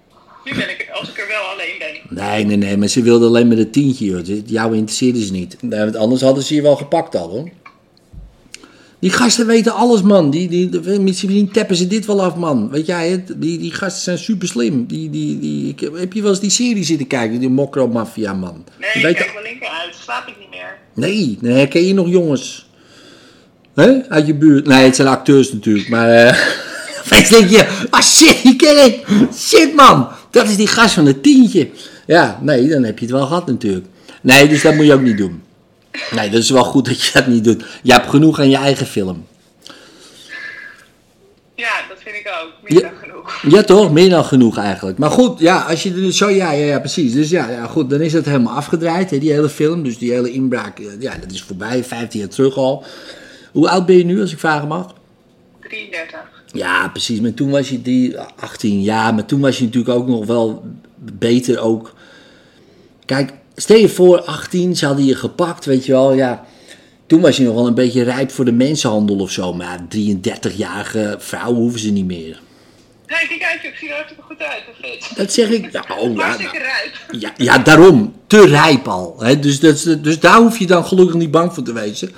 [0.50, 2.18] nu ben ik, als ik er wel alleen ben.
[2.18, 4.42] Nee, nee, nee, maar ze wilden alleen met een tientje, joh.
[4.46, 5.58] Jou interesseerde ze niet.
[5.62, 7.50] Nee, want anders hadden ze je wel gepakt al, hoor.
[9.00, 10.30] Die gasten weten alles, man.
[10.30, 12.70] Die, die, misschien tappen ze dit wel af, man.
[12.70, 13.34] Weet jij het?
[13.38, 14.86] Die, die gasten zijn super slim.
[14.86, 17.40] Die, die, die, ik, heb je wel eens die serie zitten kijken?
[17.40, 18.66] Die Mokro Mafia, man.
[18.80, 20.78] Nee, ik kijk wel linker uit, slaap ik niet meer.
[20.94, 22.70] Nee, dan herken je nog jongens.
[23.76, 24.10] Hè?
[24.10, 24.68] Uit je buurt.
[24.68, 26.66] Nee, het zijn acteurs natuurlijk, maar...
[27.06, 29.08] Opeens denk je, ah shit, die ken ik.
[29.34, 31.70] Shit man, dat is die gast van het tientje.
[32.06, 33.86] Ja, nee, dan heb je het wel gehad natuurlijk.
[34.22, 35.42] Nee, dus dat moet je ook niet doen.
[36.12, 37.64] Nee, dat is wel goed dat je dat niet doet.
[37.84, 39.26] Je hebt genoeg aan je eigen film.
[41.56, 42.52] Ja, dat vind ik ook.
[42.70, 42.90] Meer Ja.
[42.90, 43.44] dan genoeg.
[43.50, 44.98] Ja toch, meer dan genoeg eigenlijk.
[44.98, 47.14] Maar goed, ja, als je er zo, ja, ja, ja, precies.
[47.14, 49.84] Dus ja, ja, goed, dan is het helemaal afgedraaid, hè, die hele film.
[49.84, 52.84] Dus die hele inbraak, eh, ja, dat is voorbij, 15 jaar terug al.
[53.52, 54.94] Hoe oud ben je nu, als ik vragen mag?
[55.62, 56.20] 33.
[56.52, 57.20] Ja, precies.
[57.20, 59.14] Maar toen was je die 18 jaar.
[59.14, 60.64] Maar toen was je natuurlijk ook nog wel
[60.98, 61.94] beter ook.
[63.06, 66.14] Kijk, stel je voor 18, ze hadden je gepakt, weet je wel.
[66.14, 66.46] Ja,
[67.08, 69.54] toen was je nog wel een beetje rijp voor de mensenhandel of zo.
[69.54, 72.40] Maar 33-jarige vrouwen hoeven ze niet meer.
[73.08, 74.64] Nee, kijk uit, ik zie er hartstikke goed uit.
[74.66, 75.18] Dat fit.
[75.18, 75.70] Dat zeg ik.
[75.72, 77.20] Ja, oh, ja, nou, rijp.
[77.20, 78.16] ja, ja, daarom.
[78.28, 79.16] Te rijp al.
[79.20, 79.40] Hè?
[79.40, 82.12] Dus, dat, dus daar hoef je dan gelukkig niet bang voor te wezen.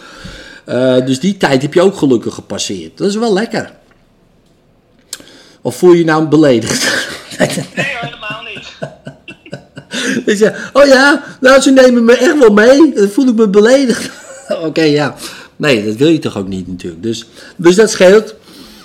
[0.65, 2.97] Eh, dus die tijd heb je ook gelukkig gepasseerd.
[2.97, 3.71] Dat is wel lekker.
[5.61, 7.07] Of voel je je nou beledigd?
[7.37, 8.67] Nee helemaal niet.
[10.25, 12.93] Dus ja, oh ja, nou ze nemen me echt wel mee.
[12.93, 14.09] Dan voel ik me beledigd.
[14.65, 15.15] Oké, ja.
[15.55, 17.03] Nee, dat wil je toch ook niet natuurlijk.
[17.03, 18.35] Dus, dus dat scheelt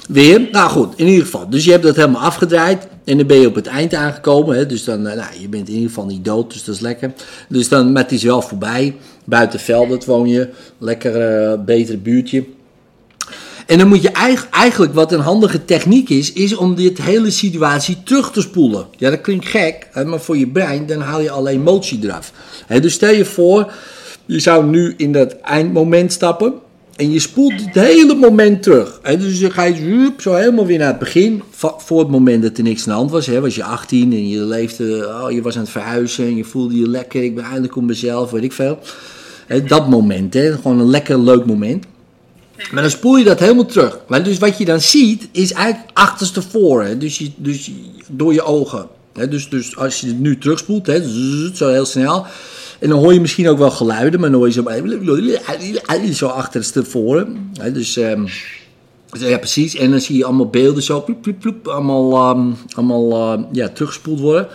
[0.09, 0.49] weer.
[0.53, 1.51] Nou goed, in ieder geval.
[1.51, 2.87] Dus je hebt dat helemaal afgedraaid.
[3.05, 4.57] En dan ben je op het eind aangekomen.
[4.57, 4.67] Hè?
[4.67, 7.13] Dus dan, eh, nou, je bent in ieder geval niet dood, dus dat is lekker.
[7.49, 8.97] Dus dan, maar het is wel voorbij.
[9.25, 10.49] Buiten Veldert woon je.
[10.79, 12.45] Lekker, eh, beter buurtje.
[13.67, 17.31] En dan moet je eig- eigenlijk, wat een handige techniek is, is om dit hele
[17.31, 18.87] situatie terug te spoelen.
[18.97, 22.33] Ja, dat klinkt gek, maar voor je brein, dan haal je alleen motie eraf.
[22.81, 23.73] Dus stel je voor,
[24.27, 26.53] je zou nu in dat eindmoment stappen
[26.97, 29.01] en je spoelt het hele moment terug.
[29.19, 31.43] Dus dan ga je zo helemaal weer naar het begin,
[31.79, 33.27] voor het moment dat er niks aan de hand was.
[33.29, 36.79] Was je 18 en je leefde, oh, je was aan het verhuizen en je voelde
[36.79, 38.79] je lekker, ik ben eindelijk op mezelf, weet ik veel.
[39.67, 41.85] Dat moment, hè, gewoon een lekker leuk moment.
[42.73, 43.99] Maar dan spoel je dat helemaal terug.
[44.09, 46.99] Maar dus wat je dan ziet, is eigenlijk achterstevoren.
[46.99, 47.73] Dus, je, dus je-
[48.11, 48.87] door je ogen.
[49.29, 51.03] Dus, dus als je het nu terugspoelt, hè,
[51.55, 52.27] zo heel snel.
[52.81, 54.65] En dan hoor je misschien ook wel geluiden, maar dan hoor je zo,
[56.13, 57.51] zo achterstevoren.
[57.61, 58.27] Hè, dus ehm,
[59.19, 59.75] ja, precies.
[59.77, 64.21] En dan zie je allemaal beelden zo, ploep, ploep, allemaal, ehm, allemaal ehm, ja, teruggespoeld
[64.21, 64.49] worden.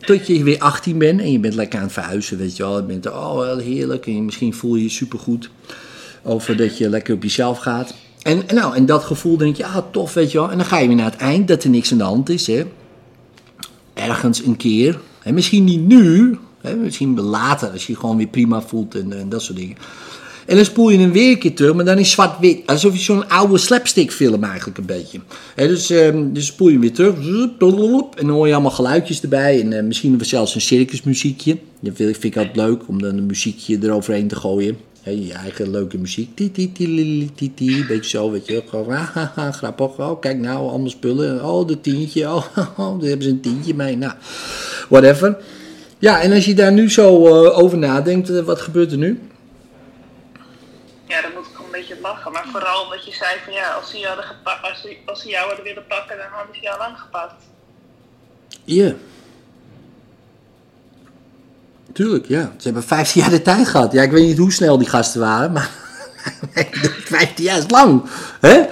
[0.00, 2.76] Tot je weer 18 bent en je bent lekker aan het verhuizen, weet je wel.
[2.76, 4.06] Je bent, oh, wel heerlijk.
[4.06, 5.50] En je- misschien voel je je supergoed
[6.26, 7.94] over dat je lekker op jezelf gaat.
[8.22, 10.50] En, nou, en dat gevoel denk je, ah, tof, weet je wel.
[10.50, 12.46] En dan ga je weer naar het eind, dat er niks aan de hand is,
[12.46, 12.62] hè.
[13.94, 14.98] Ergens een keer.
[15.22, 19.12] En misschien niet nu, hè, misschien later, als je je gewoon weer prima voelt en,
[19.18, 19.76] en dat soort dingen.
[20.46, 22.66] En dan spoel je hem weer een keer terug, maar dan is zwart-wit.
[22.66, 25.20] Alsof je zo'n oude slapstick film eigenlijk een beetje.
[25.54, 27.14] Hè, dus, ehm, dus spoel je hem weer terug.
[27.14, 29.60] En dan hoor je allemaal geluidjes erbij.
[29.60, 31.58] En eh, misschien zelfs een circusmuziekje.
[31.80, 34.76] Dat vind ik altijd leuk, om dan een muziekje eroverheen te gooien.
[35.14, 36.34] Je eigen leuke muziek.
[36.34, 38.62] Beetje zo, weet je.
[38.68, 38.96] Gewoon,
[39.36, 39.98] ah, grappig.
[39.98, 41.44] Oh, kijk nou, allemaal spullen.
[41.44, 42.24] Oh, de tientje.
[42.24, 42.44] Oh,
[42.76, 43.96] oh, daar hebben ze een tientje mee.
[43.96, 44.12] Nou,
[44.88, 45.36] whatever.
[45.98, 49.20] Ja, en als je daar nu zo eh, over nadenkt, eh, wat gebeurt er nu?
[51.08, 52.32] Ja, dan moet ik een beetje lachen.
[52.32, 54.24] Maar vooral omdat je zei van ja, als ze, je hadden
[54.62, 57.42] als ze, als ze jou hadden willen pakken, dan hadden ze jou lang gepakt.
[58.64, 58.94] Ja.
[61.96, 62.52] Tuurlijk, ja.
[62.56, 63.92] Ze hebben 15 jaar de tijd gehad.
[63.92, 65.70] Ja, ik weet niet hoe snel die gasten waren, maar
[67.04, 68.02] 15 jaar is lang.
[68.40, 68.62] Hè?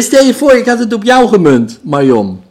[0.00, 2.42] Stel je voor, ik had het op jou gemunt, Marion.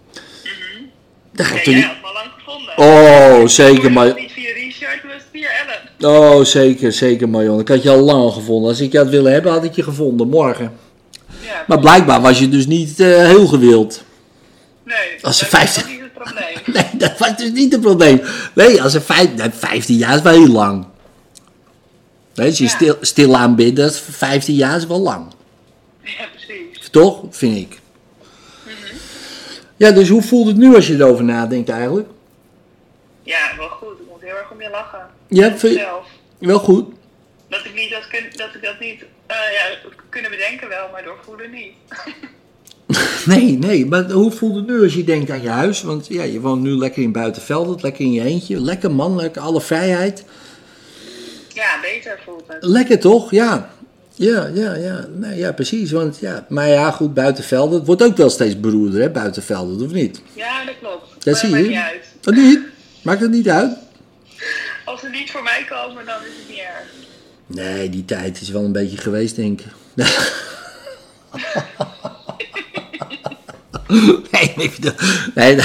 [1.33, 1.85] Dan ga Ja, je toch jij niet...
[1.85, 3.41] had me al lang gevonden.
[3.41, 4.05] Oh, zeker, maar...
[4.07, 4.15] maar...
[4.19, 5.47] Niet via Richard, maar via
[5.99, 6.15] Ellen.
[6.37, 7.59] Oh, zeker, zeker Marion.
[7.59, 8.69] Ik had je al lang al gevonden.
[8.69, 10.71] Als ik je had willen hebben, had ik je gevonden morgen.
[11.41, 14.03] Ja, Maar blijkbaar was je dus niet eh, heel gewild.
[14.83, 15.98] nee, als ze dat 15 is niet het
[16.33, 16.57] probleem.
[16.75, 18.21] Nee, dat was dus niet het probleem.
[18.53, 20.85] Nee, als er vijf, nee, 15 jaar is wel heel lang.
[22.35, 22.69] Als je Ja.
[23.01, 25.33] stil, dat is 15 jaar is wel lang.
[26.03, 26.89] Ja, precies.
[26.89, 27.23] Toch?
[27.29, 27.79] Vind ik.
[29.77, 32.07] Ja, dus hoe voelt het nu als je erover nadenkt eigenlijk?
[33.23, 33.99] Ja, wel goed.
[33.99, 35.07] Ik moet heel erg om je lachen.
[35.27, 35.99] Ja, vind je-.
[36.39, 36.93] Wel goed.
[37.49, 41.03] Dat ik, niet dat, kun, dat ik dat niet eh, ja, kunnen bedenken wel, maar
[41.03, 41.73] doorvoelen niet.
[43.25, 45.81] Nee, nee, maar hoe voelt het nu als je denkt aan je huis?
[45.81, 48.61] Want ja, je woont nu lekker in Buitenveldert, lekker in je eentje.
[48.61, 50.23] Lekker man, lekker alle vrijheid.
[51.53, 52.57] ja, beter voelt het.
[52.63, 53.31] Lekker toch?
[53.31, 53.69] Ja.
[54.15, 55.07] Ja, ja, ja.
[55.15, 55.91] Nee, ja, precies.
[55.91, 57.77] Want ja, maar ja, goed, Buitenveldert.
[57.77, 60.21] Het wordt ook wel steeds beroerder, hè, Buitenveldert, of niet?
[60.33, 61.25] Ja, dat klopt.
[61.25, 61.61] Maar zie dat je.
[61.65, 62.05] maakt niet uit.
[62.21, 62.59] Dat niet?
[63.01, 63.77] Maakt het niet uit?
[64.85, 66.85] Als ze niet voor mij komen, dan is het niet erg.
[67.47, 69.67] Nee, die tijd is wel een beetje geweest, denk ik.
[74.31, 74.93] nee, ik bedoel,
[75.35, 75.55] nee,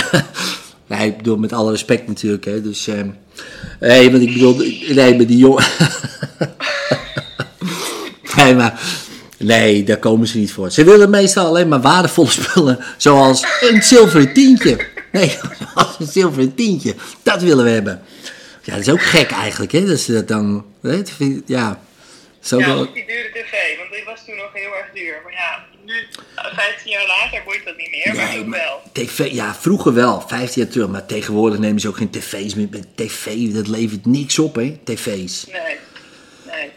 [0.87, 2.45] nee, ik bedoel met alle respect natuurlijk.
[2.45, 3.09] Hè, dus, ehm,
[3.81, 4.57] nee, want ik bedoel,
[4.89, 5.65] nee, met die jongen.
[8.37, 8.81] nee, maar,
[9.39, 10.71] nee, daar komen ze niet voor.
[10.71, 14.87] Ze willen meestal alleen maar waardevolle spullen, zoals een zilveren tientje.
[15.13, 15.29] Nee,
[15.75, 16.95] zoals een zilveren tientje.
[17.23, 18.03] Dat willen we hebben.
[18.63, 19.87] Ja, dat is ook gek eigenlijk, hè?
[19.87, 20.65] Dat ze dat dan,
[21.05, 21.81] vind- ja.
[22.41, 25.21] Zo Ja, wel- die dure tv, want die was toen nog heel erg duur.
[25.25, 28.81] Maar ja, nu, eh, 15 jaar later, boeit dat niet meer, maar toen wel.
[28.93, 30.89] TV, ja, vroeger wel, 15 jaar terug.
[30.89, 32.69] Maar tegenwoordig nemen ze ook geen tv's meer.
[32.95, 35.47] TV, dat levert niks op, hè, tv's.
[35.47, 35.77] Nee,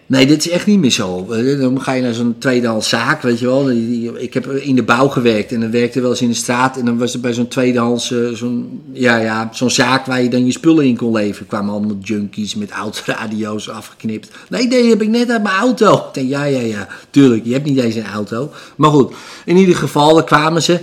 [0.08, 0.26] nee.
[0.26, 1.32] Dit is echt niet meer zo.
[1.32, 3.72] Eh, Dan ga je naar zo'n tweedehands zaak, weet je wel.
[4.18, 6.78] Ik heb in de bouw gewerkt en dan werkte wel eens in de straat.
[6.78, 10.30] En dan was er bij zo'n tweedehands, eh, zo'n ja, ja, zo'n zaak waar je
[10.30, 11.40] dan je spullen in kon leveren.
[11.40, 14.30] Er kwamen allemaal junkies met autoradio's afgeknipt.
[14.50, 16.06] Nee, nee, heb ik net uit mijn auto.
[16.14, 18.52] Ja, ja, ja, tuurlijk, je hebt niet eens een auto.
[18.76, 19.14] Maar goed,
[19.46, 20.80] in ieder geval, daar kwamen ze.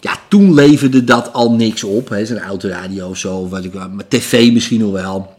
[0.00, 2.16] Ja, toen leverde dat al niks op.
[2.22, 5.33] Zo'n autoradio of zo, wat ik, maar tv misschien nog wel.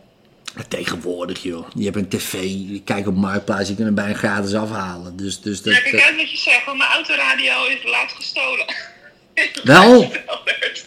[0.67, 1.67] Tegenwoordig, joh.
[1.75, 5.17] Je hebt een tv, je kijkt op Marktplaats, je kunt hem bijna gratis afhalen.
[5.17, 8.65] Dus, dus dat, Ja, kijk uit wat je zegt, want mijn autoradio is laatst gestolen.
[9.63, 10.11] Wel?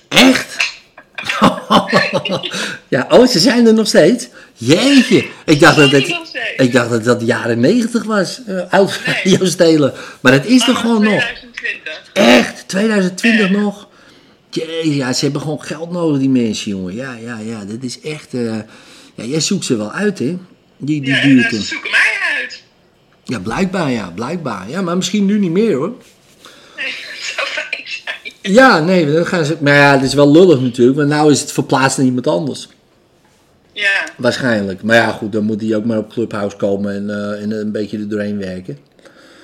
[0.08, 0.76] Echt?
[2.88, 4.28] ja, oh, ze zijn er nog steeds?
[4.54, 5.28] Jeetje.
[5.44, 6.16] Ik dacht dat het,
[6.56, 9.94] ik dacht dat dat de jaren negentig was, uh, autoradio stelen.
[10.20, 11.22] Maar dat is er gewoon nog.
[11.22, 12.10] 2020.
[12.12, 12.68] Echt?
[12.68, 13.88] 2020 nog?
[14.50, 16.94] Jezus, ja, ze hebben gewoon geld nodig, die mensen, jongen.
[16.94, 18.34] Ja, ja, ja, dat is echt...
[18.34, 18.56] eh,
[19.18, 20.36] ja, jij zoekt ze wel uit, hè?
[20.76, 22.62] Die, die Ja, ze zoeken mij uit.
[23.24, 24.70] Ja, blijkbaar, ja, blijkbaar.
[24.70, 25.92] Ja, maar misschien nu niet meer, hoor.
[26.76, 28.54] Nee, dat zou fijn zijn.
[28.54, 29.56] Ja, nee, dan gaan ze...
[29.60, 32.68] Maar ja, het is wel lullig natuurlijk, want nou is het verplaatst naar iemand anders.
[33.72, 34.82] Ja, Waarschijnlijk.
[34.82, 37.72] Maar ja, goed, dan moet hij ook maar op Clubhouse komen en, eh, en een
[37.72, 38.78] beetje er doorheen werken.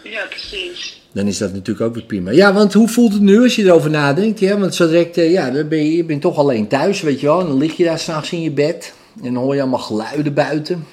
[0.04, 1.02] ja, precies.
[1.12, 2.30] Dan is dat natuurlijk ook weer prima.
[2.30, 4.40] Ja, want hoe voelt het nu als je erover nadenkt?
[4.40, 7.20] Ja, want zo direct, eh, ja, dan ben je, je bent toch alleen thuis, weet
[7.20, 7.40] je wel.
[7.40, 8.92] En dan lig je daar s'nachts in je bed
[9.22, 10.86] en hoor je allemaal geluiden buiten.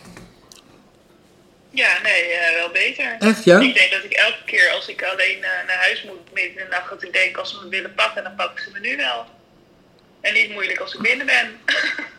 [1.74, 3.16] Ja, nee, eh, wel beter.
[3.20, 3.60] Echt, ja?
[3.60, 6.58] Ik denk dat ik elke keer als ik alleen eh, naar huis moet midden in
[6.58, 8.98] de nacht, dat ik denk als ze me willen pakken, dan pakken ze me nu
[8.98, 9.26] wel.
[10.22, 11.48] En niet moeilijk als ik binnen ben.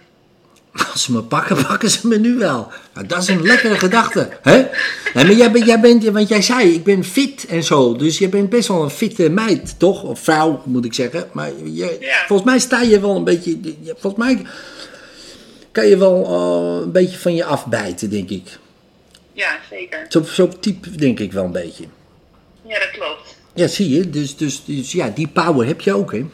[0.93, 2.73] Als ze me pakken, pakken ze me nu wel.
[2.95, 4.29] Nou, dat is een lekkere gedachte.
[4.43, 4.57] Hè?
[5.15, 7.97] Nee, maar jij, bent, jij bent, want jij zei, ik ben fit en zo.
[7.97, 10.03] Dus je bent best wel een fitte meid, toch?
[10.03, 11.29] Of vrouw, moet ik zeggen.
[11.33, 12.25] Maar je, Ja.
[12.27, 13.61] volgens mij sta je wel een beetje...
[13.61, 14.43] je- Volgens mij
[15.73, 18.59] kan je wel eh, een beetje van je afbijten, denk ik.
[19.33, 20.07] Ja, zeker.
[20.09, 21.85] Zo, zo type denk ik wel een beetje.
[22.67, 23.37] Ja, dat klopt.
[23.55, 24.11] Ja, zie je.
[24.11, 26.25] Dus, dus, dus ja, die power heb je ook, hè.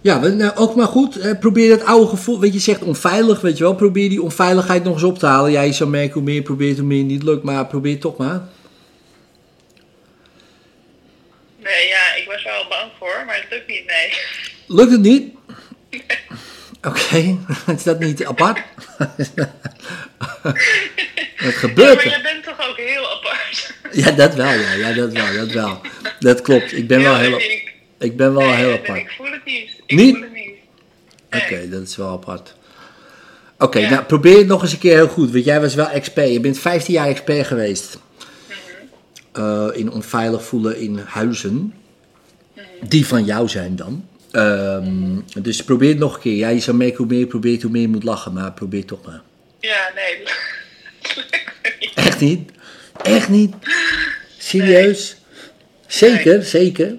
[0.00, 1.38] Ja, we- nou, ook maar goed.
[1.40, 3.74] probeer dat oude gevoel, weet je, zegt onveilig, weet je wel.
[3.74, 5.50] Probeer die onveiligheid nog eens op te halen.
[5.50, 7.42] Ja, je zou merken hoe meer je probeert, hoe meer niet lukt.
[7.42, 8.48] Maar probeer toch maar.
[11.62, 14.12] Nee, ja, ik was er wel bang voor, maar het lukt niet, nee.
[14.66, 15.33] Lukt het niet?
[16.86, 17.38] Oké,
[17.76, 18.58] is dat niet apart?
[20.42, 20.54] Wat
[21.38, 22.10] Ja, gebeurt maar er?
[22.10, 23.72] jij bent toch ook heel apart.
[24.04, 25.80] Ja, dat wel, ja, ja, dat wel, dat wel.
[26.18, 27.72] Dat klopt, ik ben wel Heel uniek.
[27.98, 28.98] ik ben wel Nee, heel apart.
[28.98, 29.70] Ik voel het niet.
[29.86, 30.14] Ik Niet?
[30.14, 31.42] voel het niet.
[31.42, 32.54] Oké, dat is wel apart.
[33.58, 33.90] Oké, Ja.
[33.90, 35.30] nou probeer het nog eens een keer heel goed.
[35.32, 36.32] Want jij was wel expert.
[36.32, 37.98] Je bent 15 jaar expert geweest.
[39.32, 41.74] Eh, in onveilig voelen in huizen.
[42.80, 44.08] Die van jou zijn dan.
[44.34, 46.36] Ehm, dus probeer het nog een keer.
[46.36, 48.32] Ja, je zou merken hoe meer je probeert, hoe meer je moet lachen.
[48.32, 49.20] Maar probeer toch maar.
[49.60, 50.18] Ja, nee.
[50.18, 51.94] niet.
[52.08, 52.50] Echt niet?
[53.02, 53.54] Echt niet?
[54.38, 55.16] Serieus?
[55.86, 56.94] Zeker, zeker.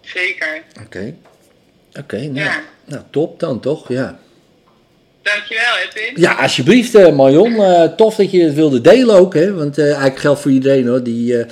[0.00, 0.62] Zeker.
[0.84, 1.14] Oké.
[1.98, 2.62] Oké, nou, Ja.
[2.84, 3.88] nou top dan toch?
[3.88, 4.18] Ja.
[5.22, 6.22] Dankjewel, Edwin.
[6.22, 7.54] Ja, alsjeblieft eh, Marion.
[7.54, 9.34] Eh, tof dat je het wilde delen ook.
[9.34, 9.54] Hè?
[9.54, 11.44] Want eh, eigenlijk geldt voor iedereen hoor, die,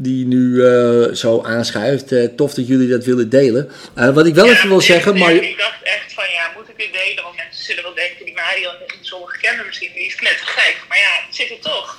[0.00, 2.12] die nu eh, zo aanschuift.
[2.12, 3.70] Eh, tof dat jullie dat willen delen.
[3.94, 5.32] Eh, wat ik wel Ja, even wil ik- zeggen, ik, maar...
[5.34, 7.22] ik dacht echt van ja, moet ik dit delen?
[7.24, 10.76] Want mensen zullen wel denken, die Marion, sommigen kennen misschien, die is knettergek.
[10.88, 11.98] Maar ja, het zit er toch.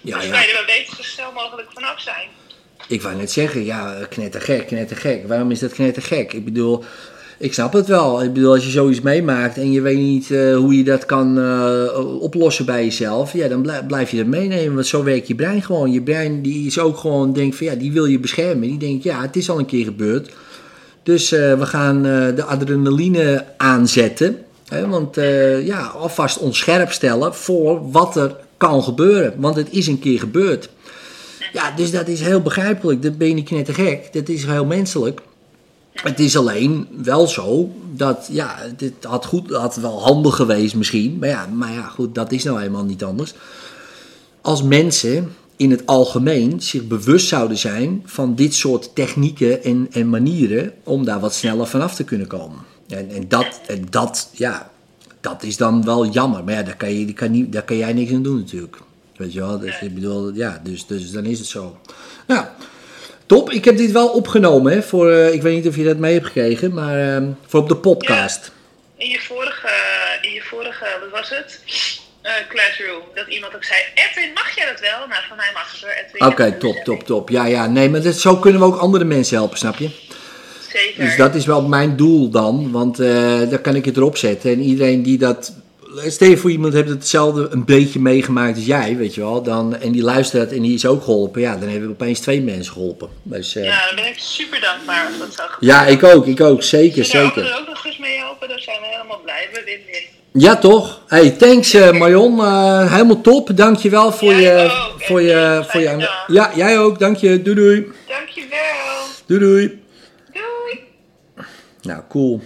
[0.00, 0.30] Ja, dus ja.
[0.30, 2.28] wij er beter zo snel mogelijk vanaf zijn.
[2.88, 5.26] Ik wou net zeggen, ja, knettergek, knettergek.
[5.26, 6.32] Waarom is dat knettergek?
[6.32, 6.84] Ik bedoel,
[7.42, 8.22] ik snap het wel.
[8.22, 11.38] Ik bedoel, als je zoiets meemaakt en je weet niet eh, hoe je dat kan
[11.38, 14.74] eh, oplossen bij jezelf, ja, dan blij- blijf je dat meenemen.
[14.74, 15.92] Want zo werkt je brein gewoon.
[15.92, 18.68] Je brein die is ook gewoon, denkt van ja, die wil je beschermen.
[18.68, 20.30] Die denkt, ja, het is al een keer gebeurd.
[21.02, 24.36] Dus eh, we gaan de adrenaline aanzetten.
[24.68, 25.16] Hè, want
[25.64, 29.34] ja, alvast ons scherp stellen voor wat er kan gebeuren.
[29.36, 30.68] Want het is een keer gebeurd.
[31.52, 33.02] Ja, dus dat is heel begrijpelijk.
[33.02, 34.12] Dat ben je niet knettergek.
[34.12, 35.20] Dat is heel menselijk.
[35.92, 41.18] Het is alleen wel zo dat, ja, dit had, goed, had wel handig geweest misschien.
[41.18, 43.34] Maar ja, maar ja, goed, dat is nou eenmaal niet anders.
[44.40, 50.08] Als mensen in het algemeen zich bewust zouden zijn van dit soort technieken en, en
[50.08, 52.58] manieren om daar wat sneller vanaf te kunnen komen.
[52.88, 54.70] En, en, dat, en dat, ja,
[55.20, 56.44] dat is dan wel jammer.
[56.44, 58.76] Maar ja, daar kan, je, daar kan, niet, daar kan jij niks aan doen natuurlijk.
[59.16, 61.76] Weet je wel, dus, ik bedoel, ja, dus, dus dan is het zo.
[62.26, 62.54] Ja,
[63.26, 63.50] top.
[63.50, 66.12] Ik heb dit wel opgenomen, hè, voor, eh, ik weet niet of je dat mee
[66.12, 68.52] hebt gekregen, maar eh, voor op de podcast.
[68.96, 69.68] In je vorige,
[70.20, 71.60] in je vorige wat was het?
[72.22, 73.02] Eh, classroom.
[73.14, 74.98] Dat iemand ook zei, Edwin, mag jij dat wel?
[75.08, 76.26] Nou, van mij mag het hoor, Edwin.
[76.26, 77.28] Oké, top, top, top.
[77.28, 79.90] Ja, ja, nee, maar dat, zo kunnen we ook andere mensen helpen, snap je?
[80.72, 81.04] Zeker.
[81.04, 84.50] Dus dat is wel mijn doel dan, want eh dan kan ik het erop zetten.
[84.50, 85.52] En iedereen die dat.
[85.96, 89.42] Stel je voor iemand heeft hetzelfde een beetje meegemaakt als jij, weet je wel.
[89.42, 91.40] Dan, en die luistert en die is ook geholpen.
[91.40, 93.08] Ja, dan hebben we opeens twee mensen geholpen.
[93.22, 95.78] Dus, eh, Ja, dan ben ik super dankbaar als dat zou gebeuren.
[95.78, 96.62] ja, ik ook, ik ook.
[96.62, 97.50] Zeker, Zullen we zeker.
[97.52, 98.48] er ook nog eens mee helpen?
[98.48, 99.48] Dan zijn we helemaal blij.
[99.52, 99.80] We.
[100.32, 101.02] Ja, toch?
[101.06, 102.38] Hey, thanks eh, Marion.
[102.40, 103.56] Eh, helemaal top.
[103.56, 104.64] Dankjewel voor Jij je...
[104.64, 105.02] ook.
[105.02, 106.24] Voor En je, voor je fijne dag.
[106.26, 106.98] ja, jij ook.
[106.98, 107.42] Dank je.
[107.42, 107.86] Doei doei.
[108.08, 108.58] Dankjewel.
[109.26, 109.80] Doei doei.
[110.32, 110.80] Doei.
[111.82, 112.40] Nou, cool.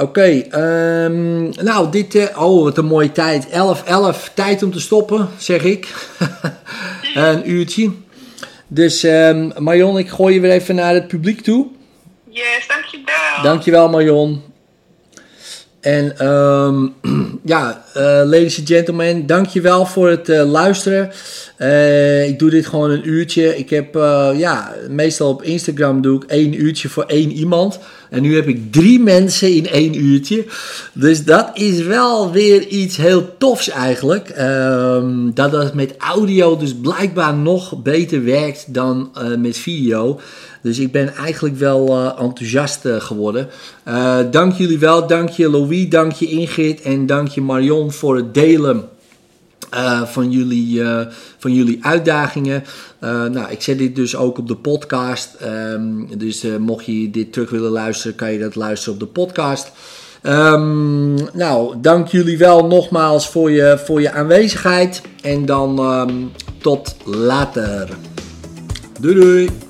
[0.00, 3.48] Oké, ehm, nou, dit, eh, oh, wat een mooie tijd.
[3.48, 5.88] 11, 11, tijd om te stoppen, zeg ik.
[7.14, 7.90] een uurtje.
[8.66, 11.66] Dus ehm Marion, ik gooi je weer even naar het publiek toe.
[12.28, 13.42] Yes, dankjewel.
[13.42, 14.42] Dankjewel Marion.
[15.80, 16.86] En ehm,
[17.54, 21.10] ja, eh, ladies and gentlemen, dankjewel voor het eh, luisteren.
[22.26, 23.56] Ik doe dit gewoon een uurtje.
[23.56, 23.94] Ik heb,
[24.36, 27.78] ja, meestal op Instagram doe ik één uurtje voor één iemand.
[28.10, 30.44] En nu heb ik drie mensen in één uurtje.
[30.92, 34.28] Dus dat is wel weer iets heel tofs eigenlijk.
[34.28, 40.20] Ehm, dat dat met audio dus blijkbaar nog beter werkt dan eh, met video.
[40.62, 43.48] Dus ik ben eigenlijk wel eh, enthousiast eh, geworden.
[44.30, 45.06] Dank jullie wel.
[45.06, 48.88] Dank je Louis, dank je Ingrid en dank je Marion voor het delen
[49.70, 51.06] eh, van, jullie, eh,
[51.38, 52.64] van jullie uitdagingen.
[52.98, 55.34] Eh, nou, ik zet dit dus ook op de podcast.
[55.34, 59.72] Ehm, dus mocht je dit terug willen luisteren, kan je dat luisteren op de podcast.
[60.22, 65.02] Ehm, nou, dank jullie wel nogmaals voor je, voor je aanwezigheid.
[65.22, 66.14] En dan ehm,
[66.58, 67.88] tot later.
[69.00, 69.69] Doei doei.